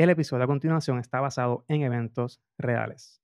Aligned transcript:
El 0.00 0.08
episodio 0.08 0.44
a 0.44 0.46
continuación 0.46 0.98
está 0.98 1.20
basado 1.20 1.66
en 1.68 1.82
eventos 1.82 2.40
reales. 2.56 3.20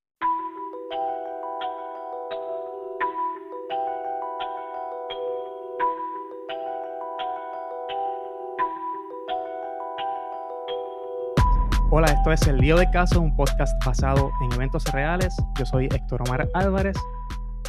Hola, 11.90 12.08
esto 12.08 12.30
es 12.30 12.46
El 12.46 12.58
Lío 12.58 12.76
de 12.76 12.90
Caso, 12.90 13.22
un 13.22 13.34
podcast 13.34 13.72
basado 13.82 14.30
en 14.44 14.52
eventos 14.52 14.84
reales. 14.92 15.34
Yo 15.58 15.64
soy 15.64 15.86
Héctor 15.86 16.28
Omar 16.28 16.46
Álvarez 16.52 16.98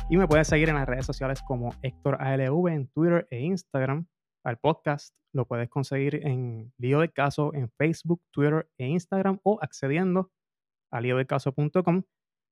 y 0.09 0.17
me 0.17 0.27
puedes 0.27 0.49
seguir 0.49 0.67
en 0.67 0.75
las 0.75 0.85
redes 0.85 1.05
sociales 1.05 1.41
como 1.43 1.73
Héctor 1.81 2.21
ALV 2.21 2.67
en 2.67 2.87
Twitter 2.89 3.25
e 3.31 3.39
Instagram. 3.39 4.05
Al 4.47 4.59
podcast 4.59 5.13
lo 5.33 5.45
puedes 5.45 5.67
conseguir 5.67 6.25
en 6.25 6.71
Lío 6.77 7.01
de 7.01 7.11
Caso 7.11 7.53
en 7.53 7.69
Facebook, 7.69 8.21
Twitter 8.31 8.69
e 8.77 8.87
Instagram 8.87 9.41
o 9.43 9.59
accediendo 9.61 10.31
a 10.89 11.01
líodecaso.com 11.01 12.03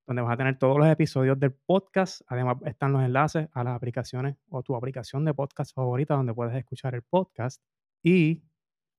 donde 0.06 0.22
vas 0.22 0.34
a 0.34 0.38
tener 0.38 0.60
todos 0.60 0.78
los 0.78 0.88
episodios 0.90 1.40
del 1.40 1.54
podcast. 1.54 2.22
Además 2.28 2.58
están 2.66 2.92
los 2.92 3.02
enlaces 3.02 3.48
a 3.54 3.64
las 3.64 3.78
aplicaciones 3.78 4.36
o 4.50 4.62
tu 4.62 4.76
aplicación 4.76 5.24
de 5.24 5.34
podcast 5.34 5.74
favorita 5.74 6.16
donde 6.16 6.34
puedes 6.34 6.54
escuchar 6.58 6.96
el 6.96 7.02
podcast. 7.02 7.64
Y 8.04 8.44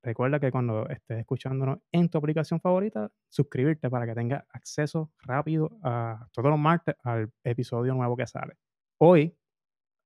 Recuerda 0.02 0.38
que 0.38 0.52
cuando 0.52 0.88
estés 0.88 1.18
escuchándonos 1.18 1.80
en 1.90 2.08
tu 2.08 2.16
aplicación 2.16 2.60
favorita, 2.60 3.10
suscribirte 3.28 3.90
para 3.90 4.06
que 4.06 4.14
tengas 4.14 4.44
acceso 4.50 5.10
rápido 5.18 5.76
a 5.82 6.28
todos 6.32 6.48
los 6.48 6.58
martes 6.60 6.94
al 7.02 7.32
episodio 7.42 7.92
nuevo 7.92 8.16
que 8.16 8.26
sale. 8.28 8.54
Hoy 8.98 9.36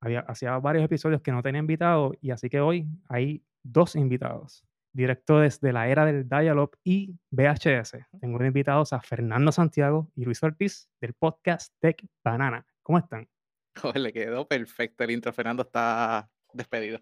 había, 0.00 0.20
hacía 0.20 0.58
varios 0.58 0.84
episodios 0.84 1.22
que 1.22 1.32
no 1.32 1.42
tenía 1.42 1.60
invitados 1.60 2.16
y 2.20 2.30
así 2.30 2.48
que 2.48 2.60
hoy 2.60 2.86
hay 3.08 3.42
dos 3.62 3.96
invitados, 3.96 4.64
directo 4.92 5.38
desde 5.38 5.72
la 5.72 5.88
era 5.88 6.04
del 6.04 6.28
Dialog 6.28 6.70
y 6.84 7.18
VHS. 7.30 7.98
Tengo 8.20 8.44
invitados 8.44 8.92
a 8.92 9.00
Fernando 9.00 9.52
Santiago 9.52 10.10
y 10.14 10.24
Luis 10.24 10.42
Ortiz 10.42 10.88
del 11.00 11.14
podcast 11.14 11.72
Tech 11.80 12.04
Banana. 12.24 12.66
¿Cómo 12.82 12.98
están? 12.98 13.28
le 13.94 14.12
quedó 14.12 14.46
perfecto 14.46 15.04
el 15.04 15.10
intro. 15.10 15.32
Fernando 15.32 15.62
está 15.62 16.28
despedido. 16.52 17.00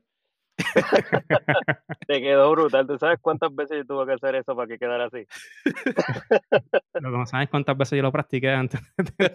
Te 2.06 2.20
quedó 2.20 2.51
brutal. 2.51 2.86
¿Tú 2.86 2.98
sabes 2.98 3.19
cuántas 3.20 3.55
veces 3.55 3.78
yo 3.78 3.84
tuve 3.84 4.06
que 4.06 4.12
hacer 4.14 4.34
eso 4.34 4.56
para 4.56 4.67
que 4.67 4.78
quedara 4.78 5.06
así? 5.06 5.27
Lo 6.95 7.11
que 7.11 7.17
no 7.17 7.27
sabes 7.27 7.48
cuántas 7.48 7.77
veces 7.77 7.97
yo 7.97 8.03
lo 8.03 8.12
practiqué 8.12 8.51
antes 8.51 8.80
de 8.97 9.33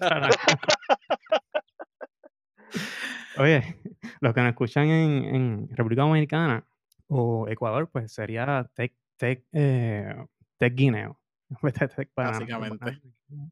Oye, 3.38 3.78
los 4.20 4.34
que 4.34 4.42
nos 4.42 4.50
escuchan 4.50 4.88
en, 4.88 5.70
República 5.72 6.04
Dominicana 6.04 6.66
o 7.08 7.48
Ecuador, 7.48 7.90
pues 7.92 8.12
sería 8.12 8.70
Tech, 8.74 8.94
tech, 9.18 9.44
eh, 9.52 10.16
tech 10.58 10.74
Guineo. 10.76 11.20
Básicamente. 12.16 13.02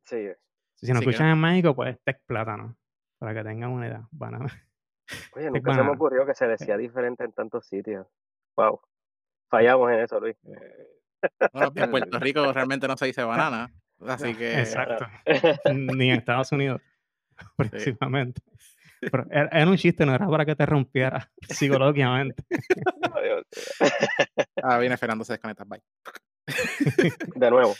Sí. 0.05 0.29
Si 0.75 0.91
nos 0.91 1.01
escuchan 1.01 1.29
en 1.29 1.39
México, 1.39 1.75
pues 1.75 1.99
Tech 2.03 2.21
Plátano. 2.25 2.75
Para 3.19 3.33
que 3.35 3.43
tengan 3.43 3.71
una 3.71 3.87
idea. 3.87 4.07
Banana. 4.11 4.47
Oye, 5.35 5.51
nunca 5.51 5.75
se 5.75 5.83
me 5.83 5.91
ocurrió 5.91 6.25
que 6.25 6.33
se 6.33 6.47
decía 6.47 6.77
diferente 6.77 7.23
en 7.23 7.31
tantos 7.33 7.67
sitios. 7.67 8.07
Wow. 8.55 8.81
Fallamos 9.49 9.91
en 9.91 9.99
eso, 9.99 10.19
Luis. 10.19 10.37
Bueno, 11.53 11.71
en 11.75 11.91
Puerto 11.91 12.19
Rico 12.19 12.51
realmente 12.51 12.87
no 12.87 12.97
se 12.97 13.05
dice 13.05 13.23
banana, 13.23 13.71
así 14.07 14.33
que... 14.33 14.59
Exacto. 14.59 15.05
Ni 15.73 16.09
en 16.09 16.17
Estados 16.17 16.51
Unidos, 16.51 16.81
principalmente. 17.57 18.41
Pero 19.01 19.25
era, 19.31 19.69
un 19.69 19.77
chiste, 19.77 20.05
no 20.05 20.13
era 20.13 20.27
para 20.27 20.45
que 20.45 20.55
te 20.55 20.65
rompiera 20.65 21.29
psicológicamente. 21.49 22.43
ah, 24.63 24.77
viene 24.77 24.97
Fernando, 24.97 25.23
se 25.23 25.33
desconecta, 25.33 25.63
bye. 25.65 25.81
De 27.35 27.49
nuevo. 27.49 27.73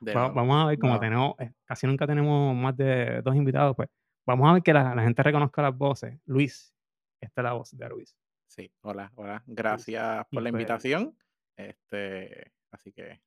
Vamos 0.00 0.64
a 0.64 0.66
ver, 0.68 0.78
como 0.78 0.98
tenemos, 0.98 1.34
eh, 1.40 1.52
casi 1.64 1.86
nunca 1.86 2.06
tenemos 2.06 2.54
más 2.54 2.76
de 2.76 3.20
dos 3.22 3.34
invitados, 3.34 3.76
pues 3.76 3.88
Vamos 4.28 4.46
a 4.46 4.52
ver 4.52 4.62
que 4.62 4.74
la, 4.74 4.92
gente 5.02 5.22
reconozca 5.22 5.62
las 5.62 5.74
voces. 5.74 6.20
Luis, 6.26 6.74
esta 7.18 7.40
es 7.40 7.44
la 7.44 7.54
voz 7.54 7.74
de 7.74 7.88
Luis. 7.88 8.14
Sí, 8.46 8.70
hola, 8.82 9.10
hola. 9.14 9.42
Gracias 9.46 10.26
por 10.30 10.42
la 10.42 10.50
invitación. 10.50 11.16
Este, 11.56 12.52
así 12.70 12.92
que. 12.92 13.22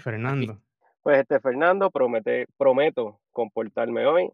Fernando. 0.00 0.60
Pues 1.00 1.20
este 1.20 1.40
Fernando, 1.40 1.90
promete, 1.90 2.46
prometo 2.58 3.22
comportarme 3.30 4.04
hoy, 4.04 4.30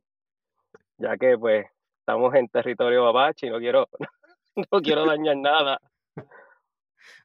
ya 1.00 1.16
que 1.16 1.36
pues 1.38 1.66
estamos 2.00 2.34
en 2.34 2.48
territorio 2.48 3.08
apache 3.08 3.46
y 3.46 3.50
no 3.50 3.58
quiero, 3.58 3.88
no 4.56 4.80
quiero 4.80 5.06
dañar 5.06 5.36
nada. 5.36 5.80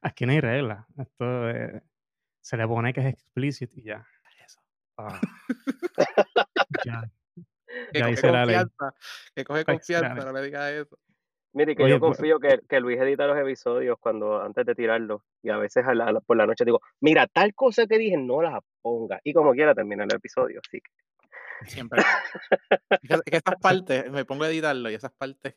Aquí 0.02 0.26
no 0.26 0.32
hay 0.32 0.40
regla. 0.40 0.86
Esto 0.98 1.82
se 2.40 2.56
le 2.56 2.66
pone 2.66 2.92
que 2.92 3.00
es 3.00 3.06
explícito 3.06 3.78
y 3.78 3.84
ya. 3.84 4.06
Eso. 4.44 4.60
Ah. 4.98 5.20
ya 6.84 7.10
que 7.92 8.00
coge 8.02 8.20
confianza, 8.20 8.94
que 9.34 9.44
coge 9.44 9.64
confianza, 9.64 10.24
no 10.24 10.32
le 10.32 10.42
digas 10.42 10.72
eso. 10.72 10.98
Mire, 11.52 11.74
que 11.74 11.88
yo 11.88 11.98
pues 11.98 12.18
confío 12.18 12.38
que, 12.38 12.60
que, 12.68 12.80
Luis 12.80 13.00
edita 13.00 13.26
los 13.26 13.38
episodios 13.38 13.96
cuando 13.98 14.42
antes 14.42 14.66
de 14.66 14.74
tirarlos. 14.74 15.22
Y 15.42 15.48
a 15.48 15.56
veces 15.56 15.84
por 16.26 16.36
la 16.36 16.46
noche 16.46 16.66
digo, 16.66 16.80
mira, 17.00 17.26
tal 17.26 17.54
cosa 17.54 17.86
que 17.86 17.96
dije, 17.96 18.16
no 18.18 18.42
la 18.42 18.60
ponga. 18.82 19.20
Y 19.24 19.32
como 19.32 19.52
quiera 19.52 19.74
termina 19.74 20.04
el 20.04 20.14
episodio, 20.14 20.60
así 20.62 20.80
que. 20.80 20.90
Siempre. 21.64 22.02
es 23.02 23.22
que 23.22 23.36
esas 23.36 23.56
partes, 23.60 24.10
me 24.10 24.24
pongo 24.24 24.44
a 24.44 24.48
editarlo 24.48 24.90
y 24.90 24.94
esas 24.94 25.12
partes 25.12 25.56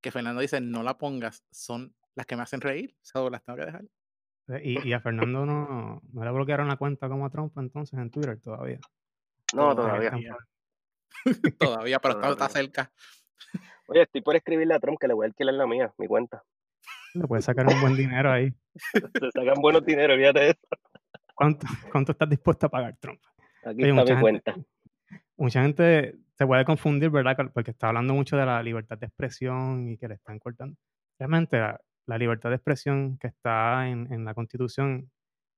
que 0.00 0.10
Fernando 0.10 0.40
dice, 0.40 0.60
no 0.60 0.82
la 0.82 0.96
pongas, 0.96 1.44
son 1.50 1.94
las 2.14 2.26
que 2.26 2.36
me 2.36 2.42
hacen 2.42 2.60
reír. 2.60 2.96
O 3.14 3.30
las 3.30 3.42
tengo 3.42 3.58
que 3.58 3.66
dejar. 3.66 3.84
Eh, 4.48 4.62
y, 4.64 4.88
y 4.88 4.92
a 4.92 5.00
Fernando 5.00 5.46
no, 5.46 6.00
no 6.12 6.24
le 6.24 6.30
bloquearon 6.30 6.68
la 6.68 6.76
cuenta 6.76 7.08
como 7.08 7.26
a 7.26 7.30
Trump 7.30 7.56
entonces 7.58 7.98
en 7.98 8.10
Twitter 8.10 8.40
todavía. 8.40 8.80
No, 9.54 9.74
todavía. 9.74 10.12
Todavía, 11.58 11.98
pero 12.02 12.32
está, 12.32 12.48
cerca. 12.48 12.92
Oye, 13.86 14.02
estoy 14.02 14.22
por 14.22 14.36
escribirle 14.36 14.74
a 14.74 14.80
Trump 14.80 14.98
que 15.00 15.08
le 15.08 15.14
voy 15.14 15.24
a 15.24 15.28
alquilar 15.28 15.54
la 15.54 15.66
mía, 15.66 15.92
mi 15.98 16.06
cuenta. 16.06 16.42
Le 17.14 17.26
puedes 17.26 17.44
sacar 17.44 17.66
un 17.66 17.80
buen 17.80 17.96
dinero 17.96 18.30
ahí. 18.30 18.52
Se 19.20 19.30
sacan 19.32 19.60
buenos 19.60 19.84
dinero, 19.84 20.14
fíjate 20.14 20.50
eso. 20.50 20.68
¿Cuánto, 21.34 21.66
¿Cuánto 21.90 22.12
estás 22.12 22.28
dispuesto 22.28 22.66
a 22.66 22.68
pagar, 22.68 22.96
Trump? 23.00 23.20
Aquí 23.64 23.88
está 23.88 24.14
mi 24.14 24.20
cuenta. 24.20 24.54
Mucha 25.40 25.62
gente 25.62 26.16
se 26.36 26.46
puede 26.46 26.64
confundir, 26.64 27.10
¿verdad? 27.10 27.36
Porque 27.52 27.70
está 27.72 27.88
hablando 27.88 28.14
mucho 28.14 28.36
de 28.36 28.46
la 28.46 28.62
libertad 28.62 28.98
de 28.98 29.06
expresión 29.06 29.88
y 29.88 29.96
que 29.96 30.06
le 30.06 30.14
están 30.14 30.38
cortando. 30.38 30.76
Realmente 31.18 31.58
la, 31.58 32.18
libertad 32.18 32.50
de 32.50 32.56
expresión 32.56 33.16
que 33.18 33.28
está 33.28 33.88
en, 33.88 34.12
en 34.12 34.24
la 34.24 34.34
Constitución 34.34 35.10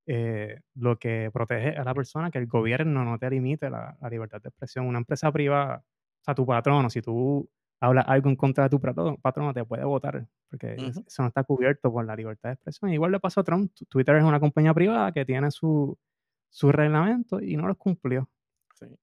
eh, 0.06 0.60
lo 0.74 0.98
que 0.98 1.30
protege 1.32 1.76
a 1.76 1.84
la 1.84 1.94
persona, 1.94 2.30
que 2.30 2.38
el 2.38 2.46
gobierno 2.46 3.04
no 3.04 3.18
te 3.18 3.30
limite 3.30 3.70
la, 3.70 3.96
libertad 4.10 4.42
de 4.42 4.48
expresión. 4.48 4.86
Una 4.86 4.98
empresa 4.98 5.30
privada, 5.30 5.78
o 5.78 6.24
sea, 6.24 6.34
tu 6.34 6.44
patrono, 6.44 6.90
si 6.90 7.00
tú 7.02 7.48
hablas 7.80 8.04
algo 8.08 8.28
en 8.28 8.36
contra 8.36 8.64
de 8.64 8.70
tu 8.70 8.80
patrono, 8.80 9.52
te 9.52 9.64
puede 9.64 9.84
votar, 9.84 10.26
porque 10.48 10.74
eso 11.06 11.22
no 11.22 11.28
está 11.28 11.44
cubierto 11.44 11.92
por 11.92 12.04
la 12.04 12.16
libertad 12.16 12.50
de 12.50 12.54
expresión. 12.54 12.92
Igual 12.92 13.12
le 13.12 13.20
pasó 13.20 13.40
a 13.40 13.44
Trump. 13.44 13.72
Twitter 13.88 14.16
es 14.16 14.24
una 14.24 14.40
compañía 14.40 14.74
privada 14.74 15.12
que 15.12 15.24
tiene 15.24 15.50
su, 15.50 15.96
su 16.50 16.72
reglamento 16.72 17.40
y 17.40 17.56
no 17.56 17.68
los 17.68 17.76
cumplió. 17.76 18.28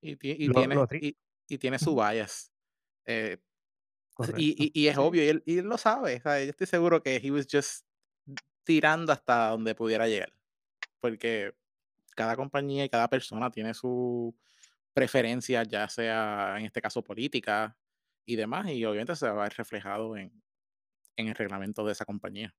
Y, 0.02 0.16
tiene, 0.16 1.16
y, 1.48 1.58
tiene 1.58 1.80
su 1.80 1.96
bias. 1.96 2.52
Eh, 3.06 3.38
y, 4.38 4.88
es 4.88 4.98
obvio, 4.98 5.24
y 5.24 5.28
él, 5.28 5.44
y 5.46 5.58
él 5.60 5.66
lo 5.66 5.78
sabe. 5.78 6.22
yo 6.24 6.32
estoy 6.32 6.68
seguro 6.68 7.02
que 7.02 7.18
he 7.18 7.32
was 7.32 7.48
just 7.50 7.86
tirando 8.64 9.12
hasta 9.12 9.50
donde 9.50 9.74
pudiera 9.76 10.08
llegar 10.08 10.32
porque 11.00 11.54
cada 12.16 12.36
compañía 12.36 12.86
y 12.86 12.90
cada 12.90 13.08
persona 13.08 13.50
tiene 13.50 13.74
su 13.74 14.36
preferencia, 14.94 15.64
ya 15.64 15.88
sea 15.88 16.56
en 16.58 16.66
este 16.66 16.82
caso 16.82 17.04
política 17.04 17.76
y 18.26 18.36
demás, 18.36 18.70
y 18.70 18.84
obviamente 18.86 19.16
se 19.16 19.28
va 19.30 19.42
a 19.42 19.44
ver 19.44 19.54
reflejado 19.58 20.18
en, 20.18 20.32
el 21.16 21.36
reglamento 21.36 21.84
de 21.84 21.92
esa 21.92 22.06
compañía. 22.06 22.54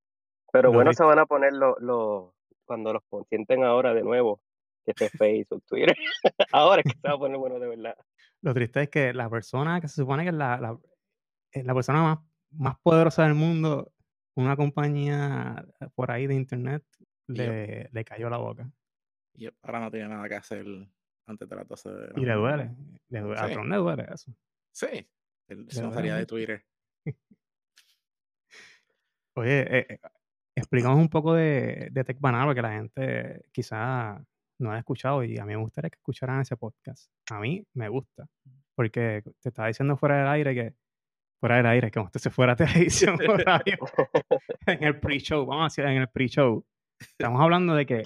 Pero 0.52 0.72
bueno, 0.72 0.92
se 0.92 1.04
van 1.04 1.18
a 1.18 1.26
poner 1.26 1.52
los, 1.52 2.34
cuando 2.64 2.92
los 2.92 3.02
sienten 3.28 3.64
ahora 3.64 3.94
de 3.94 4.02
nuevo, 4.02 4.42
que 4.84 4.90
esté 4.92 5.08
Facebook, 5.10 5.64
Twitter. 5.66 5.96
ahora 6.52 6.82
es 6.84 6.92
que 6.92 6.98
se 6.98 7.08
va 7.08 7.14
a 7.14 7.18
poner 7.18 7.38
bueno 7.38 7.58
de 7.58 7.68
verdad. 7.68 7.96
Lo 8.42 8.54
triste 8.54 8.82
es 8.82 8.88
que 8.88 9.12
la 9.12 9.28
persona 9.28 9.80
que 9.80 9.88
se 9.88 9.96
supone 9.96 10.22
que 10.22 10.30
es 10.30 10.34
la, 10.34 10.58
la, 10.58 10.78
eh, 11.52 11.62
la 11.62 11.74
persona 11.74 12.02
más, 12.02 12.18
más 12.52 12.78
poderosa 12.80 13.24
del 13.24 13.34
mundo, 13.34 13.92
una 14.34 14.56
compañía 14.56 15.66
por 15.94 16.10
ahí 16.10 16.26
de 16.26 16.34
internet, 16.34 16.84
le, 17.26 17.88
le 17.92 18.04
cayó 18.04 18.30
la 18.30 18.38
boca. 18.38 18.70
Y 19.34 19.48
ahora 19.62 19.80
no 19.80 19.90
tiene 19.90 20.08
nada 20.08 20.28
que 20.28 20.34
hacer 20.34 20.66
antes 21.26 21.48
de 21.48 21.56
las 21.56 21.66
12 21.66 21.90
de 21.90 22.08
la 22.08 22.20
Y 22.20 22.24
le 22.24 22.34
duele. 22.34 22.70
Le 23.08 23.20
duele. 23.20 23.40
A 23.40 23.48
Tron 23.50 23.68
le 23.68 23.76
duele 23.76 24.06
eso. 24.12 24.34
Sí. 24.72 25.08
Él 25.48 25.66
se 25.70 25.82
no 25.82 25.90
de 25.90 26.26
Twitter. 26.26 26.64
Oye, 29.34 29.78
eh, 29.78 29.86
eh, 29.88 29.98
explicamos 30.54 30.98
un 30.98 31.08
poco 31.08 31.34
de, 31.34 31.88
de 31.90 32.04
Tech 32.04 32.20
Banal, 32.20 32.46
porque 32.46 32.62
la 32.62 32.72
gente 32.72 33.44
quizá 33.52 34.24
no 34.60 34.72
ha 34.72 34.78
escuchado 34.78 35.24
y 35.24 35.38
a 35.38 35.44
mí 35.44 35.54
me 35.54 35.62
gustaría 35.62 35.90
que 35.90 35.96
escucharan 35.96 36.40
ese 36.40 36.56
podcast. 36.56 37.10
A 37.30 37.40
mí 37.40 37.64
me 37.74 37.88
gusta, 37.88 38.26
porque 38.74 39.22
te 39.40 39.48
estaba 39.48 39.68
diciendo 39.68 39.96
fuera 39.96 40.18
del 40.18 40.28
aire 40.28 40.54
que 40.54 40.74
fuera 41.40 41.56
del 41.56 41.66
aire, 41.66 41.90
que 41.90 41.98
usted 42.00 42.20
se 42.20 42.30
fuera 42.30 42.52
a 42.52 42.56
televisión 42.56 43.18
en 44.66 44.84
el 44.84 45.00
pre-show, 45.00 45.46
vamos 45.46 45.62
a 45.62 45.66
decir 45.66 45.84
en 45.86 46.02
el 46.02 46.08
pre-show, 46.08 46.64
Estamos 47.00 47.40
hablando 47.40 47.74
de 47.74 47.86
que 47.86 48.02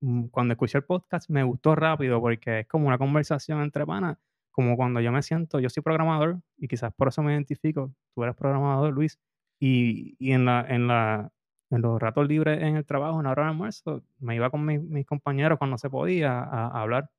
mm, 0.00 0.26
cuando 0.26 0.52
escuché 0.52 0.78
el 0.78 0.84
podcast 0.84 1.30
me 1.30 1.44
gustó 1.44 1.74
rápido 1.76 2.20
porque 2.20 2.60
es 2.60 2.66
como 2.66 2.88
una 2.88 2.98
conversación 2.98 3.62
entre 3.62 3.86
panas, 3.86 4.18
como 4.50 4.76
cuando 4.76 5.00
yo 5.00 5.12
me 5.12 5.22
siento, 5.22 5.60
yo 5.60 5.68
soy 5.70 5.82
programador 5.82 6.40
y 6.56 6.66
quizás 6.66 6.92
por 6.94 7.08
eso 7.08 7.22
me 7.22 7.32
identifico, 7.32 7.94
tú 8.14 8.24
eres 8.24 8.34
programador, 8.34 8.92
Luis, 8.92 9.18
y, 9.60 10.16
y 10.18 10.32
en, 10.32 10.44
la, 10.44 10.66
en, 10.68 10.88
la, 10.88 11.30
en 11.70 11.82
los 11.82 12.00
ratos 12.00 12.26
libres 12.28 12.62
en 12.62 12.76
el 12.76 12.86
trabajo, 12.86 13.18
en 13.18 13.24
la 13.24 13.32
hora 13.32 13.44
de 13.44 13.48
almuerzo, 13.50 14.04
me 14.18 14.36
iba 14.36 14.50
con 14.50 14.64
mis, 14.64 15.06
compañeros 15.06 15.58
cuando 15.58 15.78
se 15.78 15.90
podía 15.90 16.38
a, 16.38 16.80
hablar 16.80 17.10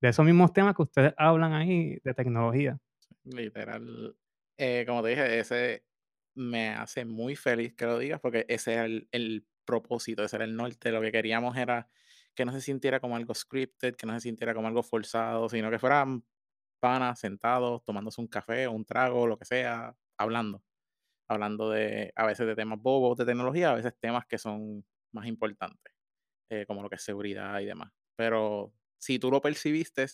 de 0.00 0.08
esos 0.08 0.24
mismos 0.24 0.52
temas 0.52 0.74
que 0.74 0.82
ustedes 0.82 1.14
hablan 1.16 1.52
ahí 1.52 1.98
de 2.02 2.14
tecnología. 2.14 2.78
Literal, 3.24 4.16
eh, 4.56 4.84
como 4.86 5.02
te 5.02 5.10
dije, 5.10 5.38
ese 5.38 5.84
me 6.34 6.70
hace 6.70 7.04
muy 7.04 7.36
feliz 7.36 7.74
que 7.74 7.86
lo 7.86 7.98
digas 7.98 8.20
porque 8.20 8.44
ese 8.48 8.74
era 8.74 8.84
el, 8.86 9.08
el 9.12 9.46
propósito, 9.64 10.24
ese 10.24 10.36
era 10.36 10.44
el 10.44 10.56
norte. 10.56 10.90
Lo 10.90 11.00
que 11.00 11.12
queríamos 11.12 11.56
era 11.56 11.88
que 12.34 12.44
no 12.44 12.52
se 12.52 12.60
sintiera 12.60 13.00
como 13.00 13.16
algo 13.16 13.34
scripted, 13.34 13.94
que 13.94 14.06
no 14.06 14.14
se 14.14 14.20
sintiera 14.20 14.54
como 14.54 14.66
algo 14.66 14.82
forzado, 14.82 15.48
sino 15.48 15.70
que 15.70 15.78
fueran 15.78 16.24
panas 16.80 17.20
sentados, 17.20 17.84
tomándose 17.84 18.20
un 18.20 18.26
café 18.26 18.66
o 18.66 18.72
un 18.72 18.84
trago, 18.84 19.26
lo 19.26 19.38
que 19.38 19.44
sea, 19.44 19.94
hablando. 20.16 20.62
Hablando 21.32 21.70
de 21.70 22.12
a 22.14 22.26
veces 22.26 22.46
de 22.46 22.54
temas 22.54 22.80
bobos 22.80 23.18
de 23.18 23.24
tecnología, 23.24 23.70
a 23.70 23.74
veces 23.74 23.94
temas 24.00 24.26
que 24.26 24.38
son 24.38 24.84
más 25.12 25.26
importantes, 25.26 25.92
eh, 26.50 26.64
como 26.66 26.82
lo 26.82 26.88
que 26.88 26.96
es 26.96 27.02
seguridad 27.02 27.60
y 27.60 27.66
demás. 27.66 27.92
Pero 28.16 28.72
si 28.98 29.18
tú 29.18 29.30
lo 29.30 29.40
percibiste, 29.40 30.06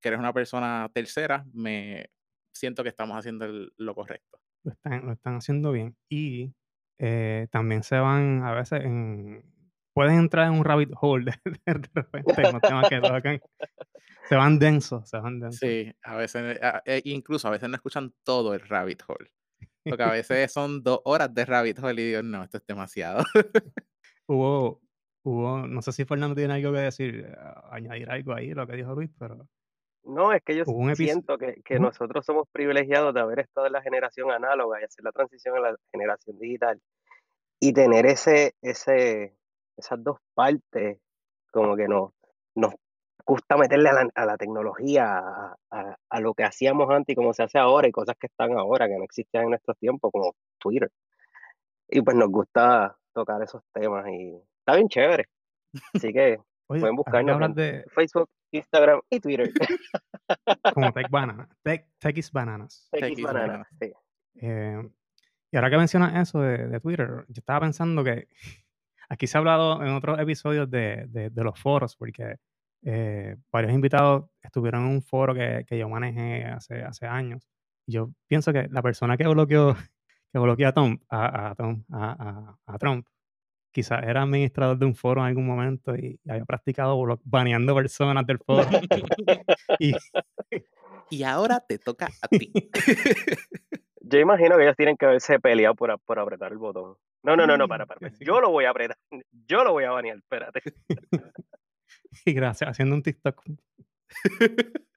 que 0.00 0.08
eres 0.08 0.20
una 0.20 0.32
persona 0.32 0.90
tercera, 0.92 1.44
me 1.52 2.10
siento 2.52 2.82
que 2.82 2.88
estamos 2.88 3.16
haciendo 3.16 3.46
lo 3.76 3.94
correcto. 3.94 4.40
Lo 4.64 4.72
están, 4.72 5.06
lo 5.06 5.12
están 5.12 5.36
haciendo 5.36 5.72
bien. 5.72 5.96
Y 6.08 6.54
eh, 6.98 7.48
también 7.50 7.82
se 7.82 7.98
van 7.98 8.42
a 8.44 8.52
veces 8.52 8.84
en. 8.84 9.42
Pueden 9.92 10.18
entrar 10.18 10.46
en 10.46 10.58
un 10.58 10.64
rabbit 10.64 10.90
hole 11.00 11.32
de, 11.44 11.72
repente 11.94 12.42
que 12.88 13.40
Se 14.28 14.36
van 14.36 14.58
densos, 14.58 15.08
se 15.08 15.18
van 15.18 15.40
densos. 15.40 15.58
Sí, 15.58 15.92
a 16.02 16.14
veces, 16.16 16.60
eh, 16.84 17.02
incluso 17.04 17.48
a 17.48 17.50
veces 17.50 17.68
no 17.68 17.74
escuchan 17.74 18.14
todo 18.22 18.54
el 18.54 18.60
rabbit 18.60 19.02
hole. 19.08 19.30
Porque 19.84 20.02
a 20.02 20.10
veces 20.10 20.52
son 20.52 20.82
dos 20.82 21.00
horas 21.04 21.32
de 21.34 21.44
rabbit 21.44 21.78
hole 21.78 22.02
y 22.02 22.06
digo, 22.08 22.22
no, 22.22 22.44
esto 22.44 22.58
es 22.58 22.66
demasiado. 22.66 23.24
hubo, 24.26 24.80
hubo, 25.24 25.66
no 25.66 25.82
sé 25.82 25.92
si 25.92 26.04
Fernando 26.04 26.34
tiene 26.34 26.54
algo 26.54 26.72
que 26.72 26.80
decir, 26.80 27.26
añadir 27.70 28.10
algo 28.10 28.34
ahí, 28.34 28.52
lo 28.52 28.66
que 28.66 28.76
dijo 28.76 28.94
Luis, 28.94 29.10
pero 29.18 29.48
no, 30.04 30.32
es 30.32 30.42
que 30.42 30.56
yo 30.56 30.64
siento 30.94 31.36
que, 31.36 31.60
que 31.62 31.78
nosotros 31.78 32.24
somos 32.24 32.48
privilegiados 32.50 33.12
de 33.12 33.20
haber 33.20 33.40
estado 33.40 33.66
en 33.66 33.74
la 33.74 33.82
generación 33.82 34.30
análoga 34.30 34.80
y 34.80 34.84
hacer 34.84 35.04
la 35.04 35.12
transición 35.12 35.56
a 35.56 35.60
la 35.60 35.76
generación 35.92 36.38
digital 36.38 36.80
y 37.60 37.72
tener 37.72 38.06
ese, 38.06 38.54
ese, 38.62 39.36
esas 39.76 40.02
dos 40.02 40.18
partes 40.34 40.98
como 41.52 41.76
que 41.76 41.86
nos, 41.86 42.12
nos 42.54 42.74
gusta 43.30 43.56
meterle 43.56 43.90
a 43.90 43.92
la, 43.92 44.08
a 44.12 44.26
la 44.26 44.36
tecnología, 44.36 45.18
a, 45.70 45.96
a, 46.10 46.20
lo 46.20 46.34
que 46.34 46.42
hacíamos 46.42 46.90
antes 46.90 47.12
y 47.12 47.14
como 47.14 47.32
se 47.32 47.44
hace 47.44 47.60
ahora 47.60 47.86
y 47.86 47.92
cosas 47.92 48.16
que 48.18 48.26
están 48.26 48.58
ahora, 48.58 48.88
que 48.88 48.98
no 48.98 49.04
existían 49.04 49.44
en 49.44 49.50
nuestros 49.50 49.78
tiempos, 49.78 50.10
como 50.10 50.34
Twitter. 50.58 50.90
Y 51.88 52.02
pues 52.02 52.16
nos 52.16 52.28
gusta 52.28 52.96
tocar 53.12 53.40
esos 53.40 53.62
temas 53.72 54.04
y 54.08 54.34
está 54.58 54.74
bien 54.74 54.88
chévere. 54.88 55.28
Así 55.94 56.12
que 56.12 56.40
pueden 56.66 56.96
buscarnos 56.96 57.40
en 57.40 57.54
de... 57.54 57.84
Facebook, 57.94 58.28
Instagram 58.50 59.00
y 59.08 59.20
Twitter. 59.20 59.52
Como 60.74 60.92
Tech 60.92 61.08
Banana. 61.10 61.48
Tech, 61.62 61.86
is 62.16 62.32
Bananas. 62.32 62.88
Tech, 62.90 63.16
is 63.16 63.22
Bananas, 63.22 63.68
sí. 63.78 63.92
Eh, 64.42 64.82
y 65.52 65.56
ahora 65.56 65.70
que 65.70 65.76
mencionas 65.76 66.20
eso 66.20 66.40
de, 66.40 66.66
de, 66.66 66.80
Twitter, 66.80 67.26
yo 67.28 67.38
estaba 67.38 67.60
pensando 67.60 68.02
que 68.02 68.26
aquí 69.08 69.28
se 69.28 69.38
ha 69.38 69.40
hablado 69.40 69.84
en 69.84 69.94
otros 69.94 70.18
episodios 70.18 70.68
de, 70.68 71.06
de, 71.08 71.30
de 71.30 71.44
los 71.44 71.58
foros, 71.60 71.94
porque 71.96 72.36
eh, 72.82 73.36
varios 73.52 73.72
invitados 73.72 74.24
estuvieron 74.42 74.82
en 74.86 74.88
un 74.88 75.02
foro 75.02 75.34
que, 75.34 75.64
que 75.66 75.78
yo 75.78 75.88
manejé 75.88 76.44
hace, 76.44 76.82
hace 76.82 77.06
años. 77.06 77.48
Yo 77.86 78.10
pienso 78.26 78.52
que 78.52 78.68
la 78.70 78.82
persona 78.82 79.16
que 79.16 79.26
bloqueó, 79.26 79.74
que 80.32 80.38
bloqueó 80.38 80.68
a, 80.68 80.72
Tom, 80.72 80.98
a, 81.08 81.50
a, 81.50 81.54
Tom, 81.54 81.84
a, 81.90 82.56
a 82.66 82.78
Trump 82.78 83.06
quizás 83.72 84.02
era 84.02 84.22
administrador 84.22 84.78
de 84.78 84.86
un 84.86 84.94
foro 84.94 85.20
en 85.20 85.28
algún 85.28 85.46
momento 85.46 85.94
y, 85.96 86.20
había 86.28 86.44
practicado 86.44 87.20
baneando 87.24 87.74
personas 87.74 88.26
del 88.26 88.38
foro. 88.38 88.68
y, 91.10 91.22
ahora 91.22 91.60
te 91.60 91.78
toca 91.78 92.08
a 92.22 92.28
ti. 92.28 92.52
Yo 94.02 94.18
imagino 94.18 94.56
que 94.56 94.64
ellos 94.64 94.76
tienen 94.76 94.96
que 94.96 95.06
haberse 95.06 95.38
peleado 95.38 95.74
por, 95.74 95.96
por 96.00 96.18
apretar 96.18 96.50
el 96.50 96.58
botón. 96.58 96.96
No, 97.22 97.36
no, 97.36 97.46
no, 97.46 97.56
no, 97.56 97.68
para, 97.68 97.86
para. 97.86 98.10
Yo 98.18 98.40
lo 98.40 98.50
voy 98.50 98.64
a 98.64 98.70
apretar. 98.70 98.96
Yo 99.46 99.62
lo 99.62 99.72
voy 99.72 99.84
a 99.84 99.90
banear, 99.90 100.16
espérate. 100.16 100.62
y 102.26 102.32
gracias, 102.32 102.70
haciendo 102.70 102.94
un 102.94 103.02
TikTok. 103.02 103.42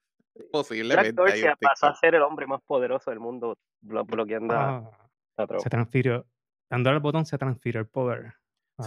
Posiblemente. 0.52 1.14
Jack 1.16 1.36
se 1.36 1.56
pasó 1.62 1.88
a 1.88 1.96
ser 1.96 2.16
el 2.16 2.22
hombre 2.22 2.48
más 2.48 2.62
poderoso 2.62 3.12
del 3.12 3.20
mundo 3.20 3.58
bloqueando 3.82 4.54
a, 4.56 4.78
ah, 5.38 5.48
Se 5.60 5.70
transfirió. 5.70 6.26
Dándole 6.70 6.98
el 6.98 7.02
botón 7.02 7.26
se 7.26 7.38
transfirió 7.38 7.82
el 7.82 7.88
poder. 7.88 8.34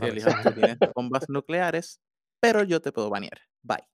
Eliges 0.02 0.34
tú 0.42 0.52
tienes 0.52 0.78
bombas 0.94 1.24
nucleares, 1.28 2.00
pero 2.40 2.62
yo 2.64 2.80
te 2.80 2.92
puedo 2.92 3.10
banear. 3.10 3.40
Bye. 3.62 3.84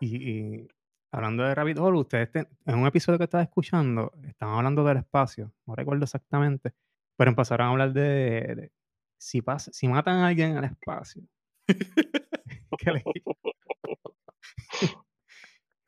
y, 0.00 0.68
hablando 1.12 1.42
de 1.42 1.54
Rabbit 1.54 1.78
Hole, 1.78 1.98
ustedes 1.98 2.30
en 2.66 2.78
un 2.78 2.86
episodio 2.86 3.18
que 3.18 3.24
estaba 3.24 3.42
escuchando, 3.42 4.12
estaban 4.28 4.56
hablando 4.56 4.84
del 4.84 4.98
espacio, 4.98 5.52
no 5.66 5.74
recuerdo 5.74 6.04
exactamente, 6.04 6.72
pero 7.16 7.30
empezaron 7.30 7.66
a 7.66 7.70
hablar 7.70 7.92
de, 7.92 8.70
si, 9.18 9.42
pasa, 9.42 9.72
si 9.72 9.88
matan 9.88 10.18
a 10.18 10.28
alguien 10.28 10.56
al 10.56 10.64
espacio. 10.64 11.22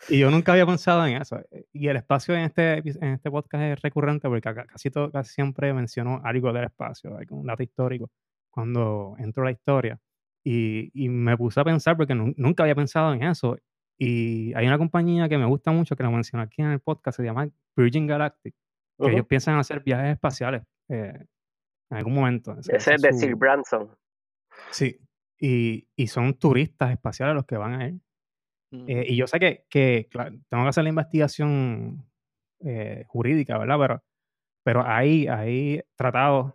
Y 0.09 0.19
yo 0.19 0.31
nunca 0.31 0.53
había 0.53 0.67
pensado 0.67 1.07
en 1.07 1.21
eso. 1.21 1.41
Y 1.73 1.89
el 1.89 1.97
espacio 1.97 2.35
en 2.35 2.43
este, 2.43 2.79
en 2.79 3.15
este 3.15 3.31
podcast 3.31 3.63
es 3.63 3.81
recurrente 3.83 4.29
porque 4.29 4.43
casi, 4.43 4.91
todo, 4.91 5.11
casi 5.11 5.33
siempre 5.33 5.73
menciono 5.73 6.21
algo 6.25 6.53
del 6.53 6.65
espacio, 6.65 7.17
algún 7.17 7.47
dato 7.47 7.63
histórico 7.63 8.11
cuando 8.51 9.15
entró 9.19 9.45
la 9.45 9.53
historia. 9.53 9.99
Y, 10.45 10.91
y 10.93 11.09
me 11.09 11.37
puse 11.37 11.61
a 11.61 11.65
pensar 11.65 11.97
porque 11.97 12.15
nunca 12.15 12.65
había 12.65 12.75
pensado 12.75 13.15
en 13.15 13.23
eso. 13.23 13.57
Y 13.99 14.53
hay 14.55 14.67
una 14.67 14.79
compañía 14.79 15.29
que 15.29 15.39
me 15.39 15.47
gusta 15.47 15.71
mucho, 15.71 15.95
que 15.95 16.03
la 16.03 16.11
mencioné 16.11 16.45
aquí 16.45 16.63
en 16.63 16.71
el 16.71 16.81
podcast, 16.81 17.17
se 17.19 17.23
llama 17.23 17.49
Virgin 17.77 18.07
Galactic, 18.07 18.55
que 18.99 19.11
ellos 19.11 19.27
piensan 19.27 19.59
hacer 19.59 19.81
viajes 19.81 20.15
espaciales 20.15 20.63
eh, 20.89 21.27
en 21.91 21.97
algún 21.97 22.15
momento. 22.15 22.57
Ese, 22.59 22.95
es 22.95 23.03
de 23.03 23.13
Sir 23.13 23.37
Branson. 23.37 23.97
Sí, 24.71 24.99
y, 25.43 25.89
y, 25.97 26.07
son 26.07 26.35
turistas 26.35 26.93
espaciales 26.93 27.35
los 27.35 27.45
que 27.45 27.57
van 27.57 27.75
a 27.75 27.89
ir. 27.89 28.01
Eh, 28.87 29.07
y 29.09 29.17
yo 29.17 29.27
sé 29.27 29.41
que, 29.41 29.67
que 29.69 30.09
tengo 30.49 30.63
que 30.63 30.69
hacer 30.69 30.85
la 30.85 30.91
investigación 30.91 32.09
eh, 32.61 33.05
jurídica, 33.09 33.59
¿verdad? 33.59 33.77
Pero, 33.79 34.05
pero 34.65 34.87
hay, 34.87 35.27
hay 35.27 35.83
tratados 35.97 36.55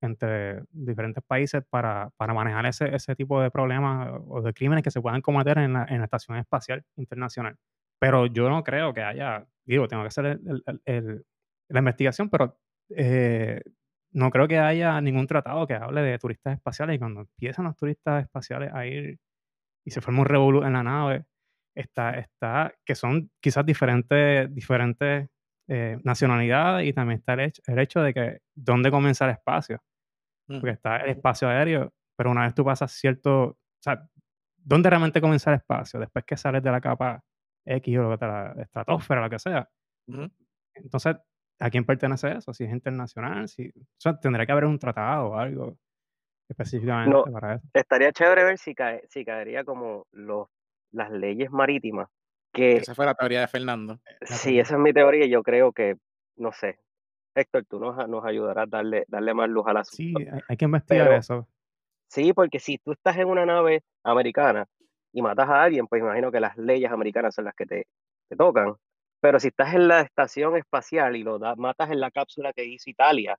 entre 0.00 0.62
diferentes 0.70 1.24
países 1.24 1.64
para, 1.68 2.10
para 2.16 2.32
manejar 2.32 2.66
ese, 2.66 2.94
ese, 2.94 3.16
tipo 3.16 3.42
de 3.42 3.50
problemas 3.50 4.20
o 4.28 4.40
de 4.40 4.54
crímenes 4.54 4.84
que 4.84 4.92
se 4.92 5.02
puedan 5.02 5.20
cometer 5.22 5.58
en 5.58 5.72
la, 5.72 5.84
en 5.90 5.98
la 5.98 6.04
Estación 6.04 6.38
Espacial 6.38 6.84
Internacional. 6.96 7.58
Pero 7.98 8.26
yo 8.26 8.48
no 8.48 8.62
creo 8.62 8.94
que 8.94 9.02
haya, 9.02 9.44
digo, 9.64 9.88
tengo 9.88 10.04
que 10.04 10.08
hacer 10.08 10.26
el, 10.26 10.62
el, 10.84 11.26
la 11.68 11.80
investigación, 11.80 12.30
pero 12.30 12.60
eh, 12.90 13.60
no 14.12 14.30
creo 14.30 14.48
que 14.48 14.58
haya 14.58 15.00
ningún 15.00 15.26
tratado 15.26 15.66
que 15.66 15.74
hable 15.74 16.02
de 16.02 16.18
turistas 16.18 16.54
espaciales 16.54 16.96
y 16.96 16.98
cuando 16.98 17.20
empiezan 17.20 17.66
los 17.66 17.76
turistas 17.76 18.24
espaciales 18.24 18.72
a 18.72 18.86
ir 18.86 19.18
y 19.84 19.90
se 19.90 20.00
forma 20.00 20.20
un 20.20 20.26
revolú 20.26 20.62
en 20.64 20.72
la 20.74 20.82
nave, 20.82 21.24
está, 21.74 22.12
está, 22.12 22.74
que 22.84 22.94
son 22.94 23.30
quizás 23.40 23.64
diferentes, 23.64 24.52
diferentes 24.54 25.28
eh, 25.68 25.98
nacionalidades 26.04 26.88
y 26.88 26.92
también 26.92 27.20
está 27.20 27.34
el 27.34 27.40
hecho, 27.40 27.62
el 27.66 27.78
hecho 27.78 28.02
de 28.02 28.14
que 28.14 28.40
dónde 28.54 28.90
comienza 28.90 29.24
el 29.24 29.32
espacio 29.32 29.82
porque 30.58 30.70
está 30.70 30.96
el 30.98 31.10
espacio 31.10 31.48
aéreo, 31.48 31.92
pero 32.16 32.30
una 32.30 32.42
vez 32.42 32.54
tú 32.54 32.64
pasas 32.64 32.90
cierto, 32.92 33.42
o 33.44 33.58
sea, 33.78 34.08
¿dónde 34.56 34.90
realmente 34.90 35.20
comienza 35.20 35.50
el 35.50 35.58
espacio? 35.58 36.00
Después 36.00 36.24
que 36.24 36.36
sales 36.36 36.62
de 36.62 36.70
la 36.70 36.80
capa 36.80 37.22
X 37.64 37.98
o 37.98 38.16
de 38.16 38.26
la 38.26 38.54
estratosfera, 38.58 39.22
lo 39.22 39.30
que 39.30 39.38
sea. 39.38 39.68
Entonces, 40.74 41.16
¿a 41.60 41.70
quién 41.70 41.84
pertenece 41.84 42.32
eso? 42.32 42.52
Si 42.52 42.64
es 42.64 42.72
internacional, 42.72 43.48
si, 43.48 43.68
o 43.68 44.00
sea, 44.00 44.18
tendría 44.18 44.46
que 44.46 44.52
haber 44.52 44.64
un 44.64 44.78
tratado 44.78 45.28
o 45.28 45.36
algo 45.36 45.76
específicamente 46.48 47.30
para 47.30 47.56
eso. 47.56 47.68
Estaría 47.74 48.12
chévere 48.12 48.44
ver 48.44 48.58
si, 48.58 48.74
cae, 48.74 49.06
si 49.08 49.24
caería 49.24 49.62
como 49.62 50.06
los, 50.10 50.48
las 50.90 51.10
leyes 51.10 51.50
marítimas. 51.50 52.08
Que, 52.52 52.78
esa 52.78 52.94
fue 52.94 53.06
la 53.06 53.14
teoría 53.14 53.42
de 53.42 53.46
Fernando. 53.46 54.00
Sí, 54.22 54.58
esa 54.58 54.74
es 54.74 54.80
mi 54.80 54.92
teoría 54.92 55.26
y 55.26 55.30
yo 55.30 55.42
creo 55.44 55.72
que, 55.72 55.96
no 56.36 56.50
sé, 56.50 56.80
Héctor, 57.36 57.64
tú 57.68 57.78
nos, 57.78 58.08
nos 58.08 58.24
ayudarás 58.24 58.64
a 58.64 58.66
darle, 58.66 59.04
darle 59.06 59.34
más 59.34 59.48
luz 59.48 59.66
al 59.68 59.76
asunto. 59.76 59.96
Sí, 59.96 60.14
hay, 60.48 60.56
que 60.56 60.64
investigar 60.64 61.12
eso. 61.12 61.46
Sí, 62.08 62.32
porque 62.32 62.58
si 62.58 62.78
tú 62.78 62.90
estás 62.90 63.16
en 63.18 63.28
una 63.28 63.46
nave 63.46 63.84
americana 64.02 64.66
y 65.12 65.22
matas 65.22 65.48
a 65.48 65.62
alguien, 65.62 65.86
pues 65.86 66.02
imagino 66.02 66.32
que 66.32 66.40
las 66.40 66.56
leyes 66.56 66.90
americanas 66.90 67.34
son 67.34 67.44
las 67.44 67.54
que 67.54 67.66
te, 67.66 67.86
te 68.28 68.36
tocan. 68.36 68.74
Pero 69.20 69.38
si 69.38 69.48
estás 69.48 69.74
en 69.74 69.88
la 69.88 70.00
estación 70.00 70.56
espacial 70.56 71.16
y 71.16 71.22
lo 71.22 71.38
matas 71.56 71.90
en 71.90 72.00
la 72.00 72.10
cápsula 72.10 72.52
que 72.52 72.64
hizo 72.64 72.88
Italia, 72.88 73.36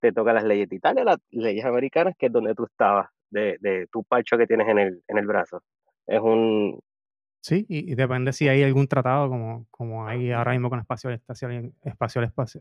te 0.00 0.12
tocan 0.12 0.34
las 0.34 0.44
leyes 0.44 0.68
de 0.68 0.76
Italia, 0.76 1.04
las 1.04 1.18
leyes 1.30 1.64
americanas, 1.64 2.14
que 2.18 2.26
es 2.26 2.32
donde 2.32 2.54
tú 2.54 2.64
estabas. 2.64 3.08
de, 3.30 3.58
de 3.60 3.86
tu 3.92 4.02
parcho 4.04 4.36
que 4.36 4.46
tienes 4.46 4.66
en 4.68 4.78
el, 4.78 5.26
brazo. 5.26 5.62
Es 6.06 6.20
un... 6.20 6.80
Sí, 7.42 7.64
y, 7.68 7.94
depende 7.94 8.32
si 8.32 8.48
hay 8.48 8.62
algún 8.62 8.88
tratado 8.88 9.28
como, 9.28 9.66
como 9.70 10.06
hay 10.06 10.32
ahora 10.32 10.52
mismo 10.52 10.68
con 10.68 10.80
Espacio, 10.80 11.10
Estación, 11.10 11.74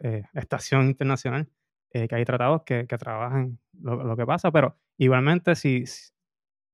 eh, 0.03 0.23
Estación 0.33 0.85
Internacional, 0.85 1.49
eh, 1.91 2.07
que 2.07 2.15
hay 2.15 2.25
tratados 2.25 2.63
que, 2.63 2.85
trabajan 2.85 3.57
lo, 3.73 4.03
lo, 4.03 4.15
que 4.15 4.25
pasa, 4.25 4.51
pero 4.51 4.77
igualmente 4.97 5.55
si, 5.55 5.83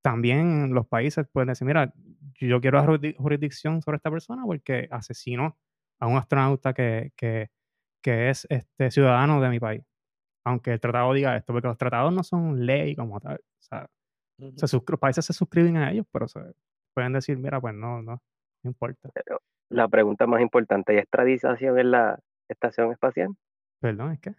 también 0.05 0.71
los 0.71 0.85
países 0.85 1.25
pueden 1.31 1.47
decir, 1.47 1.65
mira, 1.65 1.91
yo 2.39 2.61
quiero 2.61 2.85
jurisdicción 3.17 3.81
sobre 3.81 3.95
esta 3.95 4.11
persona 4.11 4.43
porque 4.45 4.87
asesinó 4.91 5.57
a 5.99 6.07
un 6.07 6.17
astronauta 6.17 6.73
que, 6.73 7.11
que, 7.15 7.49
que 8.03 8.29
es 8.29 8.47
este 8.49 8.91
ciudadano 8.91 9.41
de 9.41 9.49
mi 9.49 9.59
país 9.59 9.83
aunque 10.45 10.71
el 10.71 10.79
tratado 10.79 11.11
diga 11.13 11.35
esto, 11.35 11.53
porque 11.53 11.67
los 11.67 11.77
tratados 11.77 12.13
no 12.13 12.23
son 12.23 12.65
ley 12.65 12.95
como 12.95 13.19
tal. 13.19 13.37
O 13.37 13.61
sea, 13.61 13.89
los 14.37 14.99
países 14.99 15.25
se 15.25 15.33
suscriben 15.33 15.77
a 15.77 15.91
ellos, 15.91 16.05
pero 16.11 16.27
se 16.27 16.39
pueden 16.93 17.13
decir, 17.13 17.37
mira, 17.37 17.59
pues 17.59 17.73
no, 17.73 18.01
no, 18.01 18.21
no 18.63 18.69
importa. 18.69 19.09
la 19.69 19.87
pregunta 19.87 20.27
más 20.27 20.41
importante, 20.41 20.93
¿hay 20.93 20.99
extradición 20.99 21.79
en 21.79 21.91
la 21.91 22.19
estación 22.47 22.91
espacial? 22.91 23.29
Perdón, 23.81 24.11
¿es 24.13 24.19
que? 24.19 24.35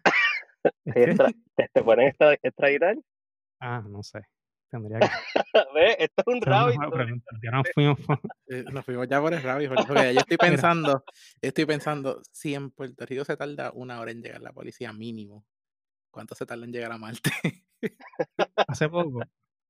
¿Te 1.74 1.82
ponen 1.82 2.14
extraditar? 2.42 2.96
Ah, 3.60 3.82
no 3.86 4.02
sé. 4.02 4.20
Tendría 4.70 4.98
que... 4.98 5.06
¿Ves? 5.74 5.96
Esto 5.98 6.22
es 6.26 6.34
un 6.34 6.42
rabbit. 6.42 6.78
Ya 7.42 7.50
nos 7.50 7.66
fuimos. 7.74 7.98
Eh, 8.48 8.64
nos 8.72 8.84
fuimos 8.84 9.08
ya 9.08 9.20
por 9.20 9.34
el 9.34 9.42
rabbit. 9.42 9.68
Porque 9.68 10.14
yo 10.14 10.20
estoy 10.20 10.36
pensando, 10.38 11.04
estoy 11.40 11.66
pensando, 11.66 12.22
si 12.30 12.54
en 12.54 12.70
Puerto 12.70 13.04
Rico 13.04 13.24
se 13.24 13.36
tarda 13.36 13.72
una 13.72 14.00
hora 14.00 14.12
en 14.12 14.22
llegar 14.22 14.40
la 14.40 14.52
policía 14.52 14.92
mínimo, 14.92 15.44
¿Cuánto 16.16 16.34
se 16.34 16.46
tarda 16.46 16.64
en 16.64 16.72
llegar 16.72 16.92
a 16.92 16.96
Marte? 16.96 17.30
hace 18.68 18.88
poco, 18.88 19.20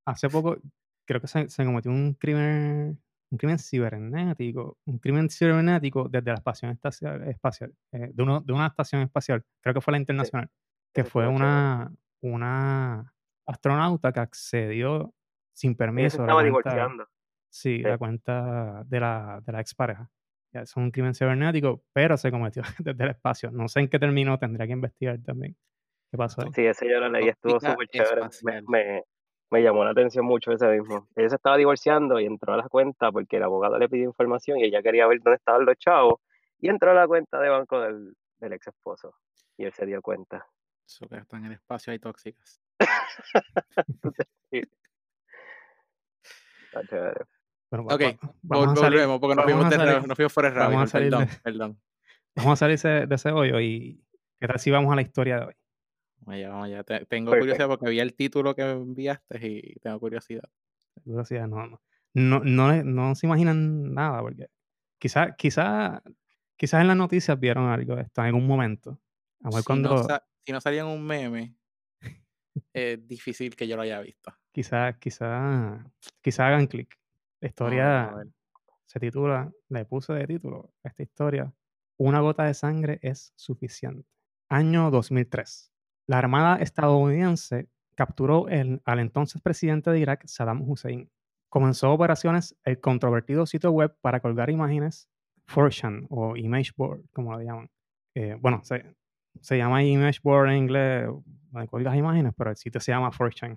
hace 0.04 0.28
poco, 0.28 0.58
creo 1.04 1.20
que 1.20 1.26
se, 1.26 1.48
cometió 1.64 1.90
un 1.90 2.14
crimen, 2.14 3.02
un 3.30 3.36
crimen 3.38 3.58
cibernético, 3.58 4.78
un 4.84 5.00
crimen 5.00 5.28
cibernético 5.28 6.08
desde 6.08 6.30
la 6.30 6.36
estación 6.36 6.78
espacial, 7.26 7.74
eh, 7.90 8.12
de, 8.14 8.22
uno, 8.22 8.42
de 8.42 8.52
una 8.52 8.68
estación 8.68 9.02
espacial, 9.02 9.44
creo 9.60 9.74
que 9.74 9.80
fue 9.80 9.90
la 9.90 9.98
internacional, 9.98 10.48
que 10.94 11.02
fue 11.02 11.26
una, 11.26 11.92
una 12.20 13.12
astronauta 13.46 14.12
que 14.12 14.20
accedió 14.20 15.14
sin 15.52 15.74
permiso. 15.76 16.22
a 16.22 16.26
la 16.26 16.50
cuenta, 16.50 17.08
Sí, 17.48 17.78
la 17.78 17.96
cuenta 17.96 18.84
de 18.84 19.00
la, 19.00 19.40
de 19.44 19.52
la 19.52 19.60
expareja. 19.60 20.10
Es 20.52 20.76
un 20.76 20.90
crimen 20.90 21.14
cibernético, 21.14 21.82
pero 21.92 22.16
se 22.16 22.30
cometió 22.30 22.62
desde 22.78 23.04
el 23.04 23.10
espacio. 23.10 23.50
No 23.50 23.68
sé 23.68 23.80
en 23.80 23.88
qué 23.88 23.98
terminó, 23.98 24.38
tendría 24.38 24.66
que 24.66 24.72
investigar 24.72 25.18
también. 25.22 25.56
¿Qué 26.10 26.16
pasó 26.16 26.42
Sí, 26.52 26.66
ese 26.66 26.88
yo 26.88 27.00
lo 27.00 27.08
leí, 27.08 27.28
estuvo 27.28 27.58
súper 27.60 27.88
chévere. 27.88 28.28
Me, 28.68 29.02
me, 29.50 29.62
llamó 29.62 29.84
la 29.84 29.90
atención 29.90 30.24
mucho 30.24 30.52
ese 30.52 30.68
mismo. 30.68 31.08
Ella 31.16 31.30
se 31.30 31.36
estaba 31.36 31.56
divorciando 31.56 32.20
y 32.20 32.26
entró 32.26 32.54
a 32.54 32.58
la 32.58 32.68
cuenta 32.68 33.10
porque 33.10 33.36
el 33.36 33.42
abogado 33.42 33.78
le 33.78 33.88
pidió 33.88 34.04
información 34.04 34.58
y 34.58 34.64
ella 34.64 34.82
quería 34.82 35.06
ver 35.06 35.20
dónde 35.22 35.36
estaban 35.36 35.64
los 35.64 35.76
chavos 35.78 36.20
y 36.58 36.68
entró 36.68 36.90
a 36.90 36.94
la 36.94 37.06
cuenta 37.06 37.40
de 37.40 37.48
banco 37.48 37.80
del, 37.80 38.14
del 38.38 38.52
ex 38.52 38.68
esposo 38.68 39.14
y 39.56 39.64
él 39.64 39.72
se 39.72 39.86
dio 39.86 40.00
cuenta. 40.02 40.46
Eso 40.86 41.08
que 41.08 41.16
están 41.16 41.40
en 41.40 41.46
el 41.46 41.52
espacio 41.52 41.92
hay 41.92 41.98
tóxicas. 41.98 42.60
sí. 44.50 44.62
Está 46.64 46.86
chévere. 46.88 47.20
ok, 47.70 48.02
vamos 48.42 48.74
volvemos 48.80 49.20
porque 49.20 49.34
nos 49.36 49.44
fuimos, 49.44 49.70
de, 49.70 49.76
nos 50.06 50.16
fuimos 50.16 50.32
por 50.32 50.46
el 50.46 50.54
rabbit. 50.54 50.90
Perdón, 50.90 51.28
perdón. 51.42 51.80
Vamos 52.34 52.52
a 52.52 52.56
salir 52.56 53.08
de 53.08 53.14
ese 53.14 53.30
hoyo 53.32 53.60
y 53.60 54.04
¿qué 54.38 54.46
tal 54.46 54.58
si 54.58 54.70
vamos 54.70 54.92
a 54.92 54.96
la 54.96 55.02
historia 55.02 55.40
de 55.40 55.46
hoy? 55.46 55.54
Vaya, 56.20 56.50
vaya. 56.50 56.84
tengo 57.08 57.30
curiosidad 57.30 57.68
porque 57.68 57.88
vi 57.88 58.00
el 58.00 58.14
título 58.14 58.54
que 58.54 58.62
enviaste 58.62 59.46
y 59.46 59.74
tengo 59.80 59.98
curiosidad. 60.00 60.48
Curiosidad, 61.04 61.46
no, 61.46 61.66
no. 61.66 61.80
No, 62.14 62.40
no, 62.40 62.82
no 62.82 63.14
se 63.14 63.26
imaginan 63.26 63.92
nada, 63.92 64.22
porque 64.22 64.48
quizás 64.98 65.34
quizá, 65.36 66.02
quizás 66.56 66.80
en 66.80 66.88
las 66.88 66.96
noticias 66.96 67.38
vieron 67.38 67.68
algo 67.68 67.94
de 67.94 68.02
esto 68.02 68.22
en 68.22 68.26
algún 68.28 68.46
momento. 68.46 68.98
si, 69.50 69.62
cuando... 69.62 69.90
no 69.90 70.18
si 70.42 70.52
no 70.52 70.60
salía 70.60 70.80
en 70.80 70.86
un 70.86 71.04
meme, 71.04 71.54
es 72.72 73.06
difícil 73.06 73.54
que 73.54 73.66
yo 73.66 73.76
lo 73.76 73.82
haya 73.82 74.00
visto. 74.00 74.32
Quizás, 74.52 74.96
quizás, 74.98 75.84
quizás 76.20 76.40
hagan 76.40 76.66
clic. 76.66 76.98
La 77.40 77.48
historia 77.48 78.14
se 78.86 79.00
titula, 79.00 79.52
le 79.68 79.84
puse 79.84 80.12
de 80.12 80.26
título 80.26 80.72
esta 80.82 81.02
historia, 81.02 81.52
Una 81.98 82.20
gota 82.20 82.44
de 82.44 82.54
sangre 82.54 82.98
es 83.02 83.32
suficiente. 83.36 84.08
Año 84.48 84.90
2003 84.90 85.72
la 86.06 86.18
Armada 86.18 86.56
estadounidense 86.56 87.68
capturó 87.96 88.46
al 88.46 88.98
entonces 88.98 89.42
presidente 89.42 89.90
de 89.90 89.98
Irak, 89.98 90.24
Saddam 90.26 90.62
Hussein. 90.62 91.10
Comenzó 91.48 91.92
operaciones 91.92 92.56
el 92.64 92.80
controvertido 92.80 93.46
sitio 93.46 93.72
web 93.72 93.96
para 94.00 94.20
colgar 94.20 94.50
imágenes, 94.50 95.08
4chan 95.48 96.06
o 96.10 96.36
Image 96.36 96.72
Board, 96.76 97.02
como 97.12 97.32
lo 97.32 97.40
llaman. 97.40 97.70
Eh, 98.14 98.36
bueno, 98.40 98.60
se, 98.62 98.94
llama 99.56 99.82
Image 99.84 100.20
Board 100.22 100.50
en 100.50 100.56
inglés, 100.58 101.08
donde 101.50 101.68
colgas 101.68 101.96
imágenes, 101.96 102.32
pero 102.36 102.50
el 102.50 102.56
sitio 102.56 102.80
se 102.80 102.92
llama 102.92 103.10
4chan. 103.10 103.56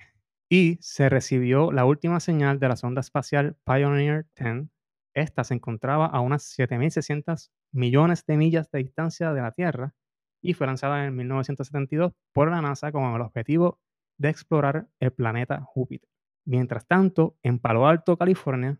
Y 0.49 0.77
se 0.81 1.09
recibió 1.09 1.71
la 1.71 1.85
última 1.85 2.19
señal 2.19 2.59
de 2.59 2.67
la 2.67 2.75
sonda 2.75 3.01
espacial 3.01 3.55
Pioneer 3.65 4.25
10. 4.35 4.67
Esta 5.13 5.43
se 5.43 5.53
encontraba 5.53 6.07
a 6.07 6.21
unas 6.21 6.57
7.600 6.57 7.51
millones 7.71 8.25
de 8.25 8.37
millas 8.37 8.71
de 8.71 8.79
distancia 8.79 9.33
de 9.33 9.41
la 9.41 9.51
Tierra 9.51 9.93
y 10.41 10.53
fue 10.53 10.67
lanzada 10.67 11.05
en 11.05 11.15
1972 11.15 12.13
por 12.33 12.49
la 12.49 12.61
NASA 12.61 12.91
con 12.91 13.03
el 13.13 13.21
objetivo 13.21 13.79
de 14.17 14.29
explorar 14.29 14.87
el 14.99 15.11
planeta 15.11 15.61
Júpiter. 15.61 16.09
Mientras 16.45 16.87
tanto, 16.87 17.37
en 17.43 17.59
Palo 17.59 17.87
Alto, 17.87 18.17
California, 18.17 18.79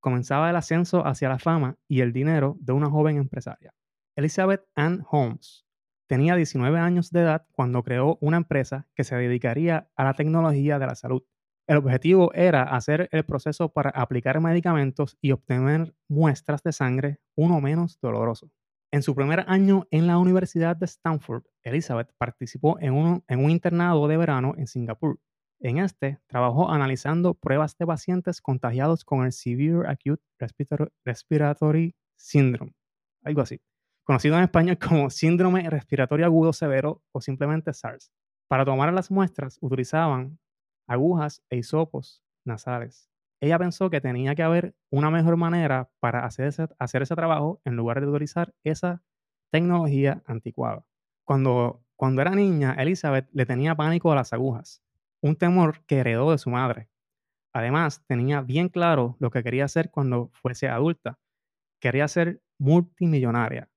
comenzaba 0.00 0.50
el 0.50 0.56
ascenso 0.56 1.06
hacia 1.06 1.28
la 1.28 1.38
fama 1.38 1.76
y 1.88 2.00
el 2.00 2.12
dinero 2.12 2.56
de 2.60 2.72
una 2.72 2.90
joven 2.90 3.16
empresaria. 3.16 3.74
Elizabeth 4.16 4.64
Ann 4.74 5.04
Holmes 5.10 5.65
tenía 6.06 6.36
19 6.36 6.78
años 6.78 7.10
de 7.10 7.20
edad 7.20 7.46
cuando 7.52 7.82
creó 7.82 8.18
una 8.20 8.36
empresa 8.36 8.86
que 8.94 9.04
se 9.04 9.16
dedicaría 9.16 9.90
a 9.96 10.04
la 10.04 10.14
tecnología 10.14 10.78
de 10.78 10.86
la 10.86 10.94
salud. 10.94 11.22
El 11.66 11.78
objetivo 11.78 12.32
era 12.32 12.62
hacer 12.62 13.08
el 13.10 13.24
proceso 13.24 13.72
para 13.72 13.90
aplicar 13.90 14.40
medicamentos 14.40 15.18
y 15.20 15.32
obtener 15.32 15.94
muestras 16.08 16.62
de 16.62 16.72
sangre 16.72 17.18
uno 17.34 17.60
menos 17.60 17.98
doloroso. 18.00 18.50
En 18.92 19.02
su 19.02 19.16
primer 19.16 19.44
año 19.48 19.86
en 19.90 20.06
la 20.06 20.16
Universidad 20.16 20.76
de 20.76 20.86
Stanford, 20.86 21.42
Elizabeth 21.64 22.12
participó 22.18 22.78
en 22.78 22.94
un, 22.94 23.50
internado 23.50 24.06
de 24.06 24.16
verano 24.16 24.54
en 24.56 24.68
Singapur. 24.68 25.18
En 25.58 25.78
este, 25.78 26.20
trabajó 26.28 26.70
analizando 26.70 27.34
pruebas 27.34 27.76
de 27.78 27.86
pacientes 27.86 28.40
contagiados 28.40 29.04
con 29.04 29.24
el 29.24 29.32
Severe 29.32 29.88
Acute 29.88 30.22
Respiratory 31.04 31.96
Syndrome, 32.14 32.74
algo 33.24 33.40
así, 33.40 33.60
conocido 34.06 34.36
en 34.36 34.44
español 34.44 34.78
como 34.88 35.10
síndrome 35.10 35.68
respiratorio 35.68 36.24
agudo 36.24 36.52
severo 36.54 37.02
o 37.12 37.20
simplemente 37.20 37.74
SARS. 37.74 38.10
Para 38.48 38.64
tomar 38.64 38.92
las 38.92 39.10
muestras 39.10 39.58
utilizaban 39.60 40.38
agujas 40.86 41.42
e 41.50 41.56
hisopos 41.56 42.22
nasales 42.44 43.10
ella 43.40 43.58
pensó 43.58 43.90
que 43.90 44.00
tenía 44.00 44.34
que 44.34 44.42
haber 44.42 44.74
una 44.90 45.10
mejor 45.10 45.36
manera 45.36 45.90
para 46.00 46.24
hacer 46.24 46.46
ese, 46.46 46.68
hacer 46.78 47.02
ese 47.02 47.14
trabajo 47.14 47.60
en 47.64 47.76
lugar 47.76 48.00
de 48.00 48.06
utilizar 48.06 48.54
esa 48.64 49.02
tecnología 49.50 50.22
anticuada. 50.26 50.86
Cuando, 51.24 51.84
cuando 51.96 52.22
era 52.22 52.30
niña, 52.30 52.74
Elizabeth 52.78 53.28
le 53.32 53.46
tenía 53.46 53.74
pánico 53.74 54.10
a 54.10 54.14
las 54.14 54.32
agujas, 54.32 54.82
un 55.20 55.36
temor 55.36 55.84
que 55.86 55.98
heredó 55.98 56.30
de 56.30 56.38
su 56.38 56.50
madre. 56.50 56.88
Además, 57.52 58.04
tenía 58.06 58.40
bien 58.40 58.68
claro 58.68 59.16
lo 59.18 59.30
que 59.30 59.42
quería 59.42 59.64
hacer 59.64 59.90
cuando 59.90 60.30
fuese 60.32 60.68
adulta. 60.68 61.18
Quería 61.80 62.08
ser 62.08 62.42
multimillonaria 62.58 63.70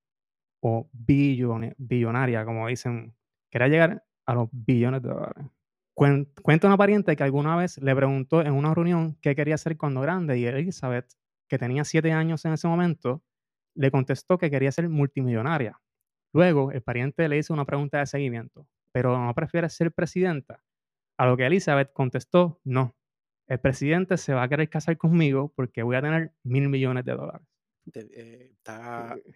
o 0.60 0.88
billonaria, 0.92 2.44
como 2.44 2.68
dicen. 2.68 3.14
Quería 3.50 3.68
llegar 3.68 4.04
a 4.26 4.34
los 4.34 4.48
billones 4.52 5.02
de 5.02 5.08
dólares. 5.08 5.46
Cuenta 5.94 6.66
una 6.66 6.76
pariente 6.76 7.14
que 7.16 7.22
alguna 7.22 7.56
vez 7.56 7.76
le 7.78 7.94
preguntó 7.94 8.40
en 8.40 8.52
una 8.52 8.72
reunión 8.72 9.18
qué 9.20 9.34
quería 9.34 9.56
hacer 9.56 9.76
cuando 9.76 10.00
grande 10.00 10.38
y 10.38 10.46
Elizabeth, 10.46 11.12
que 11.48 11.58
tenía 11.58 11.84
siete 11.84 12.12
años 12.12 12.44
en 12.44 12.52
ese 12.52 12.68
momento, 12.68 13.22
le 13.74 13.90
contestó 13.90 14.38
que 14.38 14.50
quería 14.50 14.72
ser 14.72 14.88
multimillonaria. 14.88 15.80
Luego, 16.32 16.70
el 16.72 16.82
pariente 16.82 17.28
le 17.28 17.38
hizo 17.38 17.52
una 17.52 17.64
pregunta 17.64 17.98
de 17.98 18.06
seguimiento, 18.06 18.66
¿pero 18.92 19.18
no 19.18 19.34
prefieres 19.34 19.74
ser 19.74 19.92
presidenta? 19.92 20.62
A 21.18 21.26
lo 21.26 21.36
que 21.36 21.44
Elizabeth 21.44 21.92
contestó, 21.92 22.60
no. 22.64 22.96
El 23.46 23.58
presidente 23.58 24.16
se 24.16 24.32
va 24.32 24.44
a 24.44 24.48
querer 24.48 24.70
casar 24.70 24.96
conmigo 24.96 25.52
porque 25.54 25.82
voy 25.82 25.96
a 25.96 26.02
tener 26.02 26.32
mil 26.44 26.68
millones 26.68 27.04
de 27.04 27.12
dólares. 27.12 27.46
Eh, 27.94 28.54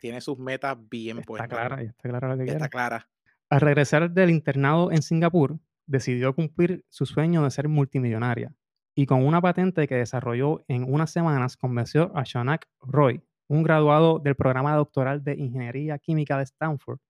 tiene 0.00 0.20
sus 0.20 0.38
metas 0.38 0.76
bien 0.88 1.22
puestas. 1.22 1.50
Está 1.50 1.66
clara, 1.66 1.82
está 1.82 2.08
clara 2.08 2.36
que 2.36 2.44
Está 2.44 2.68
clara. 2.68 3.08
Al 3.50 3.60
regresar 3.60 4.10
del 4.10 4.30
internado 4.30 4.90
en 4.90 5.02
Singapur, 5.02 5.58
decidió 5.86 6.34
cumplir 6.34 6.84
su 6.88 7.06
sueño 7.06 7.44
de 7.44 7.50
ser 7.50 7.68
multimillonaria 7.68 8.54
y 8.94 9.06
con 9.06 9.26
una 9.26 9.40
patente 9.40 9.88
que 9.88 9.96
desarrolló 9.96 10.64
en 10.68 10.84
unas 10.84 11.10
semanas 11.10 11.56
convenció 11.56 12.16
a 12.16 12.22
Shanak 12.24 12.68
Roy, 12.80 13.22
un 13.48 13.62
graduado 13.62 14.18
del 14.20 14.36
programa 14.36 14.74
doctoral 14.76 15.22
de 15.24 15.34
Ingeniería 15.34 15.98
Química 15.98 16.38
de 16.38 16.44
Stanford, 16.44 17.00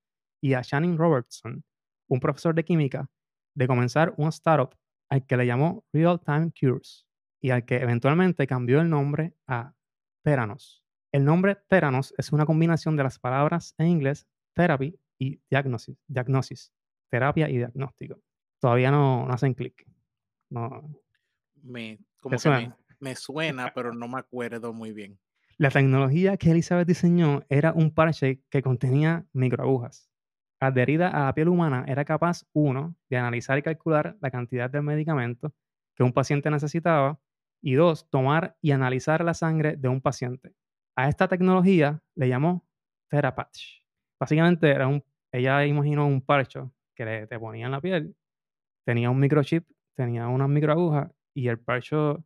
y 0.43 0.55
a 0.55 0.62
Shannon 0.62 0.99
Robertson, 0.99 1.64
un 2.09 2.21
profesor 2.21 2.55
de 2.55 2.64
química, 2.64 3.09
de 3.55 3.67
comenzar 3.67 4.12
una 4.17 4.31
startup 4.31 4.75
al 5.09 5.26
que 5.26 5.37
le 5.37 5.47
llamó 5.47 5.85
Real 5.93 6.21
Time 6.21 6.53
Cures 6.59 7.07
y 7.41 7.50
al 7.50 7.64
que 7.64 7.76
eventualmente 7.76 8.47
cambió 8.47 8.81
el 8.81 8.91
nombre 8.91 9.35
a 9.47 9.75
Theranos. 10.23 10.84
El 11.14 11.25
nombre 11.25 11.56
Theranos 11.68 12.12
es 12.18 12.33
una 12.33 12.44
combinación 12.44 12.97
de 12.97 13.04
las 13.04 13.21
palabras 13.21 13.76
en 13.78 13.87
inglés 13.87 14.26
therapy 14.52 14.99
y 15.16 15.40
diagnosis, 15.49 15.97
diagnosis 16.09 16.73
terapia 17.09 17.49
y 17.49 17.59
diagnóstico. 17.59 18.18
Todavía 18.59 18.90
no, 18.90 19.25
no 19.25 19.33
hacen 19.33 19.54
clic. 19.54 19.87
No. 20.50 20.92
Me, 21.62 22.00
como 22.18 22.37
suena? 22.37 22.76
Me, 22.99 23.14
suena, 23.14 23.73
pero 23.73 23.94
no 23.94 24.09
me 24.09 24.18
acuerdo 24.18 24.73
muy 24.73 24.90
bien. 24.90 25.16
La 25.56 25.71
tecnología 25.71 26.37
que 26.37 26.50
Elizabeth 26.50 26.88
diseñó 26.88 27.44
era 27.49 27.73
un 27.73 27.94
parche 27.94 28.42
que 28.50 28.61
contenía 28.61 29.25
microagujas. 29.33 30.11
Adherida 30.59 31.11
a 31.11 31.26
la 31.26 31.35
piel 31.35 31.49
humana, 31.49 31.85
era 31.87 32.04
capaz, 32.04 32.42
uno, 32.52 32.97
de 33.09 33.18
analizar 33.18 33.56
y 33.56 33.62
calcular 33.62 34.16
la 34.21 34.33
cantidad 34.33 34.68
de 34.68 34.83
medicamento 34.83 35.54
que 35.94 36.02
un 36.02 36.12
paciente 36.12 36.50
necesitaba 36.50 37.21
y 37.62 37.75
dos, 37.75 38.11
tomar 38.11 38.56
y 38.61 38.73
analizar 38.73 39.25
la 39.25 39.35
sangre 39.35 39.76
de 39.76 39.87
un 39.87 40.00
paciente. 40.00 40.56
A 40.97 41.09
esta 41.09 41.29
tecnología 41.29 42.01
le 42.15 42.29
llamó 42.29 42.65
Therapatch. 43.09 43.83
Básicamente 44.19 44.71
era 44.71 44.87
un, 44.87 45.05
ella 45.33 45.67
imaginó 45.67 46.07
un 46.07 46.21
parcho 46.21 46.73
que 46.95 47.27
te 47.29 47.39
ponía 47.39 47.67
en 47.67 47.73
la 47.73 47.81
piel, 47.81 48.17
tenía 48.85 49.11
un 49.11 49.19
microchip, 49.21 49.67
tenía 49.97 50.29
una 50.29 50.49
microaguja 50.49 51.13
y 51.35 51.49
el 51.49 51.59
parcho 51.59 52.25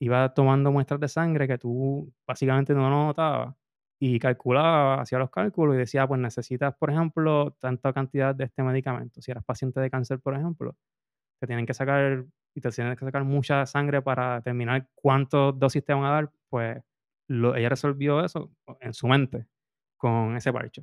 iba 0.00 0.34
tomando 0.34 0.72
muestras 0.72 1.00
de 1.00 1.08
sangre 1.08 1.48
que 1.48 1.58
tú 1.58 2.12
básicamente 2.26 2.74
no 2.74 2.90
notabas 2.90 3.54
y 3.98 4.18
calculaba, 4.18 5.00
hacía 5.00 5.18
los 5.18 5.30
cálculos 5.30 5.74
y 5.76 5.78
decía, 5.78 6.06
pues 6.06 6.20
necesitas, 6.20 6.74
por 6.76 6.90
ejemplo, 6.90 7.52
tanta 7.60 7.92
cantidad 7.94 8.34
de 8.34 8.44
este 8.44 8.62
medicamento. 8.62 9.22
Si 9.22 9.30
eras 9.30 9.44
paciente 9.44 9.80
de 9.80 9.90
cáncer, 9.90 10.20
por 10.20 10.34
ejemplo, 10.34 10.76
te 11.40 11.46
tienen 11.46 11.66
que 11.66 11.74
sacar 11.74 12.26
y 12.54 12.60
te 12.60 12.70
tienen 12.70 12.96
que 12.96 13.04
sacar 13.04 13.24
mucha 13.24 13.66
sangre 13.66 14.02
para 14.02 14.36
determinar 14.36 14.88
cuántos 14.94 15.58
dosis 15.58 15.84
te 15.84 15.94
van 15.94 16.04
a 16.04 16.10
dar, 16.10 16.32
pues 16.50 16.78
ella 17.28 17.68
resolvió 17.68 18.24
eso 18.24 18.50
en 18.80 18.94
su 18.94 19.06
mente 19.06 19.46
con 19.96 20.36
ese 20.36 20.52
parche. 20.52 20.82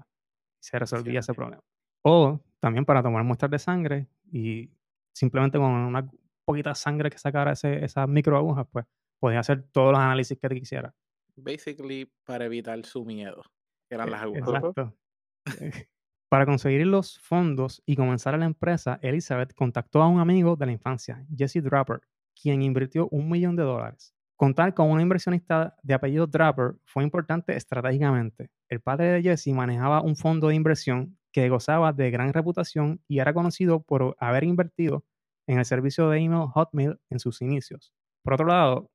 Se 0.59 0.77
resolvía 0.79 1.19
ese 1.19 1.33
problema. 1.33 1.63
O 2.03 2.41
también 2.59 2.85
para 2.85 3.03
tomar 3.03 3.23
muestras 3.23 3.51
de 3.51 3.59
sangre 3.59 4.07
y 4.31 4.69
simplemente 5.13 5.57
con 5.57 5.71
una 5.71 6.09
poquita 6.45 6.75
sangre 6.75 7.09
que 7.09 7.17
sacara 7.17 7.53
ese, 7.53 7.83
esas 7.83 8.07
microagujas, 8.07 8.67
pues 8.71 8.85
podía 9.19 9.39
hacer 9.39 9.63
todos 9.71 9.91
los 9.91 9.99
análisis 9.99 10.37
que 10.37 10.49
te 10.49 10.55
quisiera. 10.55 10.93
Basically, 11.35 12.11
para 12.25 12.45
evitar 12.45 12.83
su 12.85 13.05
miedo, 13.05 13.41
que 13.87 13.95
eran 13.95 14.11
las 14.11 14.21
e, 14.21 14.23
agujas. 14.23 14.49
Exacto. 14.49 14.97
Para 16.29 16.47
conseguir 16.47 16.87
los 16.87 17.19
fondos 17.19 17.83
y 17.85 17.95
comenzar 17.95 18.37
la 18.39 18.45
empresa, 18.45 18.97
Elizabeth 19.03 19.53
contactó 19.53 20.01
a 20.01 20.07
un 20.07 20.19
amigo 20.19 20.55
de 20.55 20.65
la 20.65 20.71
infancia, 20.71 21.23
Jesse 21.35 21.61
Draper, 21.61 22.01
quien 22.33 22.63
invirtió 22.63 23.07
un 23.09 23.29
millón 23.29 23.55
de 23.55 23.61
dólares. 23.61 24.12
Contar 24.35 24.73
con 24.73 24.89
una 24.89 25.01
inversionista 25.01 25.75
de 25.83 25.93
apellido 25.93 26.27
Draper 26.27 26.75
fue 26.85 27.03
importante 27.03 27.55
estratégicamente. 27.55 28.49
El 28.67 28.81
padre 28.81 29.11
de 29.11 29.21
Jesse 29.21 29.47
manejaba 29.53 30.01
un 30.01 30.15
fondo 30.15 30.47
de 30.47 30.55
inversión 30.55 31.17
que 31.31 31.49
gozaba 31.49 31.93
de 31.93 32.11
gran 32.11 32.33
reputación 32.33 33.01
y 33.07 33.19
era 33.19 33.33
conocido 33.33 33.81
por 33.81 34.15
haber 34.19 34.43
invertido 34.43 35.03
en 35.47 35.59
el 35.59 35.65
servicio 35.65 36.09
de 36.09 36.19
email 36.19 36.47
Hotmail 36.47 36.99
en 37.09 37.19
sus 37.19 37.41
inicios. 37.41 37.93
Por 38.23 38.33
otro 38.33 38.47
lado, 38.47 38.89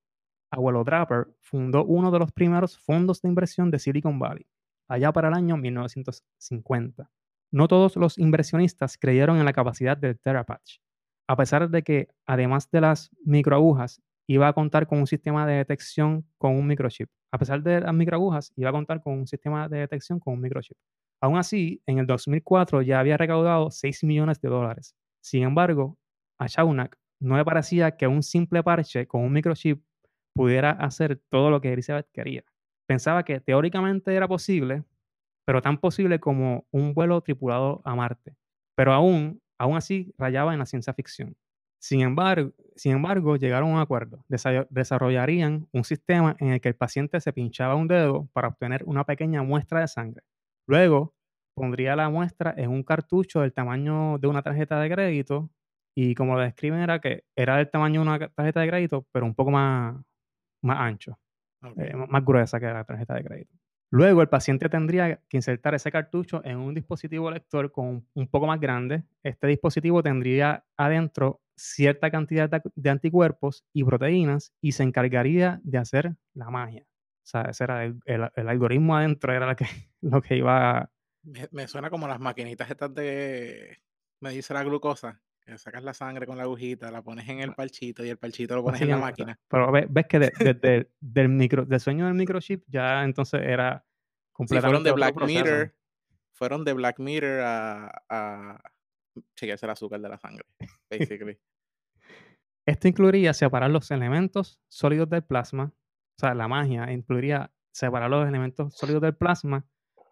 abuelo 0.51 0.85
Draper 0.85 1.29
fundó 1.41 1.85
uno 1.85 2.11
de 2.11 2.19
los 2.19 2.33
primeros 2.33 2.79
fondos 2.79 3.21
de 3.23 3.29
inversión 3.29 3.71
de 3.71 3.79
Silicon 3.79 4.19
Valley, 4.19 4.47
allá 4.89 5.13
para 5.13 5.29
el 5.29 5.35
año 5.35 5.57
1950. 5.57 7.11
No 7.51 7.69
todos 7.69 7.97
los 7.97 8.19
inversionistas 8.19 8.99
creyeron 8.99 9.39
en 9.39 9.45
la 9.45 9.53
capacidad 9.53 9.97
del 9.97 10.19
TerraPatch, 10.19 10.79
a 11.29 11.37
pesar 11.37 11.69
de 11.69 11.83
que, 11.83 12.09
además 12.27 12.71
de 12.71 12.81
las 12.81 13.11
microagujas, 13.25 14.03
iba 14.29 14.47
a 14.47 14.53
contar 14.53 14.87
con 14.87 14.99
un 14.99 15.07
sistema 15.07 15.47
de 15.47 15.55
detección 15.55 16.27
con 16.37 16.55
un 16.55 16.67
microchip. 16.67 17.09
A 17.33 17.39
pesar 17.39 17.63
de 17.63 17.81
las 17.81 17.95
microagujas, 17.95 18.53
iba 18.57 18.69
a 18.69 18.73
contar 18.73 19.03
con 19.03 19.15
un 19.15 19.27
sistema 19.27 19.69
de 19.69 19.79
detección 19.79 20.21
con 20.21 20.35
un 20.35 20.41
microchip. 20.41 20.77
Aún 21.21 21.39
así, 21.39 21.83
en 21.87 21.99
el 21.99 22.07
2004 22.07 22.83
ya 22.83 23.01
había 23.01 23.17
recaudado 23.17 23.71
6 23.71 24.05
millones 24.05 24.41
de 24.41 24.49
dólares. 24.51 24.95
Sin 25.21 25.43
embargo, 25.43 25.99
a 26.39 26.47
Shaunak 26.47 26.97
no 27.21 27.37
le 27.37 27.45
parecía 27.45 27.97
que 27.97 28.07
un 28.07 28.23
simple 28.23 28.63
parche 28.63 29.07
con 29.09 29.23
un 29.23 29.33
microchip 29.33 29.83
pudiera 30.35 30.71
hacer 30.73 31.21
todo 31.31 31.51
lo 31.51 31.61
que 31.61 31.73
Elizabeth 31.73 32.07
quería. 32.13 32.45
Pensaba 32.87 33.25
que 33.25 33.41
teóricamente 33.41 34.15
era 34.15 34.29
posible, 34.29 34.85
pero 35.45 35.63
tan 35.63 35.79
posible 35.79 36.21
como 36.21 36.67
un 36.71 36.95
vuelo 36.95 37.21
tripulado 37.23 37.81
a 37.85 37.95
Marte. 37.97 38.37
Pero 38.77 38.93
aún, 38.93 39.41
aún 39.59 39.77
así 39.77 40.15
rayaba 40.19 40.53
en 40.53 40.61
la 40.61 40.67
ciencia 40.67 40.93
ficción. 40.93 41.37
Sin 41.81 42.03
embargo, 42.03 42.53
sin 42.79 42.93
embargo, 42.93 43.37
llegaron 43.37 43.71
a 43.71 43.75
un 43.75 43.81
acuerdo. 43.81 44.25
Desarrollarían 44.29 45.69
un 45.73 45.85
sistema 45.85 46.37
en 46.39 46.53
el 46.53 46.61
que 46.61 46.69
el 46.69 46.77
paciente 46.77 47.21
se 47.21 47.33
pinchaba 47.33 47.75
un 47.75 47.89
dedo 47.89 48.29
para 48.33 48.49
obtener 48.49 48.85
una 48.87 49.05
pequeña 49.05 49.43
muestra 49.43 49.81
de 49.81 49.89
sangre. 49.89 50.23
Luego, 50.67 51.15
pondría 51.55 51.97
la 51.97 52.09
muestra 52.09 52.55
en 52.57 52.71
un 52.71 52.85
cartucho 52.85 53.41
del 53.41 53.53
tamaño 53.53 54.19
de 54.19 54.29
una 54.29 54.43
tarjeta 54.43 54.81
de 54.81 54.89
crédito 54.91 55.51
y 55.97 56.15
como 56.15 56.37
lo 56.37 56.43
describen 56.43 56.79
era 56.79 57.01
que 57.01 57.25
era 57.35 57.57
del 57.57 57.69
tamaño 57.69 58.03
de 58.03 58.09
una 58.09 58.29
tarjeta 58.29 58.61
de 58.61 58.69
crédito, 58.69 59.07
pero 59.11 59.27
un 59.27 59.35
poco 59.35 59.51
más, 59.51 59.97
más 60.63 60.79
ancho, 60.79 61.19
eh, 61.77 61.95
más 61.97 62.25
gruesa 62.25 62.61
que 62.61 62.67
la 62.67 62.85
tarjeta 62.85 63.15
de 63.15 63.25
crédito. 63.25 63.58
Luego 63.91 64.21
el 64.21 64.29
paciente 64.29 64.69
tendría 64.69 65.17
que 65.29 65.37
insertar 65.39 65.75
ese 65.75 65.91
cartucho 65.91 66.43
en 66.45 66.59
un 66.59 66.75
dispositivo 66.75 67.31
lector 67.31 67.73
con 67.73 68.07
un 68.15 68.29
poco 68.29 68.47
más 68.47 68.61
grande. 68.61 69.05
Este 69.23 69.47
dispositivo 69.47 70.03
tendría 70.03 70.65
adentro 70.77 71.41
cierta 71.57 72.11
cantidad 72.11 72.51
de 72.51 72.91
anticuerpos 72.91 73.65
y 73.73 73.85
proteínas 73.85 74.53
y 74.61 74.73
se 74.73 74.83
encargaría 74.83 75.61
de 75.65 75.79
hacer 75.79 76.17
la 76.35 76.51
magia. 76.51 76.85
O 76.85 77.31
sea, 77.31 77.43
ese 77.43 77.65
era 77.65 77.85
el, 77.85 78.49
algoritmo 78.49 78.97
adentro, 78.97 79.33
era 79.33 79.47
lo 79.47 79.57
que, 79.57 79.67
lo 80.03 80.23
que 80.23 80.37
iba... 80.37 80.91
Me, 81.23 81.49
me, 81.51 81.67
suena 81.67 81.91
como 81.91 82.09
las 82.09 82.21
maquinitas 82.21 82.71
estas 82.71 82.95
de 82.95 83.79
medirse 84.21 84.55
la 84.55 84.65
glucosa, 84.65 85.21
sacas 85.57 85.83
la 85.83 85.95
sangre 85.95 86.27
con 86.27 86.37
la 86.37 86.43
agujita, 86.43 86.91
la 86.91 87.03
pones 87.03 87.29
en 87.29 87.41
el 87.41 87.55
parchito 87.55 88.05
y 88.05 88.11
el 88.11 88.19
parchito 88.19 88.55
lo 88.57 88.63
pones 88.63 88.83
en 88.83 88.91
la 88.91 88.99
máquina. 88.99 89.39
Pero 89.49 89.73
ves, 89.73 90.07
que 90.09 90.19
desde 90.19 90.91
del, 91.01 91.29
micro, 91.29 91.65
del 91.65 91.81
sueño 91.81 92.07
del 92.07 92.15
microchip 92.15 92.65
ya 92.67 93.05
entonces 93.05 93.41
era 93.43 93.87
completamente. 94.33 94.69
fueron 94.69 94.85
de 94.85 94.93
Black 94.93 95.27
Mirror, 95.27 95.75
fueron 96.35 96.65
de 96.65 96.73
Black 96.75 96.99
Mirror 96.99 97.41
a, 97.41 98.05
a 98.09 98.61
chequearse 99.37 99.67
el 99.67 99.71
azúcar 99.71 100.01
de 100.01 100.09
la 100.09 100.19
sangre, 100.19 100.45
basically. 100.91 101.39
Esto 102.67 102.87
incluiría 102.87 103.33
separar 103.33 103.71
los 103.71 103.91
elementos 103.91 104.61
sólidos 104.69 105.09
del 105.09 105.25
plasma, 105.25 105.73
o 105.73 106.21
sea, 106.21 106.35
la 106.35 106.49
magia 106.49 106.93
incluiría 106.93 107.51
separar 107.73 108.11
los 108.11 108.29
elementos 108.29 108.75
sólidos 108.75 109.01
del 109.01 109.17
plasma 109.17 109.67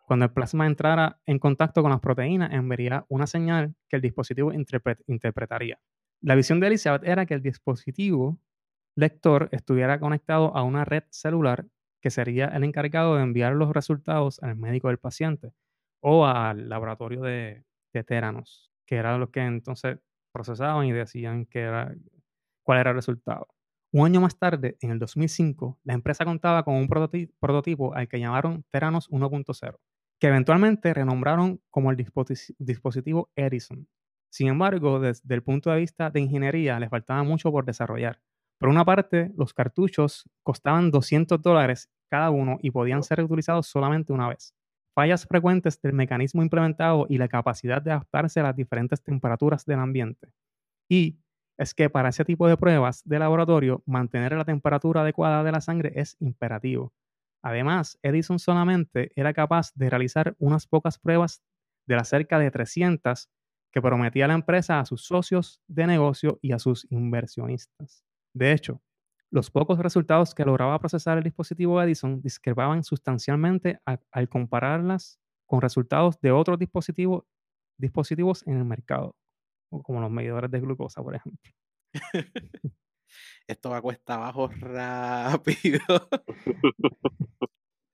cuando 0.06 0.24
el 0.24 0.30
plasma 0.30 0.66
entrara 0.66 1.20
en 1.26 1.40
contacto 1.40 1.82
con 1.82 1.90
las 1.90 2.00
proteínas, 2.00 2.52
enviaría 2.52 3.04
una 3.08 3.26
señal 3.26 3.74
que 3.88 3.96
el 3.96 4.02
dispositivo 4.02 4.52
interpretaría. 4.52 5.80
La 6.20 6.36
visión 6.36 6.60
de 6.60 6.68
Elizabeth 6.68 7.02
era 7.02 7.26
que 7.26 7.34
el 7.34 7.42
dispositivo 7.42 8.38
lector 8.94 9.48
estuviera 9.50 9.98
conectado 9.98 10.56
a 10.56 10.62
una 10.62 10.84
red 10.84 11.02
celular 11.10 11.66
que 12.00 12.10
sería 12.10 12.46
el 12.46 12.62
encargado 12.62 13.16
de 13.16 13.24
enviar 13.24 13.54
los 13.54 13.72
resultados 13.72 14.40
al 14.44 14.56
médico 14.56 14.88
del 14.88 14.98
paciente 14.98 15.52
o 16.00 16.24
al 16.24 16.68
laboratorio 16.68 17.22
de, 17.22 17.64
de 17.92 18.04
Teranos, 18.04 18.70
que 18.86 18.96
eran 18.96 19.18
los 19.18 19.30
que 19.30 19.40
entonces 19.40 19.98
procesaban 20.32 20.86
y 20.86 20.92
decían 20.92 21.46
que 21.46 21.62
era, 21.62 21.92
cuál 22.62 22.78
era 22.78 22.90
el 22.90 22.96
resultado. 22.96 23.48
Un 23.92 24.06
año 24.06 24.20
más 24.20 24.38
tarde, 24.38 24.76
en 24.80 24.92
el 24.92 25.00
2005, 25.00 25.80
la 25.82 25.94
empresa 25.94 26.24
contaba 26.24 26.62
con 26.62 26.74
un 26.74 26.88
prototipo 26.88 27.92
al 27.92 28.06
que 28.06 28.20
llamaron 28.20 28.64
Teranos 28.70 29.10
1.0 29.10 29.76
que 30.18 30.28
eventualmente 30.28 30.94
renombraron 30.94 31.60
como 31.70 31.90
el 31.90 31.96
dispositivo 32.58 33.30
Edison. 33.36 33.88
Sin 34.30 34.48
embargo, 34.48 35.00
desde 35.00 35.34
el 35.34 35.42
punto 35.42 35.70
de 35.70 35.78
vista 35.78 36.10
de 36.10 36.20
ingeniería, 36.20 36.78
le 36.80 36.88
faltaba 36.88 37.22
mucho 37.22 37.50
por 37.50 37.64
desarrollar. 37.64 38.20
Por 38.58 38.68
una 38.68 38.84
parte, 38.84 39.32
los 39.36 39.52
cartuchos 39.52 40.28
costaban 40.42 40.90
200 40.90 41.40
dólares 41.42 41.90
cada 42.08 42.30
uno 42.30 42.58
y 42.62 42.70
podían 42.70 43.02
ser 43.02 43.22
utilizados 43.22 43.66
solamente 43.66 44.12
una 44.12 44.28
vez. 44.28 44.54
Fallas 44.94 45.26
frecuentes 45.26 45.80
del 45.82 45.92
mecanismo 45.92 46.42
implementado 46.42 47.06
y 47.08 47.18
la 47.18 47.28
capacidad 47.28 47.82
de 47.82 47.90
adaptarse 47.90 48.40
a 48.40 48.44
las 48.44 48.56
diferentes 48.56 49.02
temperaturas 49.02 49.66
del 49.66 49.78
ambiente. 49.80 50.32
Y 50.88 51.18
es 51.58 51.74
que 51.74 51.90
para 51.90 52.08
ese 52.08 52.24
tipo 52.24 52.48
de 52.48 52.56
pruebas 52.56 53.02
de 53.04 53.18
laboratorio, 53.18 53.82
mantener 53.86 54.32
la 54.32 54.44
temperatura 54.44 55.02
adecuada 55.02 55.44
de 55.44 55.52
la 55.52 55.60
sangre 55.60 55.92
es 55.96 56.16
imperativo. 56.20 56.92
Además, 57.46 57.96
Edison 58.02 58.40
solamente 58.40 59.12
era 59.14 59.32
capaz 59.32 59.70
de 59.76 59.88
realizar 59.88 60.34
unas 60.40 60.66
pocas 60.66 60.98
pruebas 60.98 61.44
de 61.86 61.94
las 61.94 62.08
cerca 62.08 62.40
de 62.40 62.50
300 62.50 63.30
que 63.72 63.80
prometía 63.80 64.26
la 64.26 64.34
empresa 64.34 64.80
a 64.80 64.84
sus 64.84 65.06
socios 65.06 65.62
de 65.68 65.86
negocio 65.86 66.40
y 66.42 66.50
a 66.50 66.58
sus 66.58 66.90
inversionistas. 66.90 68.02
De 68.34 68.50
hecho, 68.50 68.82
los 69.30 69.52
pocos 69.52 69.78
resultados 69.78 70.34
que 70.34 70.44
lograba 70.44 70.80
procesar 70.80 71.18
el 71.18 71.22
dispositivo 71.22 71.80
Edison 71.80 72.20
discrepaban 72.20 72.82
sustancialmente 72.82 73.78
al 73.84 74.28
compararlas 74.28 75.20
con 75.46 75.60
resultados 75.60 76.20
de 76.20 76.32
otros 76.32 76.58
dispositivos, 76.58 77.22
en 78.44 78.56
el 78.56 78.64
mercado, 78.64 79.14
como 79.70 80.00
los 80.00 80.10
medidores 80.10 80.50
de 80.50 80.58
glucosa, 80.58 81.00
por 81.00 81.14
ejemplo. 81.14 81.52
Esto 83.46 83.70
va 83.70 83.78
a 83.78 83.82
cuesta 83.82 84.14
abajo 84.14 84.48
rápido. 84.48 85.80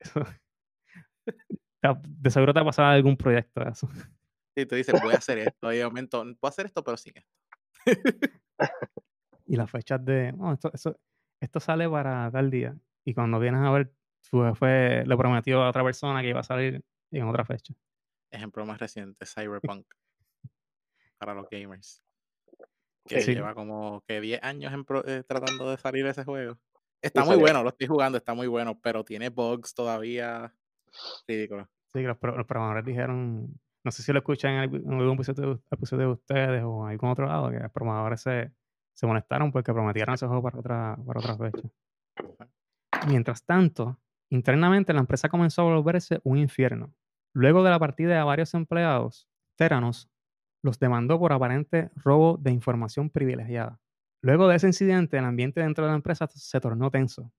de 2.03 2.31
seguro 2.31 2.55
te 2.55 2.61
ha 2.61 2.65
pasado 2.65 2.89
algún 2.89 3.17
proyecto 3.17 3.61
de 3.63 3.71
eso. 3.71 3.89
Y 4.55 4.67
tú 4.67 4.75
dices, 4.75 5.01
voy 5.03 5.15
a 5.15 5.19
hacer 5.19 5.39
esto. 5.39 5.73
Y 5.73 5.79
de 5.79 5.85
momento, 5.85 6.23
puedo 6.39 6.51
hacer 6.51 6.67
esto, 6.67 6.85
pero 6.85 6.97
sin 6.97 7.15
esto. 7.17 7.31
y 9.47 9.57
las 9.57 9.71
fechas 9.71 10.05
de, 10.05 10.35
esto, 10.53 10.99
esto, 11.41 11.61
sale 11.61 11.89
para 11.89 12.31
tal 12.31 12.51
día. 12.51 12.77
Y 13.05 13.15
cuando 13.15 13.41
vienes 13.41 13.63
a 13.63 13.71
ver, 13.71 13.93
fue, 14.21 14.55
fue, 14.55 15.05
le 15.07 15.17
prometió 15.17 15.63
a 15.63 15.71
otra 15.71 15.83
persona 15.83 16.21
que 16.23 16.29
iba 16.29 16.41
a 16.41 16.45
salir 16.45 16.85
en 17.11 17.29
otra 17.29 17.45
fecha. 17.45 17.75
Ejemplo 18.31 18.65
más 18.65 18.79
reciente, 18.79 19.27
Cyberpunk. 19.27 19.87
para 21.19 21.35
los 21.35 21.49
gamers. 21.51 22.03
Que 23.05 23.21
lleva 23.21 23.55
como 23.55 24.03
que 24.07 24.21
10 24.21 24.43
años 24.43 24.73
eh, 25.07 25.25
tratando 25.27 25.71
de 25.71 25.77
salir 25.77 26.07
ese 26.07 26.25
juego. 26.25 26.59
Está 27.01 27.25
muy 27.25 27.37
bueno, 27.37 27.63
lo 27.63 27.71
estoy 27.71 27.89
jugando, 27.89 28.17
está 28.17 28.33
muy 28.33 28.47
bueno, 28.47 28.79
pero 28.81 29.05
tiene 29.05 29.29
bugs 29.29 29.75
todavía 29.75 30.55
ridículos. 31.27 31.67
Sí, 31.93 32.03
los, 32.03 32.17
los 32.23 32.47
programadores 32.47 32.85
dijeron, 32.85 33.61
no 33.85 33.91
sé 33.91 34.03
si 34.03 34.13
lo 34.13 34.21
escuchan 34.21 34.53
en 34.53 34.59
algún 34.61 35.19
episodio, 35.19 35.61
de 35.99 36.07
ustedes 36.07 36.63
o 36.65 36.85
en 36.87 36.93
algún 36.93 37.11
otro 37.11 37.27
lado, 37.27 37.51
que 37.51 37.59
los 37.59 37.73
programadores 37.73 38.21
se, 38.21 38.53
se 38.95 39.07
molestaron 39.07 39.51
porque 39.51 39.73
prometieron 39.73 40.15
ese 40.15 40.27
juego 40.27 40.43
para 40.43 40.59
otra, 40.59 40.99
para 41.05 41.21
otra 41.21 41.37
fecha. 41.37 41.69
Mientras 43.09 43.45
tanto, 43.45 43.99
internamente 44.31 44.93
la 44.93 45.01
empresa 45.01 45.29
comenzó 45.29 45.63
a 45.63 45.75
volverse 45.75 46.21
un 46.23 46.39
infierno. 46.39 46.95
Luego 47.35 47.65
de 47.65 47.71
la 47.71 47.79
partida 47.81 48.17
de 48.17 48.23
varios 48.23 48.55
empleados, 48.55 49.29
Teranos 49.57 50.12
los 50.63 50.79
demandó 50.79 51.19
por 51.19 51.33
aparente 51.33 51.91
robo 51.97 52.39
de 52.39 52.53
información 52.53 53.11
privilegiada. 53.11 53.81
Luego 54.23 54.47
de 54.49 54.57
ese 54.57 54.69
incidente, 54.69 55.19
el 55.19 55.25
ambiente 55.25 55.61
dentro 55.61 55.85
de 55.85 55.91
la 55.91 55.97
empresa 55.97 56.29
se 56.29 56.61
tornó 56.61 56.91
tenso. 56.91 57.33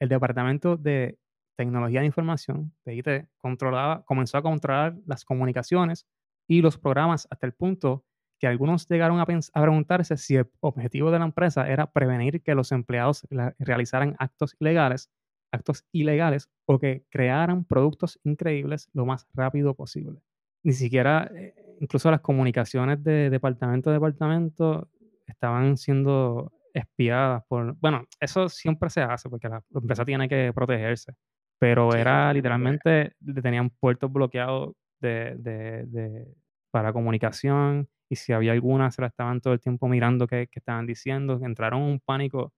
El 0.00 0.08
departamento 0.08 0.76
de 0.76 1.18
tecnología 1.56 2.00
de 2.00 2.06
información, 2.06 2.72
de 2.84 2.94
IT, 2.94 3.08
controlaba, 3.36 4.04
comenzó 4.04 4.38
a 4.38 4.42
controlar 4.42 4.96
las 5.06 5.24
comunicaciones 5.24 6.06
y 6.46 6.62
los 6.62 6.78
programas 6.78 7.26
hasta 7.30 7.46
el 7.46 7.52
punto 7.52 8.04
que 8.38 8.46
algunos 8.46 8.86
llegaron 8.88 9.18
a, 9.18 9.22
a, 9.22 9.62
preguntarse 9.62 10.16
si 10.16 10.36
el 10.36 10.48
objetivo 10.60 11.10
de 11.10 11.18
la 11.18 11.24
empresa 11.24 11.68
era 11.68 11.90
prevenir 11.90 12.40
que 12.42 12.54
los 12.54 12.70
empleados 12.70 13.26
realizaran 13.58 14.14
actos 14.20 14.54
ilegales, 14.60 15.10
actos 15.52 15.84
ilegales 15.90 16.48
o 16.64 16.78
que 16.78 17.04
crearan 17.10 17.64
productos 17.64 18.20
increíbles 18.22 18.88
lo 18.92 19.06
más 19.06 19.26
rápido 19.34 19.74
posible. 19.74 20.22
Ni 20.62 20.72
siquiera, 20.72 21.28
eh, 21.34 21.54
incluso 21.80 22.10
las 22.10 22.20
comunicaciones 22.20 23.02
de 23.02 23.30
departamento 23.30 23.90
a 23.90 23.94
departamento 23.94 24.88
estaban 25.26 25.76
siendo 25.76 26.52
espiadas 26.74 27.44
por, 27.48 27.76
bueno, 27.78 28.04
eso 28.20 28.48
siempre 28.48 28.90
se 28.90 29.02
hace 29.02 29.28
porque 29.28 29.48
la 29.48 29.62
empresa 29.74 30.04
tiene 30.04 30.28
que 30.28 30.52
protegerse, 30.54 31.14
pero 31.58 31.94
era 31.94 32.32
literalmente, 32.32 33.14
tenían 33.42 33.70
puertos 33.70 34.12
bloqueados 34.12 34.74
de, 35.00 35.34
de, 35.38 35.86
de, 35.86 36.34
para 36.70 36.92
comunicación 36.92 37.88
y 38.08 38.16
si 38.16 38.32
había 38.32 38.52
alguna 38.52 38.90
se 38.90 39.02
la 39.02 39.08
estaban 39.08 39.40
todo 39.40 39.52
el 39.52 39.60
tiempo 39.60 39.88
mirando 39.88 40.26
qué, 40.26 40.48
estaban 40.50 40.86
diciendo, 40.86 41.40
entraron 41.42 41.82
en 41.82 41.88
un 41.88 42.00
pánico, 42.00 42.52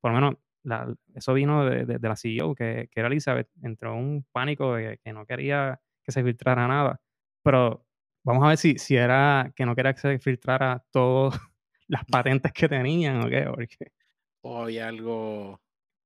por 0.00 0.12
lo 0.12 0.20
menos 0.20 0.36
la, 0.62 0.94
eso 1.14 1.34
vino 1.34 1.64
de, 1.64 1.84
de, 1.84 2.08
la 2.08 2.16
CEO, 2.16 2.54
que, 2.54 2.88
que, 2.90 3.00
era 3.00 3.08
Elizabeth, 3.08 3.48
entró 3.62 3.92
en 3.94 3.98
un 3.98 4.26
pánico 4.32 4.74
de 4.76 4.98
que 5.02 5.12
no 5.12 5.26
quería 5.26 5.80
que 6.02 6.12
se 6.12 6.22
filtrara 6.22 6.66
nada, 6.68 7.00
pero 7.42 7.83
vamos 8.24 8.44
a 8.44 8.48
ver 8.48 8.56
si, 8.56 8.78
si 8.78 8.96
era 8.96 9.52
que 9.54 9.64
no 9.64 9.76
quería 9.76 9.92
que 9.92 10.00
se 10.00 10.18
filtrara 10.18 10.84
todas 10.90 11.38
las 11.88 12.04
patentes 12.06 12.52
que 12.52 12.68
tenían 12.68 13.24
o 13.24 13.28
qué, 13.28 13.44
porque... 13.48 13.92
O 14.40 14.62
había 14.62 14.88
algo 14.88 15.60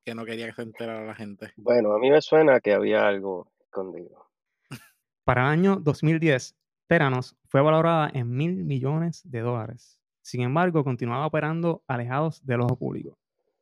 que 0.05 0.15
no 0.15 0.25
quería 0.25 0.47
que 0.47 0.55
se 0.55 0.63
enterara 0.63 1.05
la 1.05 1.15
gente. 1.15 1.53
Bueno, 1.57 1.93
a 1.93 1.99
mí 1.99 2.11
me 2.11 2.21
suena 2.21 2.61
que 2.61 2.73
había 2.73 3.07
algo 3.07 3.51
escondido. 3.61 4.29
Para 5.25 5.43
el 5.43 5.49
año 5.49 5.77
2010, 5.77 6.57
Teranos 6.87 7.37
fue 7.45 7.61
valorada 7.61 8.11
en 8.15 8.31
mil 8.31 8.65
millones 8.65 9.21
de 9.25 9.41
dólares. 9.41 10.01
Sin 10.23 10.41
embargo, 10.41 10.85
continuaba 10.85 11.27
operando 11.27 11.85
alejados 11.87 12.45
del 12.45 12.63
ojo 12.63 12.79
público. 12.79 13.19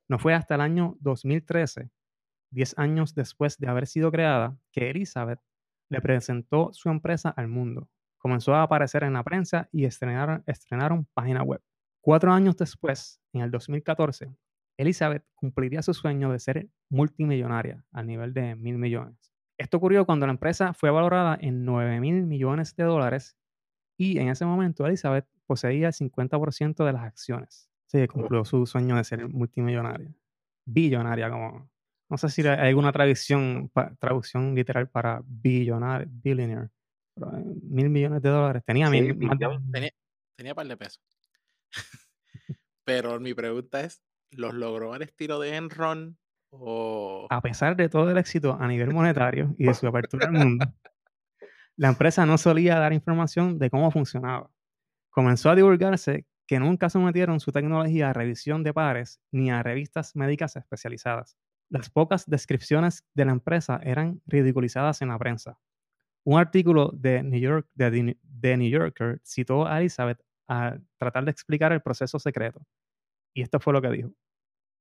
No 0.08 0.18
fue 0.18 0.34
hasta 0.34 0.54
el 0.54 0.60
año 0.60 0.96
2013, 1.00 1.90
10 2.50 2.78
años 2.78 3.14
después 3.14 3.58
de 3.58 3.68
haber 3.68 3.88
sido 3.88 4.12
creada, 4.12 4.56
que 4.70 4.90
Elizabeth 4.90 5.40
le 5.88 6.00
presentó 6.00 6.72
su 6.72 6.88
empresa 6.88 7.30
al 7.30 7.48
mundo. 7.48 7.88
Comenzó 8.26 8.56
a 8.56 8.62
aparecer 8.62 9.04
en 9.04 9.12
la 9.12 9.22
prensa 9.22 9.68
y 9.70 9.84
estrenaron, 9.84 10.42
estrenaron 10.48 11.06
página 11.14 11.44
web. 11.44 11.62
Cuatro 12.00 12.32
años 12.32 12.56
después, 12.56 13.20
en 13.32 13.42
el 13.42 13.52
2014, 13.52 14.34
Elizabeth 14.76 15.24
cumpliría 15.36 15.80
su 15.80 15.94
sueño 15.94 16.32
de 16.32 16.40
ser 16.40 16.68
multimillonaria 16.88 17.84
al 17.92 18.08
nivel 18.08 18.34
de 18.34 18.56
mil 18.56 18.78
millones. 18.78 19.32
Esto 19.56 19.76
ocurrió 19.76 20.04
cuando 20.06 20.26
la 20.26 20.32
empresa 20.32 20.74
fue 20.74 20.90
valorada 20.90 21.38
en 21.40 21.64
9 21.64 22.00
mil 22.00 22.26
millones 22.26 22.74
de 22.74 22.82
dólares 22.82 23.36
y 23.96 24.18
en 24.18 24.26
ese 24.26 24.44
momento 24.44 24.84
Elizabeth 24.84 25.28
poseía 25.46 25.86
el 25.86 25.94
50% 25.94 26.84
de 26.84 26.92
las 26.92 27.04
acciones. 27.04 27.70
Sí, 27.86 28.08
cumplió 28.08 28.44
su 28.44 28.66
sueño 28.66 28.96
de 28.96 29.04
ser 29.04 29.28
multimillonaria. 29.28 30.12
Billonaria, 30.64 31.30
como. 31.30 31.70
No 32.10 32.16
sé 32.16 32.28
si 32.28 32.44
hay 32.44 32.70
alguna 32.70 32.90
traducción, 32.90 33.70
traducción 34.00 34.52
literal 34.56 34.88
para 34.88 35.22
billonario, 35.24 36.08
billionaire. 36.10 36.70
Pero, 37.16 37.36
eh, 37.36 37.44
mil 37.62 37.90
millones 37.90 38.22
de 38.22 38.28
dólares. 38.28 38.62
Tenía 38.64 38.88
mil. 38.88 39.18
Tenía, 39.72 39.90
tenía 40.36 40.54
par 40.54 40.68
de 40.68 40.76
pesos. 40.76 41.02
Pero 42.84 43.18
mi 43.18 43.34
pregunta 43.34 43.80
es: 43.80 44.00
¿los 44.30 44.54
logró 44.54 44.94
al 44.94 45.02
estilo 45.02 45.40
de 45.40 45.56
Enron 45.56 46.16
a 47.30 47.40
pesar 47.42 47.76
de 47.76 47.88
todo 47.88 48.10
el 48.10 48.18
éxito 48.18 48.56
a 48.58 48.68
nivel 48.68 48.92
monetario 48.92 49.54
y 49.58 49.66
de 49.66 49.74
su 49.74 49.86
apertura 49.86 50.26
al 50.26 50.32
mundo, 50.32 50.66
la 51.76 51.88
empresa 51.88 52.24
no 52.24 52.38
solía 52.38 52.78
dar 52.78 52.92
información 52.92 53.58
de 53.58 53.70
cómo 53.70 53.90
funcionaba. 53.90 54.50
Comenzó 55.10 55.50
a 55.50 55.54
divulgarse 55.54 56.26
que 56.46 56.60
nunca 56.60 56.88
sometieron 56.88 57.40
su 57.40 57.52
tecnología 57.52 58.10
a 58.10 58.12
revisión 58.12 58.62
de 58.62 58.72
pares 58.72 59.20
ni 59.32 59.50
a 59.50 59.62
revistas 59.62 60.14
médicas 60.14 60.56
especializadas. 60.56 61.36
Las 61.68 61.90
pocas 61.90 62.26
descripciones 62.26 63.04
de 63.14 63.24
la 63.24 63.32
empresa 63.32 63.80
eran 63.82 64.22
ridiculizadas 64.26 65.02
en 65.02 65.08
la 65.08 65.18
prensa. 65.18 65.58
Un 66.26 66.38
artículo 66.38 66.90
de 66.92 67.22
New, 67.22 67.40
York, 67.40 67.68
de, 67.74 68.16
The 68.40 68.56
New 68.56 68.68
Yorker 68.68 69.20
citó 69.24 69.66
a 69.66 69.78
Elizabeth 69.78 70.20
a 70.48 70.78
tratar 70.98 71.24
de 71.24 71.30
explicar 71.30 71.72
el 71.72 71.82
proceso 71.82 72.18
secreto. 72.18 72.66
Y 73.34 73.42
esto 73.42 73.60
fue 73.60 73.72
lo 73.72 73.82
que 73.82 73.90
dijo 73.90 74.10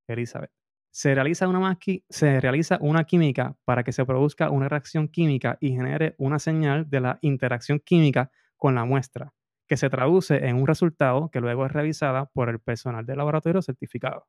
Elizabeth 0.08 0.50
se 0.96 1.14
realiza, 1.14 1.46
una 1.46 1.78
se 2.08 2.40
realiza 2.40 2.78
una 2.80 3.04
química 3.04 3.54
para 3.66 3.84
que 3.84 3.92
se 3.92 4.06
produzca 4.06 4.48
una 4.48 4.66
reacción 4.66 5.08
química 5.08 5.58
y 5.60 5.72
genere 5.72 6.14
una 6.16 6.38
señal 6.38 6.88
de 6.88 7.00
la 7.00 7.18
interacción 7.20 7.80
química 7.80 8.30
con 8.56 8.74
la 8.74 8.86
muestra, 8.86 9.34
que 9.68 9.76
se 9.76 9.90
traduce 9.90 10.46
en 10.46 10.56
un 10.56 10.66
resultado 10.66 11.30
que 11.30 11.42
luego 11.42 11.66
es 11.66 11.72
revisada 11.72 12.24
por 12.32 12.48
el 12.48 12.60
personal 12.60 13.04
del 13.04 13.18
laboratorio 13.18 13.60
certificado. 13.60 14.26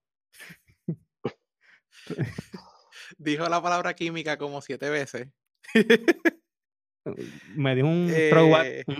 Dijo 3.17 3.47
la 3.47 3.61
palabra 3.61 3.93
química 3.93 4.37
como 4.37 4.59
siete 4.59 4.89
veces. 4.89 5.29
me 7.55 7.75
dio 7.75 7.85
un 7.85 8.09
eh, 8.11 8.29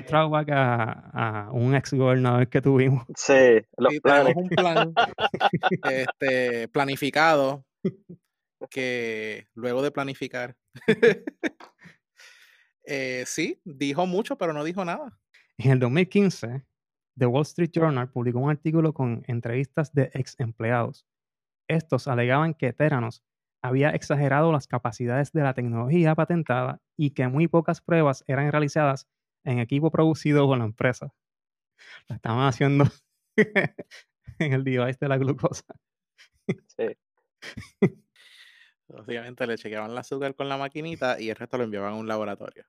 throwback, 0.07 0.49
a, 0.51 1.49
un 1.51 1.75
ex 1.75 1.93
gobernador 1.93 2.47
que 2.49 2.61
tuvimos. 2.61 3.05
Sí, 3.15 3.61
los 3.77 3.93
planes. 4.01 4.35
un 4.35 4.49
plan 4.49 4.93
este, 5.91 6.67
planificado 6.69 7.65
que 8.69 9.47
luego 9.53 9.81
de 9.81 9.91
planificar. 9.91 10.55
eh, 12.85 13.23
sí, 13.25 13.61
dijo 13.63 14.05
mucho, 14.05 14.37
pero 14.37 14.53
no 14.53 14.63
dijo 14.63 14.83
nada. 14.85 15.19
En 15.57 15.71
el 15.71 15.79
2015, 15.79 16.65
The 17.17 17.25
Wall 17.25 17.43
Street 17.43 17.71
Journal 17.71 18.11
publicó 18.11 18.39
un 18.39 18.51
artículo 18.51 18.93
con 18.93 19.23
entrevistas 19.27 19.93
de 19.93 20.11
ex 20.13 20.35
empleados. 20.39 21.07
Estos 21.67 22.07
alegaban 22.07 22.53
que 22.53 22.73
Teranos 22.73 23.23
había 23.61 23.89
exagerado 23.89 24.51
las 24.51 24.67
capacidades 24.67 25.31
de 25.31 25.41
la 25.41 25.53
tecnología 25.53 26.15
patentada 26.15 26.79
y 26.95 27.11
que 27.11 27.27
muy 27.27 27.47
pocas 27.47 27.81
pruebas 27.81 28.23
eran 28.27 28.51
realizadas 28.51 29.07
en 29.43 29.59
equipo 29.59 29.91
producido 29.91 30.45
por 30.45 30.57
la 30.57 30.65
empresa. 30.65 31.13
La 32.07 32.15
estaban 32.15 32.47
haciendo 32.47 32.85
en 34.39 34.53
el 34.53 34.63
device 34.63 34.97
de 34.99 35.07
la 35.07 35.17
glucosa. 35.17 35.65
Sí. 36.67 36.97
Básicamente 38.87 39.45
le 39.45 39.57
chequeaban 39.57 39.91
el 39.91 39.97
azúcar 39.97 40.33
con 40.35 40.47
la 40.47 40.57
maquinita 40.57 41.19
y 41.19 41.29
el 41.29 41.35
resto 41.35 41.57
lo 41.57 41.65
enviaban 41.65 41.93
a 41.93 41.97
un 41.97 42.07
laboratorio. 42.07 42.65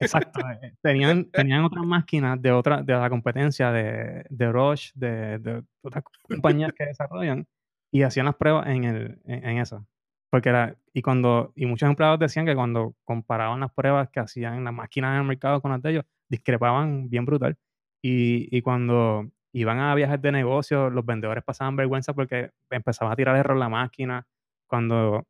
Exacto. 0.00 0.40
Eh, 0.62 0.74
tenían, 0.82 1.30
tenían 1.30 1.62
otras 1.64 1.84
máquinas 1.84 2.40
de 2.40 2.50
otra, 2.50 2.82
de 2.82 2.94
la 2.94 3.10
competencia 3.10 3.70
de, 3.70 4.24
de 4.28 4.52
Roche, 4.52 4.90
de, 4.94 5.38
de 5.38 5.62
otras 5.82 6.02
compañías 6.22 6.72
que 6.72 6.86
desarrollan, 6.86 7.46
y 7.90 8.02
hacían 8.02 8.26
las 8.26 8.36
pruebas 8.36 8.66
en, 8.68 8.84
el, 8.84 9.20
en, 9.24 9.58
esa. 9.58 9.84
Porque 10.30 10.50
era, 10.50 10.76
y 10.92 11.02
cuando, 11.02 11.52
y 11.56 11.66
muchos 11.66 11.88
empleados 11.88 12.18
decían 12.18 12.46
que 12.46 12.54
cuando 12.54 12.94
comparaban 13.04 13.60
las 13.60 13.72
pruebas 13.72 14.08
que 14.10 14.20
hacían 14.20 14.64
las 14.64 14.74
máquinas 14.74 15.14
en 15.14 15.22
el 15.22 15.26
mercado 15.26 15.60
con 15.60 15.72
las 15.72 15.82
de 15.82 15.90
ellos, 15.90 16.04
discrepaban 16.28 17.08
bien 17.10 17.24
brutal. 17.24 17.56
Y, 18.02 18.48
y 18.56 18.62
cuando 18.62 19.30
iban 19.52 19.78
a 19.80 19.94
viajes 19.94 20.22
de 20.22 20.32
negocio, 20.32 20.90
los 20.90 21.04
vendedores 21.04 21.44
pasaban 21.44 21.76
vergüenza 21.76 22.14
porque 22.14 22.52
empezaban 22.70 23.12
a 23.12 23.16
tirar 23.16 23.36
error 23.36 23.56
la 23.56 23.68
máquina. 23.68 24.26
Cuando, 24.66 25.26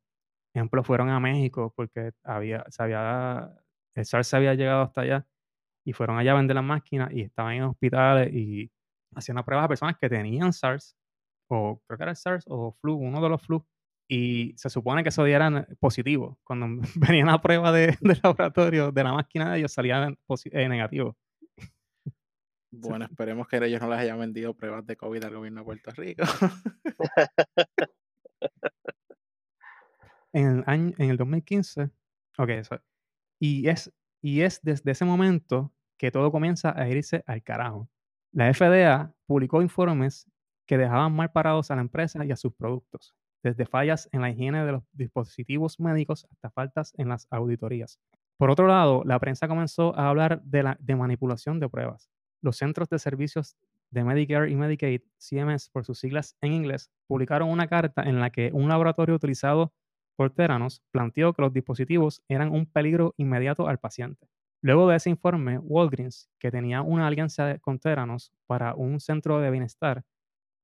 ejemplo, 0.55 0.85
fueron 0.85 1.09
a 1.11 1.21
México 1.21 1.73
porque 1.77 2.13
había, 2.25 2.65
se 2.69 2.83
había, 2.83 3.51
el 3.95 4.05
SARS 4.05 4.29
se 4.29 4.37
había 4.37 4.55
llegado 4.55 4.83
hasta 4.83 5.03
allá 5.03 5.27
y 5.85 5.93
fueron 5.93 6.19
allá 6.19 6.33
a 6.33 6.37
vender 6.37 6.57
las 6.57 6.65
máquinas 6.65 7.13
y 7.13 7.23
estaban 7.23 7.55
en 7.55 7.63
hospitales 7.65 8.33
y 8.35 8.71
hacían 9.15 9.43
pruebas 9.45 9.65
a 9.65 9.69
personas 9.69 9.97
que 9.99 10.09
tenían 10.09 10.53
SARS, 10.53 10.97
o 11.51 11.83
creo 11.87 11.99
que 11.99 12.05
era 12.05 12.13
el 12.13 12.17
SARS 12.17 12.45
o 12.49 12.73
flu, 12.81 12.95
uno 12.95 13.21
de 13.21 13.29
los 13.29 13.43
flu, 13.43 13.67
y 14.09 14.55
se 14.57 14.71
supone 14.71 15.03
que 15.03 15.09
eso 15.11 15.25
dieran 15.25 15.67
positivo. 15.79 16.39
Cuando 16.45 16.67
venían 16.97 17.29
a 17.29 17.41
prueba 17.41 17.73
de, 17.73 17.97
laboratorio 18.23 18.93
de 18.93 19.05
la 19.05 19.13
máquina, 19.13 19.57
ellos 19.57 19.73
salían 19.73 20.17
eh, 20.53 20.69
negativos. 20.69 21.17
Bueno, 22.73 23.07
esperemos 23.07 23.49
que 23.49 23.57
ellos 23.57 23.81
no 23.81 23.91
les 23.91 23.99
hayan 23.99 24.21
vendido 24.21 24.55
pruebas 24.55 24.87
de 24.87 24.97
COVID 24.97 25.25
al 25.25 25.35
gobierno 25.35 25.61
de 25.61 25.65
Puerto 25.65 25.91
Rico. 25.91 26.23
en, 30.33 30.47
el 30.59 30.65
año, 30.67 30.93
en 30.97 31.11
el 31.11 31.17
2015, 31.17 31.91
ok, 32.39 32.49
eso. 32.51 32.81
Y 33.41 33.69
es, 33.69 33.93
y 34.23 34.43
es 34.43 34.61
desde 34.63 34.93
ese 34.93 35.05
momento 35.05 35.73
que 35.99 36.13
todo 36.13 36.31
comienza 36.31 36.73
a 36.81 36.89
irse 36.89 37.25
al 37.27 37.43
carajo. 37.43 37.91
La 38.33 38.55
FDA 38.55 39.13
publicó 39.27 39.63
informes 39.63 40.30
que 40.71 40.79
dejaban 40.79 41.13
mal 41.13 41.33
parados 41.33 41.73
a 41.73 41.75
la 41.75 41.81
empresa 41.81 42.25
y 42.25 42.31
a 42.31 42.37
sus 42.37 42.55
productos, 42.55 43.13
desde 43.43 43.67
fallas 43.67 44.09
en 44.13 44.21
la 44.21 44.31
higiene 44.31 44.65
de 44.65 44.71
los 44.71 44.85
dispositivos 44.93 45.81
médicos 45.81 46.29
hasta 46.31 46.49
faltas 46.49 46.95
en 46.97 47.09
las 47.09 47.27
auditorías. 47.29 47.99
Por 48.37 48.53
otro 48.53 48.69
lado, 48.69 49.03
la 49.05 49.19
prensa 49.19 49.49
comenzó 49.49 49.99
a 49.99 50.09
hablar 50.09 50.41
de, 50.45 50.63
la, 50.63 50.77
de 50.79 50.95
manipulación 50.95 51.59
de 51.59 51.69
pruebas. 51.69 52.09
Los 52.41 52.59
Centros 52.59 52.89
de 52.89 53.01
Servicios 53.01 53.57
de 53.91 54.05
Medicare 54.05 54.49
y 54.49 54.55
Medicaid, 54.55 55.01
CMS 55.19 55.71
por 55.71 55.85
sus 55.85 55.99
siglas 55.99 56.37
en 56.41 56.53
inglés, 56.53 56.93
publicaron 57.09 57.51
una 57.51 57.67
carta 57.67 58.05
en 58.05 58.21
la 58.21 58.31
que 58.31 58.53
un 58.53 58.69
laboratorio 58.69 59.17
utilizado 59.17 59.73
por 60.15 60.31
Teranos 60.31 60.85
planteó 60.93 61.33
que 61.33 61.43
los 61.43 61.53
dispositivos 61.53 62.23
eran 62.29 62.53
un 62.53 62.67
peligro 62.67 63.15
inmediato 63.17 63.67
al 63.67 63.79
paciente. 63.79 64.29
Luego 64.63 64.89
de 64.89 64.99
ese 64.99 65.11
informe, 65.11 65.59
Walgreens, 65.59 66.31
que 66.39 66.53
tenía 66.53 66.83
una 66.83 67.09
alianza 67.09 67.59
con 67.59 67.81
Teranos 67.81 68.33
para 68.47 68.77
un 68.77 69.01
centro 69.01 69.41
de 69.41 69.51
bienestar 69.51 70.05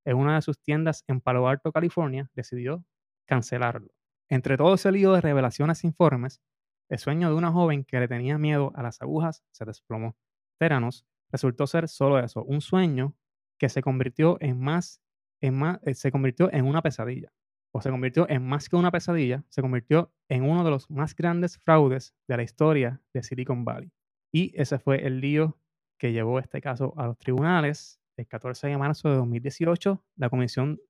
en 0.07 0.16
una 0.16 0.37
de 0.37 0.42
sus 0.42 0.59
tiendas 0.61 1.05
en 1.09 1.21
Palo 1.21 1.49
Alto, 1.49 1.73
California, 1.73 2.31
decidió 2.35 2.85
cancelarlo. 3.27 3.92
Entre 4.29 4.57
todo 4.57 4.75
ese 4.75 4.90
lío 4.92 5.12
de 5.12 5.21
revelaciones 5.21 5.85
e 5.85 5.88
informes, 5.88 6.40
el 6.88 6.99
sueño 6.99 7.29
de 7.29 7.35
una 7.35 7.53
joven 7.53 7.85
que 7.85 8.01
le 8.01 8.09
tenía 8.09 8.38
miedo 8.38 8.73
a 8.75 8.83
las 8.83 9.03
agujas 9.03 9.45
se 9.53 9.64
desplomó. 9.64 10.16
Teranos 10.59 11.05
resultó 11.31 11.66
ser 11.66 11.88
solo 11.88 12.19
eso, 12.19 12.45
un 12.45 12.61
sueño 12.61 13.14
que 13.59 13.69
se 13.69 13.83
convirtió 13.83 14.37
en 14.40 14.61
más, 14.61 15.03
en 15.40 15.59
más, 15.59 15.81
eh, 15.83 15.95
se 15.95 16.12
convirtió 16.12 16.53
en 16.53 16.64
una 16.64 16.83
pesadilla. 16.83 17.33
O 17.73 17.83
se 17.83 17.90
convirtió 17.90 18.29
en 18.31 18.47
más 18.47 18.69
que 18.69 18.77
una 18.77 18.90
pesadilla, 18.90 19.45
se 19.49 19.61
convirtió 19.61 20.12
en 20.29 20.45
uno 20.45 20.64
de 20.64 20.71
los 20.71 20.88
más 20.88 21.14
grandes 21.14 21.59
fraudes 21.59 22.14
de 22.27 22.37
la 22.37 22.42
historia 22.42 23.03
de 23.12 23.23
Silicon 23.23 23.64
Valley. 23.64 23.92
Y 24.33 24.53
ese 24.61 24.79
fue 24.79 25.07
el 25.07 25.21
lío 25.21 25.59
que 25.99 26.12
llevó 26.12 26.38
este 26.38 26.61
caso 26.61 26.95
a 26.97 27.07
los 27.07 27.19
tribunales. 27.19 28.01
El 28.16 28.26
14 28.26 28.68
de 28.68 28.79
marzo 28.79 29.11
de 29.11 29.16
2018, 29.16 30.05
la 30.16 30.31
Comisión 30.31 30.81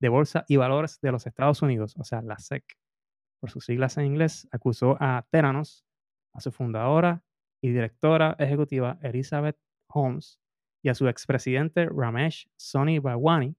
de 0.00 0.08
Bolsa 0.08 0.44
y 0.48 0.56
Valores 0.56 0.98
de 1.00 1.12
los 1.12 1.26
Estados 1.26 1.60
Unidos, 1.62 1.94
o 1.98 2.04
sea, 2.04 2.22
la 2.22 2.38
SEC, 2.38 2.64
por 3.40 3.50
sus 3.50 3.66
siglas 3.66 3.98
en 3.98 4.06
inglés, 4.06 4.48
acusó 4.52 4.96
a 5.00 5.26
Teranos, 5.30 5.84
a 6.32 6.40
su 6.40 6.50
fundadora 6.50 7.22
y 7.62 7.68
directora 7.68 8.36
ejecutiva 8.38 8.98
Elizabeth 9.02 9.58
Holmes 9.88 10.40
y 10.82 10.88
a 10.88 10.94
su 10.94 11.08
expresidente 11.08 11.86
Ramesh 11.86 12.48
Soni 12.56 12.98
Bhagwani 12.98 13.54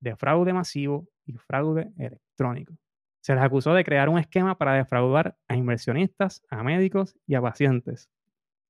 de 0.00 0.16
fraude 0.16 0.52
masivo 0.52 1.08
y 1.26 1.32
fraude 1.34 1.92
electrónico. 1.96 2.76
Se 3.22 3.34
les 3.34 3.42
acusó 3.42 3.72
de 3.74 3.84
crear 3.84 4.08
un 4.08 4.18
esquema 4.18 4.58
para 4.58 4.74
defraudar 4.74 5.36
a 5.48 5.56
inversionistas, 5.56 6.42
a 6.50 6.62
médicos 6.62 7.16
y 7.26 7.34
a 7.34 7.42
pacientes. 7.42 8.10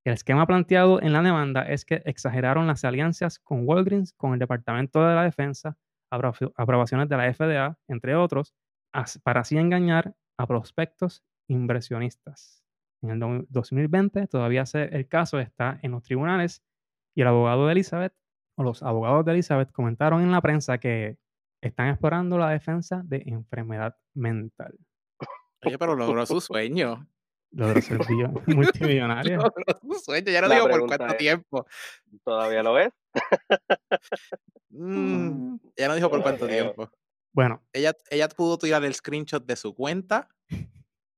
El 0.04 0.14
esquema 0.14 0.46
planteado 0.46 1.00
en 1.00 1.12
la 1.12 1.22
demanda 1.22 1.62
es 1.62 1.84
que 1.84 2.02
exageraron 2.04 2.66
las 2.66 2.84
alianzas 2.84 3.38
con 3.38 3.68
Walgreens, 3.68 4.12
con 4.14 4.32
el 4.32 4.40
Departamento 4.40 5.06
de 5.06 5.14
la 5.14 5.22
Defensa, 5.22 5.76
aprobaciones 6.10 7.08
de 7.08 7.16
la 7.16 7.32
FDA, 7.32 7.78
entre 7.88 8.16
otros, 8.16 8.54
para 9.22 9.40
así 9.40 9.56
engañar 9.56 10.14
a 10.36 10.46
prospectos 10.46 11.24
inversionistas. 11.48 12.64
En 13.00 13.10
el 13.10 13.46
2020 13.48 14.26
todavía 14.26 14.64
el 14.74 15.08
caso 15.08 15.38
está 15.38 15.78
en 15.82 15.92
los 15.92 16.02
tribunales 16.02 16.62
y 17.14 17.22
el 17.22 17.28
abogado 17.28 17.66
de 17.66 17.72
Elizabeth, 17.72 18.14
o 18.56 18.64
los 18.64 18.82
abogados 18.82 19.24
de 19.24 19.32
Elizabeth, 19.32 19.70
comentaron 19.72 20.22
en 20.22 20.32
la 20.32 20.40
prensa 20.40 20.78
que 20.78 21.18
están 21.62 21.88
explorando 21.88 22.38
la 22.38 22.50
defensa 22.50 23.02
de 23.04 23.22
enfermedad 23.26 23.96
mental. 24.14 24.76
Oye, 25.64 25.78
pero 25.78 25.94
logró 25.94 26.26
su 26.26 26.40
sueño. 26.40 27.06
Logró 27.52 27.80
ser 27.80 27.98
multimillonario. 28.46 29.36
logró 29.38 29.80
su 29.80 30.04
sueño, 30.04 30.32
ya 30.32 30.40
no 30.40 30.48
digo 30.48 30.68
por 30.68 30.86
cuánto 30.86 31.16
tiempo. 31.16 31.66
¿Todavía 32.24 32.62
lo 32.62 32.74
ves? 32.74 32.90
Mm, 34.70 35.56
ya 35.76 35.88
no 35.88 35.94
dijo 35.94 36.10
por 36.10 36.22
cuánto 36.22 36.46
tiempo. 36.46 36.90
Bueno. 37.32 37.62
Ella, 37.72 37.94
ella 38.10 38.28
pudo 38.28 38.58
tirar 38.58 38.84
el 38.84 38.94
screenshot 38.94 39.44
de 39.44 39.56
su 39.56 39.74
cuenta 39.74 40.28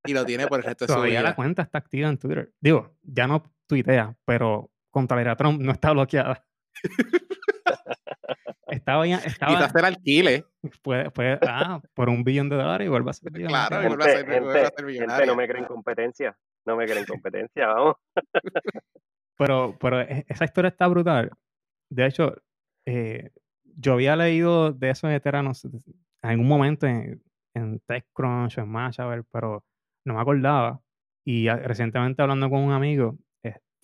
y 0.04 0.12
lo 0.12 0.24
tiene 0.24 0.46
por 0.46 0.58
el 0.58 0.64
resto 0.64 0.86
de 0.86 0.92
su 0.92 1.00
vida. 1.02 1.22
la 1.22 1.34
cuenta 1.34 1.62
está 1.62 1.78
activa 1.78 2.08
en 2.08 2.18
Twitter. 2.18 2.52
Digo, 2.60 2.96
ya 3.02 3.26
no 3.26 3.42
tuitea, 3.66 4.16
pero 4.24 4.70
contra 4.90 5.36
Trump 5.36 5.60
no 5.60 5.72
está 5.72 5.92
bloqueada. 5.92 6.46
estaba 8.84 9.06
ya. 9.06 9.16
Estaba, 9.16 9.54
Quizás 9.54 9.74
alquile. 9.82 10.44
Puede, 10.82 11.10
puede, 11.10 11.38
ah, 11.46 11.80
por 11.92 12.08
un 12.08 12.24
billón 12.24 12.48
de 12.48 12.56
dólares 12.56 12.86
y 12.86 12.88
vuelve 12.88 13.10
a 13.10 13.12
ser 13.12 13.32
Claro, 13.32 13.82
y 13.82 13.86
vuelve 13.86 14.04
a 14.04 14.08
ser, 14.08 14.26
gente, 14.26 15.26
no 15.26 15.36
me 15.36 15.46
creen 15.46 15.66
competencia. 15.66 16.36
No 16.64 16.76
me 16.76 16.86
creen 16.86 17.04
competencia, 17.04 17.66
vamos. 17.66 17.96
pero, 19.36 19.76
pero 19.78 20.00
e, 20.00 20.24
esa 20.26 20.46
historia 20.46 20.68
está 20.68 20.86
brutal. 20.86 21.30
De 21.90 22.06
hecho, 22.06 22.34
eh, 22.86 23.30
yo 23.76 23.92
había 23.92 24.16
leído 24.16 24.72
de 24.72 24.88
esos 24.88 25.10
veteranos 25.10 25.66
en 25.66 25.82
algún 26.22 26.48
momento 26.48 26.86
en, 26.86 27.22
en 27.54 27.80
TechCrunch 27.80 28.56
o 28.56 28.62
en 28.62 28.68
Mashable, 28.68 29.24
pero 29.30 29.64
no 30.06 30.14
me 30.14 30.20
acordaba. 30.20 30.80
Y 31.26 31.48
recientemente 31.48 32.22
hablando 32.22 32.48
con 32.48 32.60
un 32.60 32.72
amigo, 32.72 33.18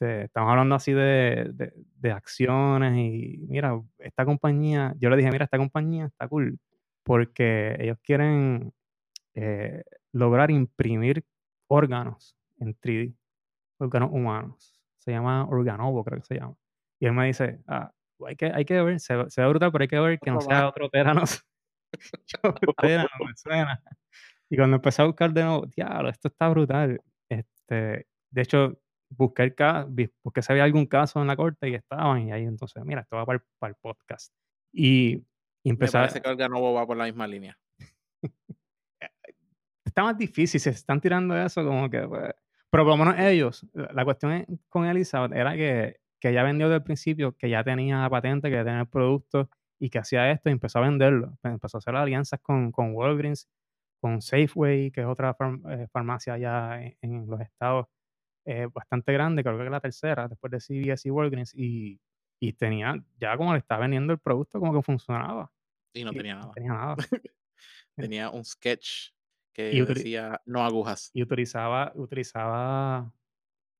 este, 0.01 0.25
estamos 0.25 0.51
hablando 0.51 0.75
así 0.75 0.93
de, 0.93 1.53
de, 1.97 2.11
acciones 2.11 2.97
y 2.97 3.39
mira, 3.49 3.79
esta 3.99 4.25
compañía, 4.25 4.95
yo 4.99 5.11
le 5.11 5.17
dije, 5.17 5.31
mira, 5.31 5.45
esta 5.45 5.59
compañía 5.59 6.07
está 6.07 6.27
cool 6.27 6.59
porque 7.03 7.77
ellos 7.79 7.99
quieren 8.03 8.73
eh, 9.35 9.85
lograr 10.13 10.51
imprimir 10.51 11.25
órganos 11.67 12.35
en 12.59 12.75
3D, 12.81 13.15
órganos 13.79 14.11
humanos. 14.13 14.83
Se 14.99 15.13
llama 15.13 15.47
Organovo, 15.47 16.03
creo 16.05 16.19
que 16.21 16.27
se 16.27 16.37
llama. 16.37 16.57
Y 16.99 17.07
él 17.07 17.13
me 17.13 17.27
dice, 17.27 17.61
ah, 17.67 17.93
hay 18.27 18.37
que, 18.37 18.47
hay 18.47 18.65
que 18.65 18.81
ver, 18.83 19.01
se, 19.01 19.29
se, 19.29 19.43
ve 19.43 19.49
brutal, 19.49 19.71
pero 19.71 19.83
hay 19.83 19.89
que 19.89 20.01
ver 20.01 20.19
que 20.19 20.31
no 20.31 20.41
sea 20.41 20.69
otro 20.69 20.89
Teranos. 20.89 21.45
me 22.83 23.37
suena. 23.37 23.83
Y 24.49 24.57
cuando 24.57 24.77
empecé 24.77 25.03
a 25.03 25.07
buscar 25.07 25.33
de 25.33 25.45
nuevo, 25.45 25.67
diablo, 25.67 26.09
esto 26.09 26.29
está 26.29 26.49
brutal. 26.49 27.03
Este, 27.29 28.07
de 28.31 28.43
hecho, 28.43 28.79
busqué 29.11 29.43
el 29.43 29.55
caso, 29.55 29.91
porque 30.23 30.43
si 30.43 30.53
había 30.53 30.65
algún 30.65 30.87
caso 30.87 31.21
en 31.21 31.27
la 31.27 31.37
corte 31.37 31.69
y 31.69 31.75
estaban, 31.75 32.29
y 32.29 32.33
ahí 32.33 32.45
entonces, 32.45 32.83
mira, 32.85 33.03
esto 33.03 33.17
va 33.17 33.27
para 33.27 33.43
el, 33.63 33.75
podcast. 33.81 34.33
Y, 34.73 35.25
y 35.63 35.71
empecé 35.71 35.99
Me 35.99 36.03
parece 36.03 36.23
que 36.23 36.29
Olga 36.29 36.49
Novo 36.49 36.73
va 36.73 36.87
por 36.87 36.97
la 36.97 37.05
misma 37.05 37.27
línea. 37.27 37.59
está 39.85 40.03
más 40.03 40.17
difícil, 40.17 40.61
se 40.61 40.71
están 40.71 41.01
tirando 41.01 41.37
eso 41.37 41.65
como 41.65 41.91
que, 41.91 42.01
pues, 42.07 42.33
pero 42.71 42.85
por 42.85 42.97
lo 42.97 43.05
menos 43.05 43.19
ellos, 43.19 43.67
la 43.73 44.05
cuestión 44.05 44.47
con 44.69 44.87
Elizabeth 44.87 45.33
era 45.33 45.57
que, 45.57 46.01
que 46.21 46.31
ella 46.31 46.45
vendió 46.45 46.69
desde 46.69 46.77
el 46.77 46.85
principio, 46.85 47.37
que 47.37 47.51
ya 47.51 47.65
tenía 47.65 48.01
la 48.03 48.11
patente, 48.11 48.49
que 48.49 48.57
ya 48.57 48.65
tenía 48.65 48.81
el 48.81 48.89
producto 48.89 49.51
y 49.81 49.91
que 49.91 49.99
hacía 49.99 50.31
esto 50.31 50.49
y 50.49 50.53
empezó 50.53 50.79
a 50.79 50.83
venderlo. 50.83 51.37
Pues, 51.43 51.53
empezó 51.53 51.79
a 51.79 51.81
hacer 51.81 51.97
alianzas 51.97 52.41
con, 52.41 52.71
con 52.71 52.95
Walgreens, 52.95 53.49
con 54.01 54.23
Safeway, 54.23 54.93
que 54.93 55.01
es 55.01 55.07
otra 55.07 55.37
eh, 55.71 55.89
farmacia 55.93 56.35
allá 56.35 56.81
en, 57.01 57.27
los 57.27 57.41
estados 57.41 57.87
eh, 58.45 58.69
bastante 58.73 59.13
grande, 59.13 59.43
creo 59.43 59.59
que 59.59 59.65
es 59.65 59.71
la 59.71 59.81
tercera, 59.81 60.29
después 60.29 60.51
de 60.51 60.61
CVS 60.61 61.09
y 61.09 61.11
Walgreens, 61.11 61.55
y, 61.55 62.01
y 62.41 62.53
tenía, 62.55 63.03
ya 63.19 63.37
como 63.37 63.53
le 63.53 63.59
estaba 63.59 63.83
vendiendo 63.83 64.13
el 64.13 64.19
producto, 64.19 64.61
como 64.61 64.75
que 64.75 64.83
funcionaba. 64.83 65.51
Y 65.95 66.05
no 66.05 66.13
tenía 66.13 66.37
nada. 66.37 66.53
Tenía 66.53 66.73
nada. 66.73 66.97
tenía 67.97 68.31
un 68.31 68.45
sketch 68.45 69.11
que 69.53 69.85
decía 69.85 70.41
no 70.47 70.65
agujas. 70.65 71.11
Y 71.13 71.23
utilizaba, 71.23 71.93
utilizaba 71.97 73.13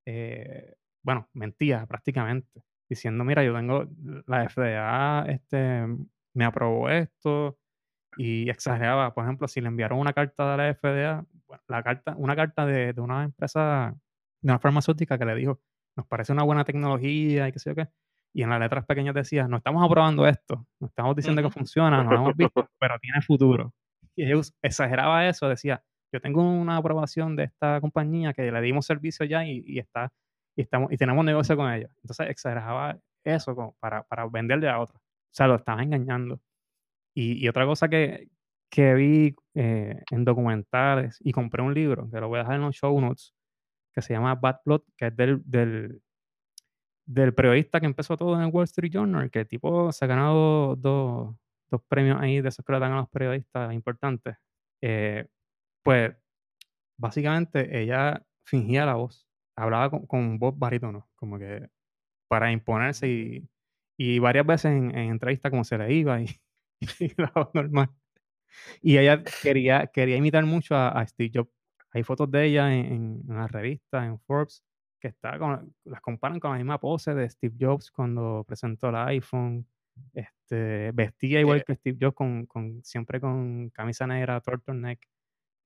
eh, 0.05 0.75
bueno, 1.03 1.29
mentía 1.33 1.85
prácticamente, 1.85 2.63
diciendo, 2.89 3.23
mira, 3.23 3.43
yo 3.43 3.53
tengo, 3.55 3.87
la 4.27 4.47
FDA 4.49 5.25
este, 5.27 5.87
me 6.33 6.45
aprobó 6.45 6.89
esto, 6.89 7.57
y 8.17 8.49
exageraba, 8.49 9.13
por 9.13 9.23
ejemplo, 9.23 9.47
si 9.47 9.61
le 9.61 9.67
enviaron 9.67 9.99
una 9.99 10.13
carta 10.13 10.51
de 10.51 10.57
la 10.57 10.73
FDA, 10.73 11.25
la 11.67 11.83
carta, 11.83 12.15
una 12.17 12.35
carta 12.35 12.65
de, 12.65 12.93
de 12.93 13.01
una 13.01 13.23
empresa 13.23 13.95
de 14.41 14.51
una 14.51 14.59
farmacéutica 14.59 15.17
que 15.17 15.25
le 15.25 15.35
dijo, 15.35 15.59
nos 15.95 16.07
parece 16.07 16.31
una 16.33 16.43
buena 16.43 16.63
tecnología 16.63 17.47
y 17.47 17.51
qué 17.51 17.59
sé 17.59 17.71
yo 17.71 17.75
qué. 17.75 17.89
y 18.33 18.43
en 18.43 18.49
las 18.49 18.59
letras 18.59 18.85
pequeñas 18.85 19.13
decía, 19.15 19.47
no 19.47 19.57
estamos 19.57 19.83
aprobando 19.83 20.27
esto, 20.27 20.65
no 20.79 20.87
estamos 20.87 21.15
diciendo 21.15 21.41
que 21.41 21.49
funciona, 21.49 22.03
no 22.03 22.11
lo 22.11 22.17
hemos 22.17 22.37
visto, 22.37 22.67
pero 22.79 22.97
tiene 22.99 23.21
futuro. 23.21 23.73
Y 24.15 24.25
ellos 24.25 24.53
exageraba 24.61 25.27
eso, 25.27 25.47
decía, 25.49 25.83
yo 26.13 26.21
tengo 26.21 26.41
una 26.43 26.77
aprobación 26.77 27.35
de 27.35 27.45
esta 27.45 27.79
compañía 27.81 28.33
que 28.33 28.51
le 28.51 28.61
dimos 28.61 28.85
servicio 28.85 29.25
ya 29.25 29.45
y, 29.45 29.79
está, 29.79 30.11
y, 30.55 30.61
estamos, 30.61 30.91
y 30.91 30.97
tenemos 30.97 31.23
negocio 31.23 31.55
con 31.55 31.71
ellos. 31.71 31.91
Entonces 32.03 32.29
exageraba 32.29 32.99
eso 33.23 33.55
como 33.55 33.75
para, 33.79 34.03
para 34.03 34.27
venderle 34.27 34.69
a 34.69 34.79
otros. 34.79 35.01
O 35.01 35.33
sea, 35.33 35.47
lo 35.47 35.55
estaba 35.55 35.81
engañando. 35.81 36.41
Y, 37.15 37.43
y 37.43 37.47
otra 37.47 37.65
cosa 37.65 37.89
que, 37.89 38.29
que 38.71 38.93
vi 38.93 39.35
eh, 39.53 40.01
en 40.09 40.25
documentales 40.25 41.17
y 41.21 41.31
compré 41.33 41.61
un 41.61 41.73
libro, 41.73 42.09
que 42.09 42.19
lo 42.19 42.29
voy 42.29 42.39
a 42.39 42.43
dejar 42.43 42.55
en 42.55 42.61
los 42.61 42.75
show 42.75 42.99
notes, 42.99 43.33
que 43.93 44.01
se 44.01 44.13
llama 44.13 44.35
Bad 44.35 44.61
Plot, 44.63 44.85
que 44.97 45.07
es 45.07 45.15
del, 45.15 45.41
del, 45.45 46.01
del 47.05 47.33
periodista 47.33 47.79
que 47.79 47.85
empezó 47.85 48.17
todo 48.17 48.35
en 48.35 48.41
el 48.41 48.51
Wall 48.51 48.65
Street 48.65 48.91
Journal, 48.91 49.29
que 49.31 49.41
el 49.41 49.47
tipo 49.47 49.91
se 49.91 50.05
ha 50.05 50.07
ganado 50.07 50.75
dos, 50.75 51.35
dos 51.69 51.81
premios 51.87 52.19
ahí 52.21 52.41
de 52.41 52.49
esos 52.49 52.65
que 52.65 52.73
le 52.73 52.79
dan 52.79 52.93
a 52.93 52.97
los 52.97 53.09
periodistas 53.09 53.73
importantes. 53.73 54.35
Eh, 54.81 55.27
pues 55.83 56.15
básicamente 56.97 57.81
ella 57.81 58.25
fingía 58.45 58.85
la 58.85 58.95
voz, 58.95 59.27
hablaba 59.55 59.89
con, 59.89 60.05
con 60.07 60.39
voz 60.39 60.57
barítono, 60.57 61.09
como 61.15 61.39
que 61.39 61.67
para 62.27 62.51
imponerse 62.51 63.07
y, 63.09 63.49
y 63.97 64.19
varias 64.19 64.45
veces 64.45 64.71
en, 64.71 64.97
en 64.97 65.19
como 65.49 65.63
se 65.63 65.77
le 65.77 65.93
iba 65.93 66.21
y, 66.21 66.27
y 66.99 67.13
la 67.21 67.31
voz 67.35 67.49
normal. 67.53 67.89
Y 68.81 68.97
ella 68.97 69.23
quería, 69.43 69.87
quería 69.87 70.17
imitar 70.17 70.45
mucho 70.45 70.75
a, 70.75 71.05
Steve 71.07 71.31
Jobs. 71.33 71.51
Hay 71.93 72.03
fotos 72.03 72.31
de 72.31 72.45
ella 72.45 72.73
en, 72.73 73.23
en, 73.27 73.35
las 73.35 73.51
revistas, 73.51 74.05
en 74.05 74.19
Forbes, 74.19 74.63
que 74.99 75.09
está 75.09 75.37
con, 75.37 75.73
las 75.83 76.01
comparan 76.01 76.39
con 76.39 76.51
la 76.51 76.57
misma 76.57 76.79
pose 76.79 77.13
de 77.13 77.29
Steve 77.29 77.55
Jobs 77.59 77.91
cuando 77.91 78.45
presentó 78.47 78.89
el 78.89 78.95
iPhone. 78.95 79.67
Este, 80.13 80.91
vestía 80.93 81.41
igual 81.41 81.65
que 81.65 81.75
Steve 81.75 81.97
Jobs, 81.99 82.15
con, 82.15 82.45
con, 82.45 82.83
siempre 82.83 83.19
con 83.19 83.69
camisa 83.71 84.07
negra, 84.07 84.39
turtleneck. 84.39 85.05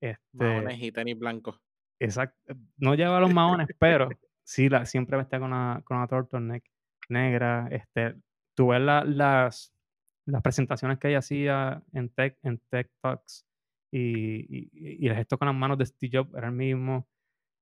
Este, 0.02 0.20
maones 0.34 0.82
y 0.82 0.92
tenis 0.92 1.18
blancos. 1.18 1.62
Exacto. 2.00 2.56
No 2.78 2.96
lleva 2.96 3.20
los 3.20 3.34
maones, 3.34 3.68
pero 3.78 4.10
sí, 4.44 4.68
la, 4.68 4.86
siempre 4.86 5.18
vestía 5.18 5.40
con 5.40 5.54
una, 5.54 5.82
con 5.84 5.98
una 5.98 6.08
turtleneck 6.08 6.64
negra. 7.10 7.68
Este, 7.70 8.16
tú 8.56 8.70
ves 8.70 8.82
las, 8.82 9.74
las 10.26 10.42
presentaciones 10.42 10.98
que 10.98 11.10
ella 11.10 11.20
hacía 11.20 11.84
en 11.94 12.10
Tech, 12.10 12.38
en 12.42 12.58
Tech 12.70 12.90
Talks 13.02 13.46
y, 13.92 14.70
y, 15.04 15.08
el 15.08 15.16
gesto 15.16 15.38
con 15.38 15.48
las 15.48 15.56
manos 15.56 15.78
de 15.78 15.86
Steve 15.86 16.18
Jobs 16.18 16.34
era 16.36 16.48
el 16.48 16.54
mismo. 16.54 17.08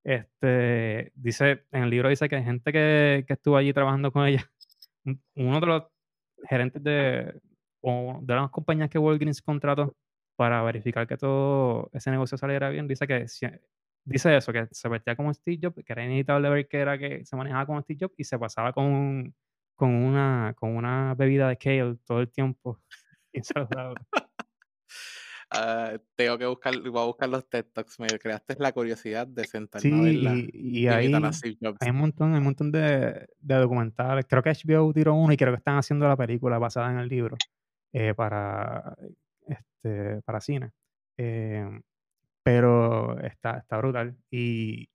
Este, 0.04 1.12
dice, 1.16 1.66
en 1.72 1.84
el 1.84 1.90
libro 1.90 2.10
dice 2.10 2.28
que 2.30 2.36
hay 2.36 2.44
gente 2.44 2.72
que, 2.74 3.24
que 3.28 3.34
estuvo 3.34 3.58
allí 3.58 3.74
trabajando 3.74 4.12
con 4.12 4.26
ella. 4.28 4.46
Uno 5.36 5.60
de 5.60 5.66
los 5.66 5.84
gerentes 6.50 6.84
de, 6.84 7.34
de 7.82 8.36
las 8.36 8.52
compañías 8.52 8.90
que 8.90 9.00
Walgreens 9.00 9.42
contrató 9.42 9.96
para 10.36 10.64
verificar 10.64 11.08
que 11.08 11.18
todo 11.18 11.90
ese 11.94 12.12
negocio 12.12 12.38
saliera 12.38 12.70
bien, 12.70 12.88
dice 12.88 13.08
que 13.08 13.26
dice 14.06 14.38
eso, 14.38 14.52
que 14.52 14.68
se 14.72 14.90
vestía 14.90 15.16
como 15.16 15.34
Steve 15.34 15.60
Jobs, 15.62 15.84
que 15.86 15.94
era 15.94 16.04
inevitable 16.04 16.50
ver 16.50 16.68
que 16.68 16.80
era 16.80 16.98
que 16.98 17.26
se 17.26 17.36
manejaba 17.36 17.66
como 17.66 17.82
Steve 17.82 18.00
Jobs 18.02 18.16
y 18.18 18.24
se 18.24 18.40
pasaba 18.40 18.74
con 18.74 19.34
con 19.76 19.90
una, 19.90 20.54
con 20.58 20.76
una 20.76 21.16
bebida 21.16 21.50
de 21.50 21.58
kale 21.58 21.98
todo 22.06 22.22
el 22.22 22.32
tiempo. 22.32 22.80
Uh, 25.54 26.00
tengo 26.16 26.38
que 26.40 26.48
buscar, 26.48 26.74
voy 26.82 27.02
a 27.02 27.06
buscar 27.06 27.30
los 27.30 27.48
TED 27.48 27.66
Talks. 27.74 28.00
Me 28.00 28.08
creaste 28.08 28.56
la 28.58 28.72
curiosidad 28.72 29.28
de 29.28 29.46
sentarme 29.46 30.00
a 30.00 30.02
verla. 30.02 30.34
Y, 30.36 30.50
y 30.54 30.88
hay, 30.88 31.06
hay, 31.06 31.14
un 31.14 31.96
montón, 31.96 32.34
hay 32.34 32.40
un 32.40 32.44
montón 32.44 32.72
de, 32.72 33.28
de, 33.40 33.56
documentales. 33.56 34.26
Creo 34.28 34.42
que 34.42 34.52
HBO 34.52 34.92
tiró 34.94 35.14
uno 35.14 35.32
y 35.32 35.38
creo 35.38 35.52
que 35.52 35.58
están 35.58 35.78
haciendo 35.78 36.08
la 36.08 36.18
película 36.18 36.58
basada 36.58 36.92
en 36.92 36.98
el 36.98 37.08
libro 37.08 37.38
eh, 37.92 38.16
para, 38.16 38.96
este, 39.46 40.22
para 40.24 40.42
cine. 40.42 40.72
Eh, 41.18 41.70
pero 42.42 43.20
está, 43.20 43.60
está 43.60 43.78
brutal. 43.78 44.18
Y, 44.32 44.90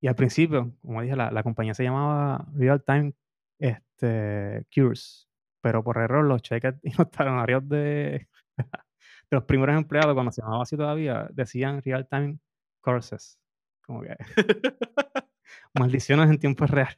y 0.00 0.08
al 0.08 0.14
principio, 0.14 0.74
como 0.80 1.02
dije, 1.02 1.14
la, 1.14 1.30
la 1.30 1.42
compañía 1.42 1.74
se 1.74 1.84
llamaba 1.84 2.46
Real 2.54 2.82
Time 2.82 3.12
este, 3.58 4.64
Cures, 4.74 5.28
pero 5.60 5.84
por 5.84 5.98
error 5.98 6.24
los 6.24 6.40
cheques 6.40 6.74
y 6.82 6.92
talonarios 7.10 7.68
de, 7.68 8.28
de 9.30 9.36
los 9.36 9.44
primeros 9.44 9.76
empleados, 9.76 10.14
cuando 10.14 10.32
se 10.32 10.42
llamaba 10.42 10.62
así 10.62 10.76
todavía, 10.76 11.28
decían 11.32 11.82
real 11.82 12.06
time 12.08 12.38
courses. 12.80 13.38
Como 13.86 14.02
que 14.02 14.16
maldiciones 15.74 16.30
en 16.30 16.38
tiempo 16.38 16.66
real. 16.66 16.96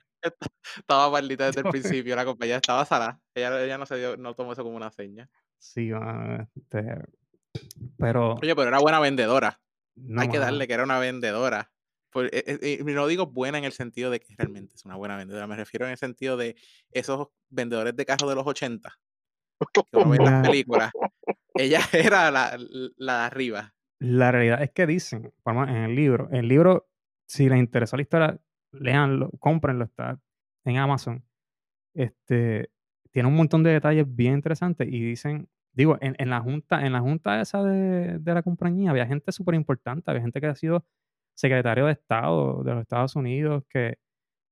Estaba 0.76 1.10
maldita 1.10 1.46
desde 1.46 1.60
el 1.60 1.66
principio, 1.70 2.16
la 2.16 2.24
compañía 2.24 2.56
estaba 2.56 2.84
sana. 2.84 3.20
Ella, 3.34 3.62
ella 3.62 3.78
no 3.78 3.86
se 3.86 3.96
dio, 3.96 4.16
no 4.16 4.34
tomó 4.34 4.52
eso 4.52 4.62
como 4.62 4.76
una 4.76 4.90
seña. 4.90 5.28
Sí, 5.58 5.90
este, 6.38 7.02
pero. 7.98 8.34
Oye, 8.34 8.54
pero 8.56 8.68
era 8.68 8.78
buena 8.78 9.00
vendedora. 9.00 9.60
Hay 10.16 10.28
que 10.28 10.38
darle 10.38 10.66
que 10.66 10.72
era 10.72 10.84
una 10.84 10.98
vendedora. 10.98 11.70
Eh, 12.14 12.58
eh, 12.62 12.84
no 12.84 13.06
digo 13.06 13.26
buena 13.26 13.58
en 13.58 13.64
el 13.64 13.72
sentido 13.72 14.10
de 14.10 14.20
que 14.20 14.34
realmente 14.36 14.74
es 14.74 14.84
una 14.84 14.96
buena 14.96 15.16
vendedora, 15.16 15.46
me 15.46 15.56
refiero 15.56 15.86
en 15.86 15.92
el 15.92 15.98
sentido 15.98 16.36
de 16.36 16.56
esos 16.90 17.28
vendedores 17.48 17.96
de 17.96 18.04
carros 18.04 18.28
de 18.28 18.36
los 18.36 18.46
80 18.46 18.98
que 19.72 19.82
uno 19.92 20.10
ve 20.10 20.16
en 20.18 20.24
las 20.24 20.46
películas. 20.46 20.92
Ella 21.54 21.80
era 21.92 22.30
la, 22.30 22.58
la 22.96 23.18
de 23.18 23.24
arriba. 23.24 23.74
La 23.98 24.32
realidad 24.32 24.62
es 24.62 24.70
que 24.70 24.86
dicen, 24.86 25.32
en 25.46 25.68
el 25.68 25.94
libro, 25.94 26.28
el 26.32 26.48
libro, 26.48 26.88
si 27.26 27.48
les 27.48 27.58
interesa 27.58 27.96
la 27.96 28.02
historia, 28.02 28.40
leanlo, 28.72 29.30
cómprenlo, 29.38 29.84
está 29.84 30.20
en 30.64 30.78
Amazon. 30.78 31.24
Este, 31.94 32.70
tiene 33.12 33.28
un 33.28 33.36
montón 33.36 33.62
de 33.62 33.70
detalles 33.70 34.06
bien 34.08 34.34
interesantes 34.34 34.88
y 34.88 35.00
dicen, 35.00 35.48
digo, 35.72 35.98
en, 36.00 36.16
en 36.18 36.30
la 36.30 36.40
junta, 36.40 36.84
en 36.84 36.92
la 36.92 37.00
junta 37.00 37.40
esa 37.40 37.62
de, 37.62 38.18
de 38.18 38.34
la 38.34 38.42
compañía 38.42 38.90
había 38.90 39.06
gente 39.06 39.30
súper 39.32 39.54
importante, 39.54 40.10
había 40.10 40.22
gente 40.22 40.40
que 40.40 40.46
ha 40.46 40.54
sido 40.56 40.84
secretario 41.34 41.86
de 41.86 41.92
Estado 41.92 42.62
de 42.64 42.72
los 42.72 42.82
Estados 42.82 43.16
Unidos, 43.16 43.64
que 43.68 43.98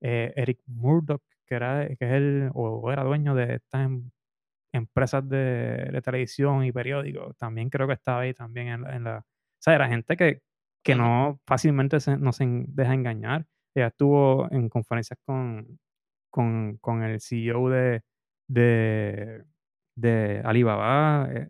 eh, 0.01 0.33
Eric 0.35 0.61
Murdoch, 0.65 1.23
que, 1.45 1.55
era, 1.55 1.87
que 1.87 2.05
es 2.05 2.11
el, 2.13 2.51
o 2.53 2.91
era 2.91 3.03
dueño 3.03 3.35
de 3.35 3.55
estas 3.55 3.85
em, 3.85 4.11
empresas 4.73 5.27
de, 5.27 6.01
televisión 6.03 6.63
y 6.65 6.71
periódicos, 6.71 7.35
también 7.37 7.69
creo 7.69 7.87
que 7.87 7.93
estaba 7.93 8.21
ahí 8.21 8.33
también 8.33 8.67
en, 8.67 9.03
la... 9.03 9.19
O 9.19 9.63
sea, 9.63 9.75
era 9.75 9.87
gente 9.87 10.17
que, 10.17 10.41
que 10.83 10.95
no 10.95 11.39
fácilmente 11.45 11.99
se, 11.99 12.17
no 12.17 12.31
se 12.31 12.45
deja 12.67 12.93
engañar. 12.93 13.45
Ella 13.75 13.87
estuvo 13.87 14.51
en 14.51 14.69
conferencias 14.69 15.19
con, 15.25 15.79
con, 16.29 16.77
con 16.77 17.03
el 17.03 17.21
CEO 17.21 17.69
de, 17.69 18.01
de, 18.47 19.43
de 19.95 20.41
Alibaba. 20.43 21.29
Eh, 21.31 21.49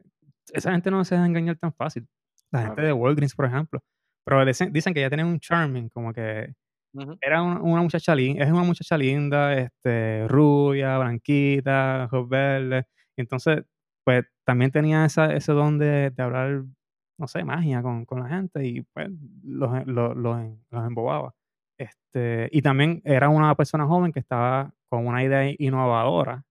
esa 0.53 0.71
gente 0.71 0.91
no 0.91 1.05
se 1.05 1.15
deja 1.15 1.25
engañar 1.25 1.57
tan 1.57 1.73
fácil. 1.73 2.07
La 2.51 2.63
gente 2.63 2.81
de 2.81 2.93
Walgreens, 2.93 3.35
por 3.35 3.45
ejemplo. 3.45 3.81
Pero 4.25 4.45
dicen, 4.45 4.93
que 4.93 4.99
ella 4.99 5.09
tiene 5.09 5.23
un 5.23 5.39
charming, 5.39 5.89
como 5.89 6.13
que 6.13 6.53
era 7.21 7.41
una, 7.41 7.81
muchacha 7.81 8.13
linda, 8.13 8.43
es 8.43 8.51
una 8.51 8.63
muchacha 8.63 8.97
linda, 8.97 9.53
este, 9.53 10.27
rubia, 10.27 10.97
blanquita, 10.97 12.05
ojos 12.05 12.29
verdes. 12.29 12.85
Entonces, 13.21 13.63
pues 14.03 14.25
también 14.45 14.71
tenía 14.71 15.05
esa, 15.05 15.33
ese 15.33 15.53
don 15.53 15.77
de, 15.77 16.13
hablar, 16.17 16.63
no 17.17 17.27
sé, 17.27 17.43
magia 17.43 17.81
con, 17.81 18.05
con, 18.05 18.19
la 18.21 18.29
gente 18.29 18.65
y 18.65 18.81
pues 18.81 19.09
los, 19.43 19.85
los, 19.87 20.15
los, 20.17 20.37
embobaba. 20.71 21.33
Este, 21.79 22.49
y 22.51 22.61
también 22.61 23.01
era 23.05 23.29
una 23.29 23.55
persona 23.55 23.85
joven 23.85 24.11
que 24.11 24.19
estaba 24.19 24.73
con 24.89 25.07
una 25.07 25.23
idea 25.23 25.53
innovadora. 25.57 26.43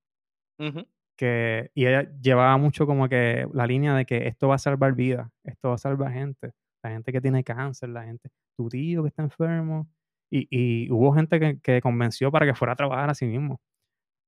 que, 1.17 1.71
y 1.75 1.87
ella 1.87 2.11
llevaba 2.21 2.57
mucho 2.57 2.87
como 2.87 3.09
que 3.09 3.47
la 3.53 3.67
línea 3.67 3.95
de 3.95 4.07
que 4.07 4.29
esto 4.29 4.49
va 4.49 4.57
a 4.57 4.59
salvar 4.59 4.95
vidas, 4.95 5.29
esto 5.45 5.69
va 5.69 5.75
a 5.75 5.79
salvar 5.79 6.13
gente 6.13 6.53
la 6.83 6.91
gente 6.91 7.13
que 7.13 7.21
tiene 7.21 7.45
cáncer, 7.45 7.91
la 7.91 8.05
gente, 8.05 8.31
tu 8.57 8.69
tío 8.69 9.03
que 9.03 9.09
está 9.09 9.23
enfermo. 9.23 9.89
Y, 10.33 10.47
y 10.51 10.91
hubo 10.91 11.13
gente 11.13 11.41
que, 11.41 11.61
que, 11.61 11.81
convenció 11.81 12.31
para 12.31 12.47
que 12.47 12.55
fuera 12.55 12.75
a 12.75 12.77
trabajar 12.77 13.11
a 13.11 13.15
sí 13.15 13.27
mismo, 13.27 13.61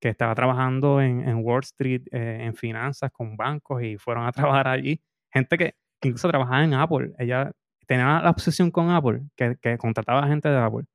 que 0.02 0.08
estaba 0.08 0.34
trabajando 0.34 1.00
en, 1.00 1.20
en 1.28 1.44
Wall 1.44 1.60
Street, 1.60 2.02
eh, 2.10 2.38
en 2.40 2.56
finanzas, 2.56 3.12
con 3.12 3.36
bancos, 3.36 3.84
y 3.84 3.96
fueron 3.98 4.26
a 4.26 4.32
trabajar 4.32 4.66
allí. 4.66 5.00
Gente 5.32 5.56
que, 5.56 5.76
incluso 6.02 6.28
trabajaba 6.28 6.64
en 6.64 6.74
Apple. 6.74 7.12
Ella 7.18 7.52
tenía 7.86 8.20
la 8.20 8.30
obsesión 8.30 8.72
con 8.72 8.90
Apple, 8.90 9.22
que, 9.36 9.56
que 9.62 9.78
contrataba 9.78 10.24
a 10.24 10.26
gente 10.26 10.48
de 10.48 10.58
Apple. 10.58 10.86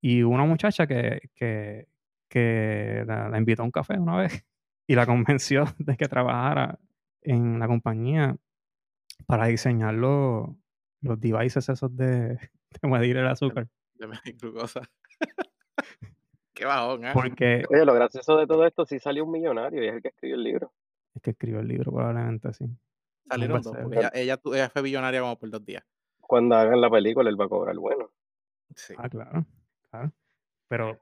Y 0.00 0.24
una 0.24 0.44
muchacha 0.44 0.88
que, 0.88 1.30
que, 1.36 1.86
que 2.28 3.04
la, 3.06 3.28
la, 3.28 3.38
invitó 3.38 3.62
a 3.62 3.64
un 3.64 3.70
café 3.70 3.96
una 3.96 4.16
vez 4.16 4.44
y 4.88 4.96
la 4.96 5.06
convenció 5.06 5.64
de 5.78 5.96
que 5.96 6.08
trabajara 6.08 6.80
en 7.20 7.60
la 7.60 7.68
compañía 7.68 8.36
para 9.24 9.46
diseñarlo 9.46 10.58
los 11.00 11.20
devices 11.20 11.68
esos 11.68 11.96
de, 11.96 12.38
de 12.80 12.88
medir 12.88 13.18
el 13.18 13.28
azúcar. 13.28 13.68
De 13.94 14.08
medir 14.08 14.36
glucosa. 14.36 14.82
Qué 16.62 16.66
bajón, 16.66 17.04
¿eh? 17.04 17.10
Porque, 17.12 17.64
Oye, 17.70 17.84
lo 17.84 17.92
gracioso 17.92 18.36
de 18.36 18.46
todo 18.46 18.64
esto, 18.64 18.86
sí 18.86 19.00
salió 19.00 19.24
un 19.24 19.32
millonario 19.32 19.82
y 19.82 19.88
es 19.88 19.94
el 19.94 20.00
que 20.00 20.08
escribió 20.10 20.36
el 20.36 20.44
libro. 20.44 20.72
Es 21.12 21.20
que 21.20 21.30
escribió 21.30 21.58
el 21.58 21.66
libro, 21.66 21.90
probablemente, 21.90 22.52
sí. 22.52 22.66
Salieron 23.28 23.62
dos, 23.62 23.76
ella, 23.90 24.12
ella, 24.14 24.70
fue 24.70 24.82
millonaria 24.82 25.22
como 25.22 25.36
por 25.36 25.50
dos 25.50 25.64
días. 25.64 25.82
Cuando 26.20 26.54
hagan 26.54 26.80
la 26.80 26.88
película, 26.88 27.28
él 27.28 27.40
va 27.40 27.46
a 27.46 27.48
cobrar 27.48 27.74
bueno. 27.74 28.12
Sí. 28.76 28.94
Ah, 28.96 29.08
claro, 29.08 29.44
claro. 29.90 30.12
Pero 30.68 31.00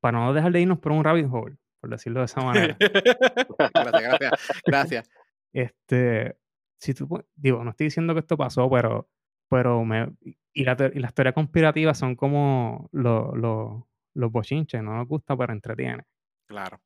para 0.00 0.18
no 0.18 0.32
dejar 0.32 0.50
de 0.50 0.62
irnos 0.62 0.78
por 0.78 0.92
un 0.92 1.04
rabbit 1.04 1.26
hole, 1.30 1.58
por 1.78 1.90
decirlo 1.90 2.20
de 2.20 2.24
esa 2.24 2.40
manera. 2.40 2.74
gracias, 3.58 4.02
gracias, 4.02 4.62
gracias. 4.64 5.10
Este, 5.52 6.38
si 6.78 6.94
tú, 6.94 7.22
digo, 7.34 7.62
no 7.62 7.72
estoy 7.72 7.88
diciendo 7.88 8.14
que 8.14 8.20
esto 8.20 8.38
pasó, 8.38 8.70
pero, 8.70 9.10
pero 9.50 9.84
me, 9.84 10.10
y, 10.54 10.64
la, 10.64 10.74
y 10.94 11.00
las 11.00 11.12
teorías 11.12 11.34
conspirativas 11.34 11.98
son 11.98 12.16
como 12.16 12.88
los, 12.92 13.36
los, 13.36 13.82
los 14.14 14.32
bochinches, 14.32 14.82
no 14.82 14.94
nos 14.96 15.08
gusta, 15.08 15.36
pero 15.36 15.52
entretiene. 15.52 16.04
Claro, 16.46 16.82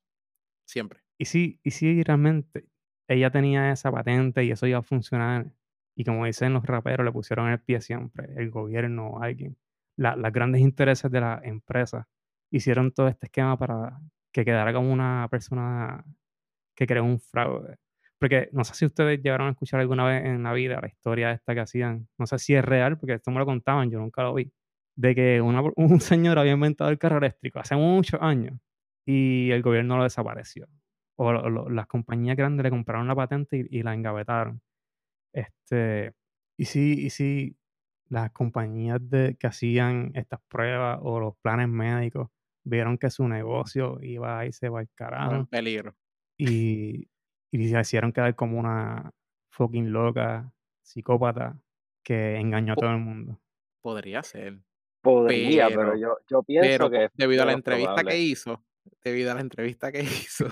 siempre. 0.65 1.01
Y 1.17 1.25
si, 1.25 1.59
y 1.63 1.71
si 1.71 2.03
realmente 2.03 2.67
ella 3.07 3.31
tenía 3.31 3.71
esa 3.71 3.91
patente 3.91 4.43
y 4.43 4.51
eso 4.51 4.67
iba 4.67 4.79
a 4.79 4.83
funcionar, 4.83 5.51
y 5.95 6.03
como 6.03 6.25
dicen 6.25 6.53
los 6.53 6.65
raperos, 6.65 7.05
le 7.05 7.11
pusieron 7.11 7.49
el 7.49 7.61
pie 7.61 7.81
siempre, 7.81 8.33
el 8.37 8.49
gobierno 8.49 9.07
o 9.11 9.21
alguien, 9.21 9.57
la, 9.97 10.15
los 10.15 10.31
grandes 10.33 10.61
intereses 10.61 11.09
de 11.11 11.21
la 11.21 11.39
empresa 11.43 12.07
hicieron 12.51 12.91
todo 12.91 13.07
este 13.07 13.27
esquema 13.27 13.57
para 13.57 13.99
que 14.33 14.43
quedara 14.43 14.73
como 14.73 14.91
una 14.91 15.27
persona 15.31 16.03
que 16.75 16.87
creó 16.87 17.03
un 17.05 17.19
fraude. 17.19 17.77
Porque 18.19 18.49
no 18.53 18.63
sé 18.63 18.75
si 18.75 18.85
ustedes 18.85 19.21
llegaron 19.21 19.47
a 19.47 19.51
escuchar 19.51 19.79
alguna 19.81 20.05
vez 20.05 20.25
en 20.25 20.43
la 20.43 20.53
vida 20.53 20.79
la 20.81 20.87
historia 20.87 21.31
esta 21.31 21.53
que 21.53 21.61
hacían, 21.61 22.07
no 22.17 22.27
sé 22.27 22.39
si 22.39 22.55
es 22.55 22.63
real, 22.65 22.97
porque 22.97 23.13
esto 23.15 23.31
me 23.31 23.39
lo 23.39 23.45
contaban, 23.45 23.89
yo 23.91 23.99
nunca 23.99 24.23
lo 24.23 24.33
vi, 24.33 24.51
de 24.95 25.15
que 25.15 25.41
un 25.75 26.01
señor 26.01 26.39
había 26.39 26.53
inventado 26.53 26.89
el 26.89 26.97
carro 26.97 27.17
eléctrico 27.17 27.59
hace 27.59 27.75
muchos 27.75 28.21
años 28.21 28.59
y 29.05 29.51
el 29.51 29.61
gobierno 29.61 29.97
lo 29.97 30.03
desapareció. 30.03 30.67
O 31.17 31.31
las 31.69 31.87
compañías 31.87 32.35
grandes 32.35 32.63
le 32.63 32.69
compraron 32.69 33.07
la 33.07 33.15
patente 33.15 33.65
y, 33.69 33.83
la 33.83 33.93
engavetaron. 33.93 34.61
Este, 35.33 36.13
y 36.57 36.65
sí, 36.65 37.05
y 37.05 37.09
sí, 37.09 37.57
las 38.09 38.31
compañías 38.31 38.99
de, 39.09 39.37
que 39.39 39.47
hacían 39.47 40.11
estas 40.13 40.41
pruebas 40.49 40.99
o 41.01 41.19
los 41.19 41.37
planes 41.37 41.69
médicos 41.69 42.29
vieron 42.65 42.97
que 42.97 43.09
su 43.09 43.27
negocio 43.27 43.99
iba 44.01 44.39
a 44.39 44.45
irse 44.45 44.67
al 44.67 44.89
carajo. 44.93 45.35
En 45.35 45.45
peligro. 45.45 45.95
Y, 46.37 47.07
y 47.51 47.69
se 47.69 47.79
hicieron 47.79 48.11
quedar 48.11 48.35
como 48.35 48.59
una 48.59 49.11
fucking 49.51 49.91
loca, 49.91 50.51
psicópata, 50.81 51.57
que 52.03 52.35
engañó 52.37 52.73
a 52.73 52.75
todo 52.75 52.91
el 52.91 52.99
mundo. 52.99 53.39
Podría 53.81 54.21
ser. 54.21 54.59
Podría, 55.05 55.67
pero, 55.67 55.95
yo, 55.95 56.17
yo 56.27 56.41
pienso 56.41 56.89
que. 56.89 57.09
Debido 57.13 57.43
a 57.43 57.45
la 57.45 57.53
entrevista 57.53 58.03
que 58.03 58.17
hizo, 58.17 58.65
debido 59.03 59.31
a 59.31 59.35
la 59.35 59.41
entrevista 59.41 59.91
que 59.91 59.99
hizo, 60.01 60.47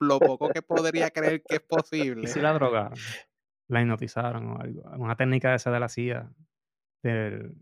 lo 0.00 0.18
poco 0.18 0.48
que 0.48 0.62
podría 0.62 1.10
creer 1.10 1.44
que 1.46 1.56
es 1.56 1.60
posible. 1.68 2.22
¿Y 2.24 2.26
si 2.26 2.40
la 2.40 2.52
drogaron? 2.52 2.98
La 3.68 3.82
hipnotizaron 3.82 4.48
o 4.48 4.60
algo. 4.60 4.82
Una 4.98 5.16
técnica 5.16 5.54
esa 5.54 5.70
de 5.70 5.78
la 5.78 5.88
CIA, 5.88 6.28
del 7.04 7.54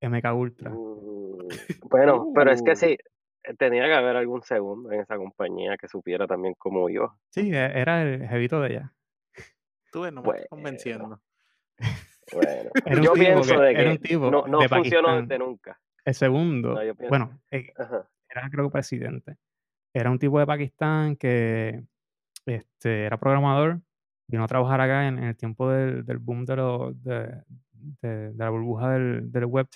MK 0.00 0.34
Ultra. 0.34 0.70
Mm, 0.70 1.48
bueno, 1.90 2.30
pero 2.32 2.52
es 2.52 2.62
que 2.62 2.72
uh. 2.72 2.76
sí, 2.76 2.96
eh, 3.42 3.54
tenía 3.58 3.86
que 3.86 3.94
haber 3.94 4.16
algún 4.16 4.42
segundo 4.42 4.92
en 4.92 5.00
esa 5.00 5.16
compañía 5.16 5.76
que 5.76 5.88
supiera 5.88 6.28
también 6.28 6.54
cómo 6.56 6.88
iba. 6.88 7.16
Sí, 7.30 7.52
e, 7.52 7.80
era 7.80 8.02
el 8.02 8.28
jevito 8.28 8.60
de 8.60 8.68
ella. 8.68 8.94
Tú 9.90 10.08
no 10.12 10.22
me 10.22 10.30
estás 10.30 10.46
convenciendo. 10.48 11.20
Bueno, 12.32 12.70
yo 13.02 13.12
pienso 13.14 13.60
de 13.60 13.74
que 13.74 14.18
no, 14.18 14.46
no 14.46 14.60
funcionó 14.68 15.20
desde 15.20 15.38
nunca. 15.38 15.80
El 16.04 16.14
segundo, 16.14 16.78
bueno, 17.08 17.40
eh, 17.50 17.72
era 18.28 18.50
creo 18.50 18.66
que 18.66 18.72
presidente. 18.72 19.36
Era 19.94 20.10
un 20.10 20.18
tipo 20.18 20.38
de 20.38 20.46
Pakistán 20.46 21.16
que 21.16 21.84
este, 22.46 23.04
era 23.04 23.18
programador, 23.18 23.80
vino 24.26 24.42
a 24.42 24.48
trabajar 24.48 24.80
acá 24.80 25.06
en, 25.06 25.18
el 25.18 25.36
tiempo 25.36 25.70
del, 25.70 26.04
del 26.04 26.18
boom 26.18 26.44
de, 26.44 26.56
lo, 26.56 26.92
de, 26.94 27.42
de, 28.00 28.32
la 28.34 28.50
burbuja 28.50 28.90
del, 28.90 29.30
del 29.30 29.44
web. 29.44 29.68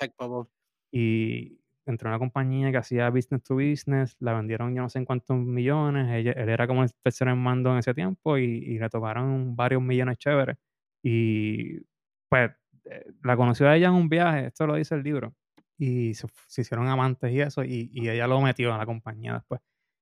Y 0.91 1.61
entró 1.85 2.09
en 2.09 2.15
una 2.15 2.19
compañía 2.19 2.73
que 2.73 2.79
hacía 2.79 3.11
business 3.11 3.43
to 3.43 3.55
business, 3.55 4.17
la 4.19 4.33
vendieron 4.33 4.75
yo 4.75 4.83
no 4.83 4.89
sé 4.89 4.99
en 4.99 5.05
cuántos 5.05 5.37
millones, 5.37 6.09
él, 6.11 6.49
era 6.49 6.67
como 6.67 6.83
el 6.83 6.91
tercero 7.03 7.31
en 7.31 7.39
mando 7.39 7.71
en 7.73 7.79
ese 7.79 7.95
tiempo 7.95 8.39
y, 8.39 8.45
y, 8.45 8.79
le 8.79 8.89
tocaron 8.89 9.55
varios 9.55 9.83
millones 9.83 10.19
chéveres. 10.19 10.57
Y 11.03 11.81
pues 12.29 12.51
eh, 12.85 13.07
la 13.23 13.37
conoció 13.37 13.69
a 13.69 13.77
ella 13.77 13.89
en 13.89 13.95
un 13.95 14.09
viaje, 14.09 14.47
esto 14.47 14.67
lo 14.67 14.77
dice 14.77 14.95
el 14.95 15.03
libro, 15.03 15.35
y 15.79 16.15
se, 16.15 16.27
hicieron 16.59 16.89
amantes 16.89 17.33
y 17.33 17.41
eso, 17.41 17.65
y, 17.65 17.91
y, 17.93 18.09
ella 18.09 18.27
lo 18.27 18.41
metió 18.41 18.71
en 18.73 18.79
la 18.79 18.87
compañía 18.87 19.35
después. 19.35 19.61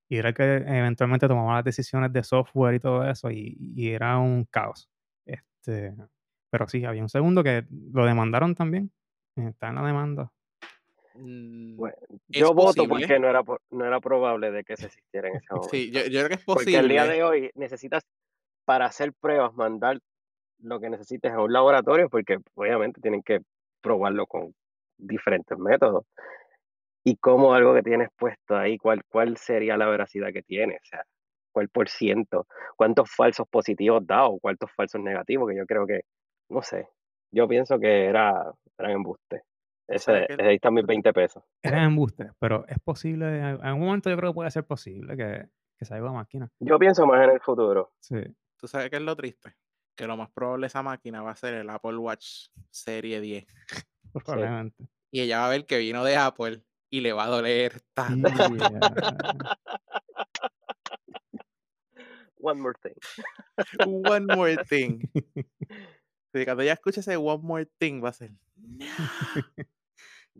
Y 0.08 0.16
era 0.18 0.28
el 0.30 0.34
que 0.34 0.56
eventualmente 0.56 1.28
tomaba 1.28 1.54
las 1.54 1.64
decisiones 1.64 2.12
de 2.12 2.22
software 2.22 2.74
y 2.74 2.80
todo 2.80 3.08
eso, 3.08 3.30
y, 3.30 3.56
y 3.58 3.90
era 3.90 4.18
un 4.18 4.44
caos. 4.44 4.88
Este, 5.26 5.94
pero 6.50 6.68
sí, 6.68 6.84
había 6.84 7.02
un 7.02 7.08
segundo 7.08 7.42
que 7.42 7.66
lo 7.92 8.04
demandaron 8.06 8.54
también, 8.54 8.92
está 9.36 9.68
en 9.68 9.74
la 9.76 9.86
demanda, 9.86 10.32
Mm, 11.16 11.80
yo 12.28 12.52
voto 12.54 12.88
porque 12.88 13.18
no 13.20 13.28
era, 13.28 13.42
no 13.70 13.84
era 13.84 14.00
probable 14.00 14.50
de 14.50 14.64
que 14.64 14.76
se 14.76 14.86
existiera 14.86 15.28
en 15.28 15.36
ese 15.36 15.46
momento. 15.50 15.68
Sí, 15.70 15.90
yo, 15.90 16.02
creo 16.02 16.28
que 16.28 16.34
es 16.34 16.44
posible. 16.44 16.72
Porque 16.72 16.76
el 16.76 16.88
día 16.88 17.06
de 17.06 17.22
hoy 17.22 17.50
necesitas, 17.54 18.02
para 18.64 18.86
hacer 18.86 19.12
pruebas, 19.12 19.54
mandar 19.54 20.00
lo 20.64 20.80
que 20.80 20.90
necesites 20.90 21.32
a 21.32 21.40
un 21.40 21.52
laboratorio, 21.52 22.08
porque 22.08 22.38
obviamente 22.54 23.00
tienen 23.00 23.22
que 23.22 23.40
probarlo 23.80 24.26
con 24.26 24.54
diferentes 24.98 25.56
métodos. 25.58 26.04
Y 27.04 27.16
cómo 27.16 27.52
algo 27.52 27.74
que 27.74 27.82
tienes 27.82 28.08
puesto 28.16 28.56
ahí, 28.56 28.78
cuál, 28.78 29.04
cuál 29.04 29.36
sería 29.36 29.76
la 29.76 29.86
veracidad 29.86 30.32
que 30.32 30.42
tiene, 30.42 30.76
o 30.76 30.84
sea, 30.84 31.04
cuál 31.52 31.68
por 31.68 31.88
ciento, 31.88 32.46
cuántos 32.76 33.10
falsos 33.14 33.46
positivos 33.48 34.06
da 34.06 34.24
o 34.24 34.40
cuántos 34.40 34.70
falsos 34.72 35.00
negativos, 35.02 35.50
que 35.50 35.56
yo 35.56 35.66
creo 35.66 35.86
que, 35.86 36.00
no 36.48 36.62
sé, 36.62 36.88
yo 37.30 37.46
pienso 37.46 37.78
que 37.78 38.06
era, 38.06 38.50
eran 38.78 38.92
embustes. 38.92 39.42
Ese, 39.86 40.26
ahí 40.40 40.54
están 40.54 40.72
mis 40.72 40.86
20 40.86 41.12
pesos. 41.12 41.44
Era 41.62 41.84
embuste, 41.84 42.30
pero 42.38 42.66
es 42.68 42.78
posible, 42.80 43.38
en 43.38 43.44
algún 43.44 43.84
momento 43.84 44.08
yo 44.08 44.16
creo 44.16 44.30
que 44.30 44.36
puede 44.36 44.50
ser 44.50 44.64
posible 44.64 45.14
que, 45.14 45.46
que 45.78 45.84
salga 45.84 46.06
la 46.06 46.12
máquina. 46.12 46.50
Yo 46.58 46.78
pienso 46.78 47.06
más 47.06 47.22
en 47.22 47.34
el 47.34 47.40
futuro. 47.40 47.92
Sí. 48.00 48.16
¿Tú 48.56 48.66
sabes 48.66 48.88
qué 48.88 48.96
es 48.96 49.02
lo 49.02 49.14
triste? 49.14 49.54
Que 49.96 50.06
lo 50.06 50.16
más 50.16 50.30
probable 50.30 50.66
esa 50.66 50.82
máquina 50.82 51.22
va 51.22 51.30
a 51.30 51.36
ser 51.36 51.54
el 51.54 51.70
Apple 51.70 51.96
Watch 51.96 52.48
Serie 52.70 53.20
10. 53.20 53.46
Probablemente. 54.12 54.88
Y 55.10 55.20
ella 55.20 55.38
va 55.38 55.46
a 55.46 55.50
ver 55.50 55.66
que 55.66 55.78
vino 55.78 56.04
de 56.04 56.16
Apple 56.16 56.62
y 56.90 57.00
le 57.00 57.12
va 57.12 57.24
a 57.24 57.28
doler 57.28 57.80
tanto. 57.94 58.28
One 62.44 62.60
more 62.60 62.74
thing. 62.80 62.94
One 64.06 64.26
more 64.34 64.56
thing. 64.68 65.00
cuando 66.44 66.62
ella 66.62 66.74
escuche 66.74 67.00
ese 67.00 67.16
One 67.16 67.42
More 67.42 67.66
Thing 67.78 68.04
va 68.04 68.10
a 68.10 68.12
ser. 68.12 68.32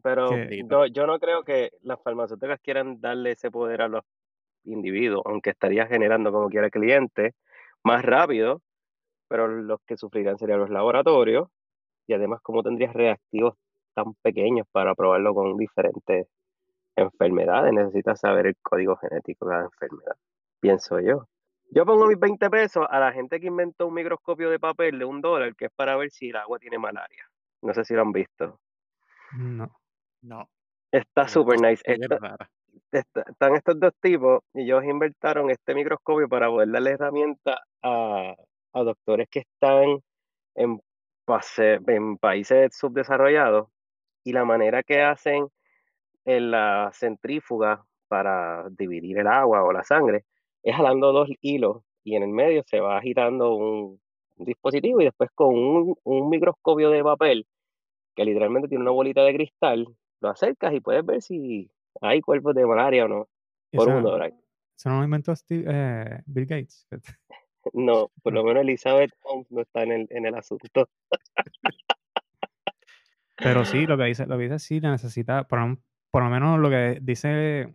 Pero 0.03 0.31
yo 0.89 1.07
no 1.07 1.19
creo 1.19 1.45
que 1.45 1.73
las 1.81 2.03
farmacéuticas 2.03 2.61
quieran 2.61 3.01
darle 3.01 3.31
ese 3.31 3.51
poder 3.51 3.81
a 3.81 3.89
los 3.89 4.05
individuos, 4.65 5.23
aunque 5.25 5.51
estaría 5.51 5.87
generando 5.87 6.31
como 6.31 6.51
quiera 6.51 6.69
cliente 6.69 7.35
más 7.83 8.05
rápido, 8.05 8.63
pero 9.29 9.49
los 9.49 9.81
que 9.87 9.97
sufrirán 9.97 10.39
serían 10.39 10.61
los 10.61 10.71
laboratorios 10.71 11.49
y 12.07 12.15
además 12.15 12.41
como 12.43 12.63
tendrías 12.63 12.93
reactivos 12.93 13.55
tan 13.95 14.15
pequeños 14.23 14.67
para 14.73 14.95
probarlo 14.95 15.35
con 15.35 15.57
diferentes 15.57 16.29
enfermedades, 16.97 17.73
necesitas 17.73 18.21
saber 18.21 18.47
el 18.47 18.57
código 18.63 18.97
genético 18.97 19.47
de 19.47 19.53
cada 19.53 19.65
enfermedad, 19.65 20.17
pienso 20.61 21.01
yo. 21.01 21.27
Yo 21.71 21.85
pongo 21.85 22.07
mis 22.07 22.19
20 22.19 22.51
pesos 22.51 22.87
a 22.89 23.01
la 23.01 23.13
gente 23.13 23.41
que 23.41 23.47
inventó 23.47 23.87
un 23.87 23.95
microscopio 23.95 24.51
de 24.51 24.61
papel 24.61 24.99
de 24.99 25.05
un 25.05 25.21
dólar 25.21 25.57
que 25.57 25.67
es 25.67 25.73
para 25.75 25.97
ver 25.97 26.11
si 26.11 26.29
el 26.29 26.37
agua 26.37 26.59
tiene 26.59 26.79
malaria. 26.79 27.25
No 27.63 27.73
sé 27.75 27.85
si 27.85 27.95
lo 27.95 28.03
han 28.03 28.13
visto. 28.13 28.61
No. 29.37 29.75
No. 30.23 30.49
Está 30.93 31.27
súper 31.27 31.61
nice. 31.61 31.83
están 32.93 33.57
estos 33.57 33.81
dos 33.81 33.93
tipos 34.01 34.43
y 34.53 34.63
ellos 34.63 34.85
inventaron 34.85 35.51
este 35.51 35.75
microscopio 35.75 36.29
para 36.29 36.49
poder 36.49 36.71
darle 36.71 36.91
herramienta 36.93 37.61
a, 37.83 38.35
doctores 38.83 39.29
que 39.31 39.41
están 39.41 40.01
en, 40.55 40.81
en 41.87 42.19
países 42.19 42.77
subdesarrollados 42.77 43.69
y 44.25 44.33
la 44.33 44.45
manera 44.45 44.83
que 44.83 45.03
hacen 45.03 45.49
en 46.25 46.51
la 46.51 46.91
centrífuga 46.93 47.85
para 48.09 48.69
dividir 48.71 49.19
el 49.19 49.27
agua 49.27 49.63
o 49.63 49.73
la 49.73 49.85
sangre 49.85 50.25
es 50.63 50.75
jalando 50.75 51.13
dos 51.13 51.29
hilos 51.41 51.83
y 52.03 52.17
en 52.17 52.23
el 52.23 52.31
medio 52.31 52.63
se 52.67 52.81
va 52.81 52.99
agitando 52.99 53.55
un, 53.55 54.01
dispositivo 54.37 55.01
y 55.01 55.05
después 55.05 55.31
con 55.35 55.55
un, 55.55 55.95
un, 56.03 56.29
microscopio 56.29 56.91
de 56.91 57.05
papel 57.05 57.47
que 58.17 58.25
literalmente 58.25 58.69
tiene 58.69 58.83
una 58.83 58.91
bolita 58.91 59.23
de 59.23 59.35
cristal, 59.35 59.87
lo 60.21 60.29
acercas 60.29 60.75
y 60.75 60.81
puedes 60.81 61.05
ver 61.05 61.23
si 61.23 61.71
hay 62.01 62.21
cuerpos 62.21 62.55
de 62.55 62.67
malaria 62.67 63.05
o 63.05 63.09
no. 63.09 63.29
Por 63.73 63.89
un 63.89 64.03
dólar. 64.03 64.33
¿Eso 64.77 64.89
no 64.89 64.99
lo 64.99 65.05
inventó 65.05 65.35
eh, 65.51 66.21
Bill 66.27 66.47
Gates? 66.47 66.87
no, 67.73 68.11
por 68.23 68.33
lo 68.33 68.45
menos 68.45 68.63
Elizabeth 68.63 69.13
Holmes 69.23 69.51
no 69.51 69.63
está 69.63 69.83
en 69.83 69.93
el, 69.93 70.07
en 70.11 70.27
el 70.27 70.35
asunto. 70.35 70.89
Pero 73.37 73.65
sí, 73.65 73.87
lo 73.87 73.99
que 73.99 74.05
dice, 74.05 74.27
lo 74.27 74.37
que 74.37 74.45
dice 74.45 74.59
sí 74.59 74.81
necesita, 74.81 75.45
por, 75.45 75.79
por 76.11 76.23
lo 76.23 76.31
menos 76.31 76.61
lo 76.61 76.71
que 76.71 76.99
dice 77.03 77.75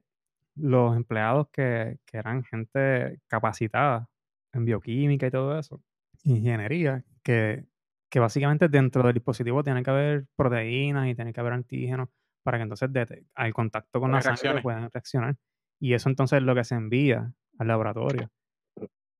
los 0.55 0.95
empleados 0.95 1.47
que, 1.51 1.99
que, 2.05 2.17
eran 2.17 2.43
gente 2.43 3.19
capacitada 3.27 4.09
en 4.53 4.65
bioquímica 4.65 5.27
y 5.27 5.31
todo 5.31 5.57
eso, 5.59 5.81
ingeniería, 6.23 7.03
que 7.23 7.65
que 8.09 8.19
básicamente 8.19 8.67
dentro 8.67 9.03
del 9.03 9.13
dispositivo 9.13 9.63
tiene 9.63 9.83
que 9.83 9.89
haber 9.91 10.25
proteínas 10.35 11.07
y 11.07 11.15
tiene 11.15 11.31
que 11.31 11.39
haber 11.39 11.53
antígenos 11.53 12.09
para 12.43 12.57
que 12.57 12.63
entonces 12.63 12.89
al 13.35 13.53
contacto 13.53 13.99
con 13.99 14.11
la 14.11 14.21
sangre 14.21 14.61
puedan 14.61 14.89
reaccionar. 14.89 15.35
Y 15.79 15.93
eso 15.93 16.09
entonces 16.09 16.37
es 16.37 16.43
lo 16.43 16.55
que 16.55 16.63
se 16.63 16.75
envía 16.75 17.31
al 17.59 17.67
laboratorio. 17.67 18.31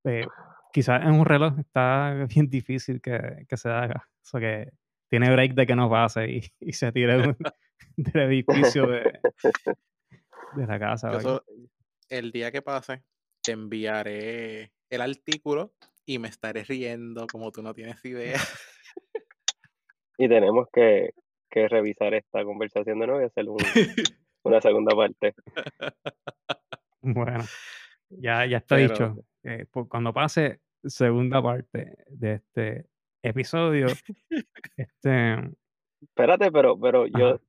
Eh, 0.04 0.26
quizás 0.72 1.02
en 1.02 1.12
un 1.12 1.24
reloj 1.24 1.58
está 1.58 2.26
bien 2.28 2.48
difícil 2.48 3.00
que, 3.00 3.46
que 3.48 3.56
se 3.56 3.68
haga. 3.68 4.08
O 4.22 4.24
sea 4.24 4.40
que 4.40 4.70
tiene 5.08 5.30
break 5.30 5.54
de 5.54 5.66
que 5.66 5.76
no 5.76 5.90
pase 5.90 6.30
y, 6.30 6.40
y 6.60 6.72
se 6.72 6.92
tire 6.92 7.16
del 7.96 8.22
edificio 8.22 8.86
de, 8.86 9.18
de 10.56 10.66
la 10.66 10.78
casa. 10.78 11.10
el 12.08 12.32
día 12.32 12.50
que 12.50 12.62
pase, 12.62 13.02
te 13.42 13.52
enviaré 13.52 14.72
el 14.88 15.00
artículo 15.00 15.72
y 16.06 16.18
me 16.18 16.28
estaré 16.28 16.64
riendo 16.64 17.26
como 17.26 17.50
tú 17.52 17.62
no 17.62 17.74
tienes 17.74 18.04
idea. 18.04 18.38
Y 20.22 20.28
tenemos 20.28 20.68
que, 20.70 21.14
que 21.50 21.66
revisar 21.66 22.12
esta 22.12 22.44
conversación 22.44 22.98
de 22.98 23.06
nuevo 23.06 23.22
y 23.22 23.24
hacer 23.24 23.46
una 24.42 24.60
segunda 24.60 24.94
parte. 24.94 25.34
Bueno, 27.00 27.42
ya, 28.10 28.46
ya 28.46 28.58
está 28.58 28.76
dicho. 28.76 29.16
Eh, 29.42 29.66
pues, 29.70 29.86
cuando 29.88 30.12
pase 30.12 30.60
segunda 30.84 31.42
parte 31.42 31.96
de 32.08 32.34
este 32.34 32.86
episodio, 33.22 33.86
este... 34.76 35.50
Espérate, 36.02 36.50
pero, 36.50 36.78
pero 36.78 37.06
yo, 37.06 37.40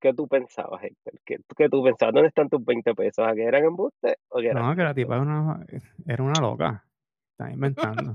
¿qué 0.00 0.14
tú 0.14 0.26
pensabas, 0.28 0.82
Héctor? 0.82 1.20
¿Qué, 1.24 1.38
¿Qué, 1.56 1.68
tú 1.68 1.84
pensabas? 1.84 2.14
¿Dónde 2.14 2.28
están 2.28 2.48
tus 2.48 2.64
20 2.64 2.94
pesos? 2.94 3.26
¿A 3.26 3.34
que 3.34 3.44
eran 3.44 3.64
embuste 3.64 4.18
o 4.28 4.40
que 4.40 4.48
eran 4.48 4.62
No, 4.62 4.74
que 4.74 4.82
la 4.82 4.94
tipa 4.94 5.14
era 5.14 5.22
una, 5.22 5.66
era 6.06 6.22
una 6.22 6.40
loca. 6.40 6.84
Está 7.32 7.52
inventando. 7.52 8.14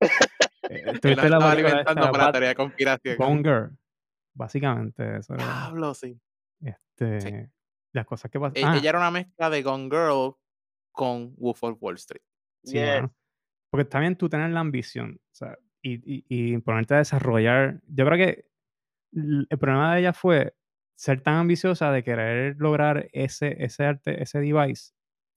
eh, 0.00 0.84
estaba 1.02 1.52
alimentando 1.52 2.10
para 2.10 2.24
la 2.24 2.32
teoría 2.32 2.48
de 2.48 2.54
conspiración. 2.54 3.16
Gone 3.18 3.42
Girl. 3.42 3.78
Básicamente 4.34 5.18
eso 5.18 5.34
era. 5.34 5.66
Hablo, 5.66 5.94
sí. 5.94 6.18
Este, 6.60 7.50
Las 7.92 8.06
cosas 8.06 8.30
que 8.30 8.40
pasan. 8.40 8.56
E, 8.56 8.64
ah. 8.64 8.76
Ella 8.76 8.90
era 8.90 8.98
una 8.98 9.10
mezcla 9.10 9.50
de 9.50 9.62
Gone 9.62 9.84
Girl 9.84 10.36
con 10.96 11.36
Wolf 11.36 11.62
of 11.62 11.76
Wall 11.80 11.94
Street. 11.96 12.22
Sí, 12.64 12.78
Porque 13.70 13.82
está 13.82 14.00
bien 14.00 14.16
tú 14.16 14.28
tener 14.28 14.50
la 14.50 14.60
ambición 14.60 15.20
o 15.20 15.34
sea, 15.34 15.56
y, 15.82 15.94
y, 15.94 16.24
y 16.26 16.58
ponerte 16.58 16.94
a 16.94 16.98
desarrollar. 16.98 17.80
Yo 17.86 18.06
creo 18.06 18.16
que 18.16 18.46
el 19.12 19.58
problema 19.58 19.94
de 19.94 20.00
ella 20.00 20.12
fue 20.12 20.54
ser 20.96 21.20
tan 21.20 21.34
ambiciosa 21.34 21.92
de 21.92 22.02
querer 22.02 22.56
lograr 22.58 23.08
ese, 23.12 23.62
ese 23.62 23.84
arte, 23.84 24.22
ese 24.22 24.40
device 24.40 24.94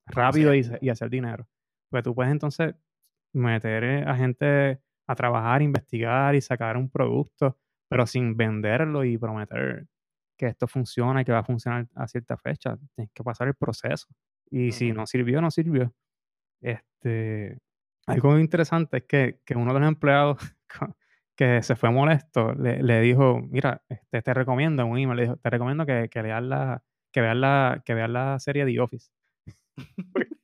rápido 0.07 0.55
y, 0.55 0.66
y, 0.82 0.89
hacer 0.89 1.10
dinero. 1.10 1.47
Porque 1.89 2.03
tú 2.03 2.16
puedes 2.16 2.32
entonces 2.32 2.74
meter 3.34 3.84
eh, 3.84 4.03
a 4.07 4.16
gente 4.16 4.82
a 5.07 5.16
trabajar, 5.16 5.62
investigar 5.62 6.36
y 6.36 6.41
sacar 6.41 6.78
un 6.78 6.89
producto, 6.89 7.57
pero 7.89 8.07
sin 8.07 8.38
venderlo 8.38 9.03
y 9.03 9.18
prometer 9.18 9.88
que 10.38 10.47
esto 10.47 10.68
funciona 10.68 11.22
y 11.22 11.26
que 11.26 11.34
va 11.34 11.39
a 11.39 11.43
funcionar 11.43 11.88
a 11.95 12.07
cierta 12.07 12.38
fecha. 12.38 12.78
Tienes 12.95 13.12
que 13.14 13.24
pasar 13.24 13.49
el 13.49 13.55
proceso. 13.55 14.07
Y 14.52 14.72
si 14.72 14.91
no 14.91 15.06
sirvió, 15.06 15.41
no 15.41 15.52
sirvió. 15.52 15.93
Este, 16.62 17.60
algo 18.08 18.38
interesante 18.39 18.97
es 18.97 19.04
que, 19.04 19.39
que 19.45 19.56
uno 19.56 19.74
de 19.74 19.80
los 19.80 19.88
empleados 19.88 20.38
que 21.36 21.62
se 21.64 21.76
fue 21.76 21.91
molesto, 21.91 22.54
le, 22.54 22.82
le 22.84 23.02
dijo, 23.02 23.41
mira, 23.41 23.82
este, 23.88 24.22
te 24.22 24.34
recomiendo, 24.34 24.86
un 24.86 24.97
email, 24.97 25.18
le 25.18 25.24
dijo, 25.24 25.38
te 25.38 25.50
recomiendo 25.50 25.86
que, 25.86 26.10
que 26.10 26.24
leas 26.24 26.43
la, 26.43 26.84
que 27.12 27.22
veas 27.22 27.38
la, 27.38 27.82
que 27.86 27.93
veas 27.93 28.10
la 28.10 28.39
serie 28.39 28.66
The 28.66 28.80
Office. 28.80 29.12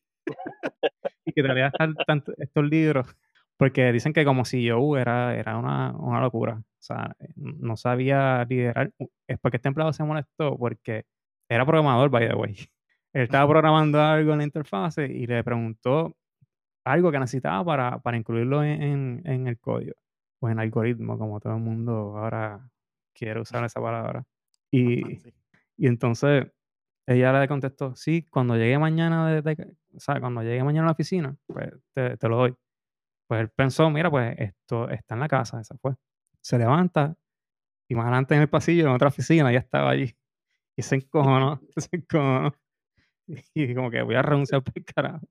y 1.26 1.34
que 1.34 1.42
te 1.42 1.54
leas 1.54 1.74
tanto, 2.08 2.34
estos 2.38 2.64
libros, 2.64 3.16
porque 3.58 3.92
dicen 3.92 4.14
que 4.14 4.26
como 4.26 4.46
si 4.46 4.64
yo 4.64 4.98
era, 4.98 5.36
era 5.36 5.58
una, 5.58 5.92
una 5.98 6.22
locura. 6.22 6.56
O 6.60 6.82
sea, 6.86 7.16
no 7.36 7.78
sabía 7.78 8.46
liderar. 8.48 8.92
Es 9.28 9.40
porque 9.40 9.58
este 9.58 9.70
empleado 9.70 9.92
se 9.92 10.04
molestó 10.04 10.58
porque 10.58 11.06
era 11.50 11.66
programador, 11.66 12.10
by 12.10 12.30
the 12.30 12.36
way. 12.36 12.56
Él 13.16 13.24
estaba 13.24 13.50
programando 13.50 14.00
algo 14.02 14.34
en 14.34 14.40
la 14.40 14.44
interfase 14.44 15.06
y 15.06 15.26
le 15.26 15.44
preguntó 15.44 16.16
algo 16.86 17.12
que 17.12 17.20
necesitaba 17.20 17.64
para, 17.66 18.00
para 18.00 18.18
incluirlo 18.18 18.64
en, 18.64 19.22
en 19.26 19.48
el 19.48 19.58
código 19.60 19.96
pues 20.40 20.52
en 20.52 20.60
algoritmo, 20.60 21.18
como 21.18 21.40
todo 21.40 21.54
el 21.56 21.62
mundo 21.62 22.18
ahora 22.18 22.70
quiere 23.14 23.40
usar 23.40 23.64
esa 23.66 23.82
palabra. 23.82 24.24
Y, 24.72 25.02
y 25.78 25.88
entonces 25.88 26.46
ella 27.08 27.40
le 27.40 27.48
contestó, 27.48 27.96
sí, 27.96 28.28
cuando 28.30 28.56
llegue 28.56 28.78
mañana, 28.78 29.42
de, 29.42 29.76
o 29.96 30.00
sea, 30.00 30.20
cuando 30.20 30.44
llegue 30.44 30.64
mañana 30.64 30.84
a 30.84 30.90
la 30.90 30.92
oficina, 30.92 31.36
pues 31.48 31.74
te, 31.94 32.18
te, 32.18 32.30
lo 32.30 32.38
doy. 32.38 32.56
Pues 33.28 33.42
él 33.42 33.50
pensó, 33.50 33.90
mira, 33.90 34.12
pues 34.12 34.36
esto 34.38 34.90
está 34.90 35.16
en 35.16 35.22
la 35.22 35.28
casa, 35.28 35.60
esa 35.62 35.76
fue. 35.78 35.96
Se 36.42 36.58
levanta 36.60 37.16
y 37.90 37.96
más 37.96 38.06
adelante 38.06 38.36
en 38.36 38.42
el 38.42 38.50
pasillo, 38.50 38.88
en 38.88 38.94
otra 38.94 39.08
oficina, 39.08 39.52
ya 39.52 39.60
estaba 39.60 39.92
allí. 39.92 40.16
Y 40.76 40.84
se 40.84 40.96
encojonó, 40.98 41.62
se 41.78 41.90
encojonó. 41.96 42.54
Y, 43.56 43.74
como 43.74 43.90
que 43.90 44.02
voy 44.02 44.16
a 44.16 44.22
renunciar 44.22 44.62
por 44.62 44.84
carajo 44.86 45.26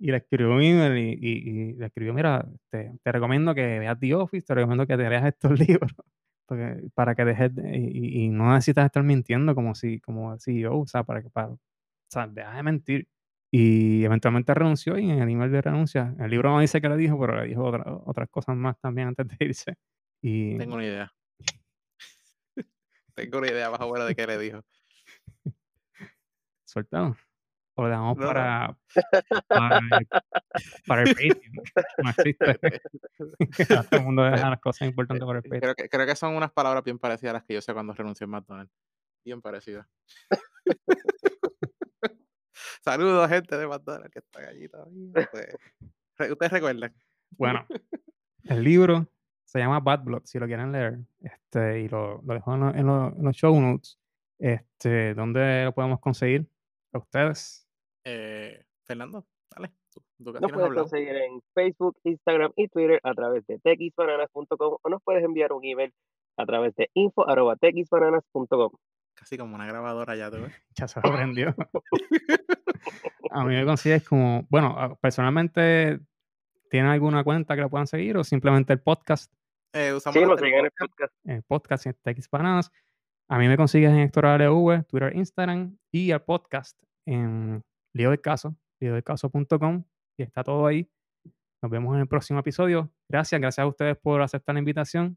y 0.00 0.10
le 0.10 0.16
escribió 0.16 0.54
un 0.54 0.62
email 0.62 0.96
y, 0.96 1.28
y, 1.28 1.72
le 1.74 1.86
escribió, 1.86 2.14
mira, 2.14 2.46
te, 2.70 2.92
te, 3.02 3.12
recomiendo 3.12 3.54
que 3.54 3.78
veas 3.78 4.00
The 4.00 4.14
Office, 4.14 4.46
te 4.46 4.54
recomiendo 4.54 4.86
que 4.86 4.96
te 4.96 5.08
leas 5.08 5.26
estos 5.26 5.58
libros, 5.68 5.92
porque, 6.46 6.88
para 6.94 7.14
que 7.14 7.24
dejes, 7.26 7.52
y, 7.74 8.24
y, 8.24 8.28
no 8.30 8.50
necesitas 8.54 8.86
estar 8.86 9.02
mintiendo 9.02 9.54
como 9.54 9.74
si, 9.74 10.00
como 10.00 10.38
CEO, 10.38 10.80
o 10.80 10.86
sea, 10.86 11.04
para 11.04 11.22
que, 11.22 11.28
para, 11.28 11.48
o 11.48 11.58
sea, 12.08 12.26
deja 12.26 12.56
de 12.56 12.62
mentir. 12.62 13.08
Y 13.52 14.04
eventualmente 14.04 14.54
renunció 14.54 14.96
y 14.96 15.10
en 15.10 15.18
el 15.18 15.28
email 15.28 15.50
de 15.50 15.60
renuncia, 15.60 16.14
el 16.20 16.30
libro 16.30 16.50
no 16.50 16.60
dice 16.60 16.80
que 16.80 16.88
le 16.88 16.96
dijo, 16.96 17.18
pero 17.18 17.40
le 17.40 17.48
dijo 17.48 17.64
otras 18.06 18.28
cosas 18.30 18.56
más 18.56 18.78
también 18.80 19.08
antes 19.08 19.26
de 19.26 19.36
irse. 19.44 19.74
Y, 20.22 20.56
Tengo 20.56 20.76
una 20.76 20.84
idea. 20.84 21.12
Tengo 23.14 23.38
una 23.38 23.48
idea 23.48 23.70
más 23.70 23.80
buena 23.80 24.04
de 24.04 24.14
qué 24.14 24.26
le 24.26 24.38
dijo. 24.38 24.62
Sueltado. 26.70 27.16
O 27.74 27.84
le 27.84 27.90
damos 27.90 28.16
para, 28.16 28.76
para, 29.48 29.78
el, 29.78 29.88
para, 30.86 31.02
el 31.02 31.08
Patreon. 31.08 31.40
No 32.04 32.10
existe. 32.10 32.80
todo 33.90 34.00
el 34.00 34.04
mundo 34.04 34.22
deja 34.22 34.50
las 34.50 34.60
cosas 34.60 34.88
importantes 34.88 35.26
para 35.26 35.38
el 35.38 35.42
Patreon. 35.42 35.60
Creo 35.60 35.74
que, 35.74 35.88
creo 35.88 36.06
que 36.06 36.14
son 36.14 36.36
unas 36.36 36.52
palabras 36.52 36.84
bien 36.84 36.98
parecidas 36.98 37.30
a 37.30 37.32
las 37.34 37.44
que 37.44 37.54
yo 37.54 37.60
sé 37.60 37.72
cuando 37.72 37.92
renuncio 37.92 38.24
en 38.24 38.30
McDonald's. 38.30 38.72
Bien 39.24 39.40
parecidas. 39.40 39.86
Saludos, 42.84 43.28
gente 43.28 43.56
de 43.56 43.66
McDonald's 43.66 44.10
que 44.10 44.18
están 44.20 44.44
allí 44.44 44.68
todavía. 44.68 45.28
Ustedes 46.30 46.52
recuerdan. 46.52 46.94
Bueno, 47.30 47.66
el 48.44 48.62
libro 48.62 49.08
se 49.44 49.58
llama 49.58 49.80
Bad 49.80 50.04
Blood, 50.04 50.22
si 50.24 50.38
lo 50.38 50.46
quieren 50.46 50.70
leer. 50.70 51.00
Este, 51.20 51.80
y 51.80 51.88
lo, 51.88 52.22
lo 52.22 52.34
dejo 52.34 52.54
en, 52.54 52.78
en, 52.78 52.86
los 52.86 53.36
show 53.36 53.60
notes. 53.60 53.98
Este, 54.38 55.14
¿Dónde 55.14 55.64
lo 55.64 55.74
podemos 55.74 55.98
conseguir? 56.00 56.48
A 56.92 56.98
ustedes. 56.98 57.68
Eh, 58.04 58.64
Fernando, 58.84 59.26
dale. 59.54 59.72
nos 60.18 60.52
puedes 60.52 60.74
conseguir 60.74 61.16
en 61.16 61.40
Facebook, 61.54 61.96
Instagram 62.04 62.52
y 62.56 62.68
Twitter 62.68 63.00
a 63.02 63.14
través 63.14 63.46
de 63.46 63.58
texbananas.com 63.58 64.78
o 64.82 64.88
nos 64.88 65.02
puedes 65.02 65.24
enviar 65.24 65.52
un 65.52 65.64
email 65.64 65.92
a 66.36 66.46
través 66.46 66.74
de 66.76 66.90
info.texbananas.com. 66.94 68.72
Casi 69.14 69.36
como 69.36 69.54
una 69.54 69.66
grabadora 69.66 70.16
ya, 70.16 70.30
¿tú 70.30 70.38
ves? 70.42 70.52
Ya 70.74 70.88
se 70.88 70.98
aprendió. 70.98 71.54
a 73.30 73.44
mí 73.44 73.54
me 73.54 73.64
consigues 73.64 74.08
como, 74.08 74.46
bueno, 74.48 74.74
ah, 74.78 74.96
personalmente, 75.00 76.00
¿tienen 76.70 76.90
alguna 76.90 77.22
cuenta 77.22 77.54
que 77.54 77.62
lo 77.62 77.70
puedan 77.70 77.86
seguir 77.86 78.16
o 78.16 78.24
simplemente 78.24 78.72
el 78.72 78.80
podcast? 78.80 79.32
Eh, 79.72 79.92
usamos 79.92 80.18
sí, 80.18 80.26
nos 80.26 80.40
siguen 80.40 80.64
el 80.64 80.72
podcast. 80.72 81.14
El 81.24 81.42
podcast 81.42 81.86
en 81.86 81.96
Bananas. 82.32 82.72
A 83.30 83.38
mí 83.38 83.46
me 83.46 83.56
consigues 83.56 83.90
en 83.90 83.98
Héctor 83.98 84.26
ALV, 84.26 84.86
Twitter, 84.88 85.14
Instagram 85.14 85.78
y 85.92 86.10
el 86.10 86.20
podcast 86.20 86.76
en 87.06 87.62
Lío 87.94 88.10
del 88.10 88.20
Caso, 88.20 88.56
líodelcaso.com 88.80 89.84
y 90.18 90.22
está 90.24 90.42
todo 90.42 90.66
ahí. 90.66 90.90
Nos 91.62 91.70
vemos 91.70 91.94
en 91.94 92.00
el 92.00 92.08
próximo 92.08 92.40
episodio. 92.40 92.90
Gracias, 93.08 93.40
gracias 93.40 93.62
a 93.62 93.68
ustedes 93.68 93.96
por 93.98 94.20
aceptar 94.20 94.56
la 94.56 94.58
invitación. 94.58 95.16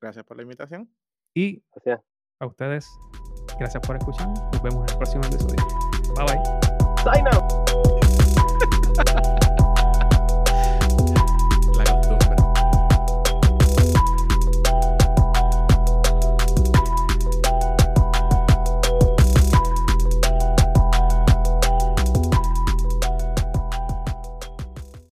Gracias 0.00 0.24
por 0.24 0.38
la 0.38 0.44
invitación. 0.44 0.90
Y 1.34 1.62
a 2.40 2.46
ustedes, 2.46 2.88
gracias 3.58 3.86
por 3.86 3.96
escuchar. 3.96 4.26
Nos 4.26 4.62
vemos 4.62 4.86
en 4.86 4.92
el 4.92 4.96
próximo 4.96 5.24
episodio. 5.24 5.66
Bye 6.16 6.24
bye. 6.24 7.12
Sign 7.12 7.26
out. 7.26 7.63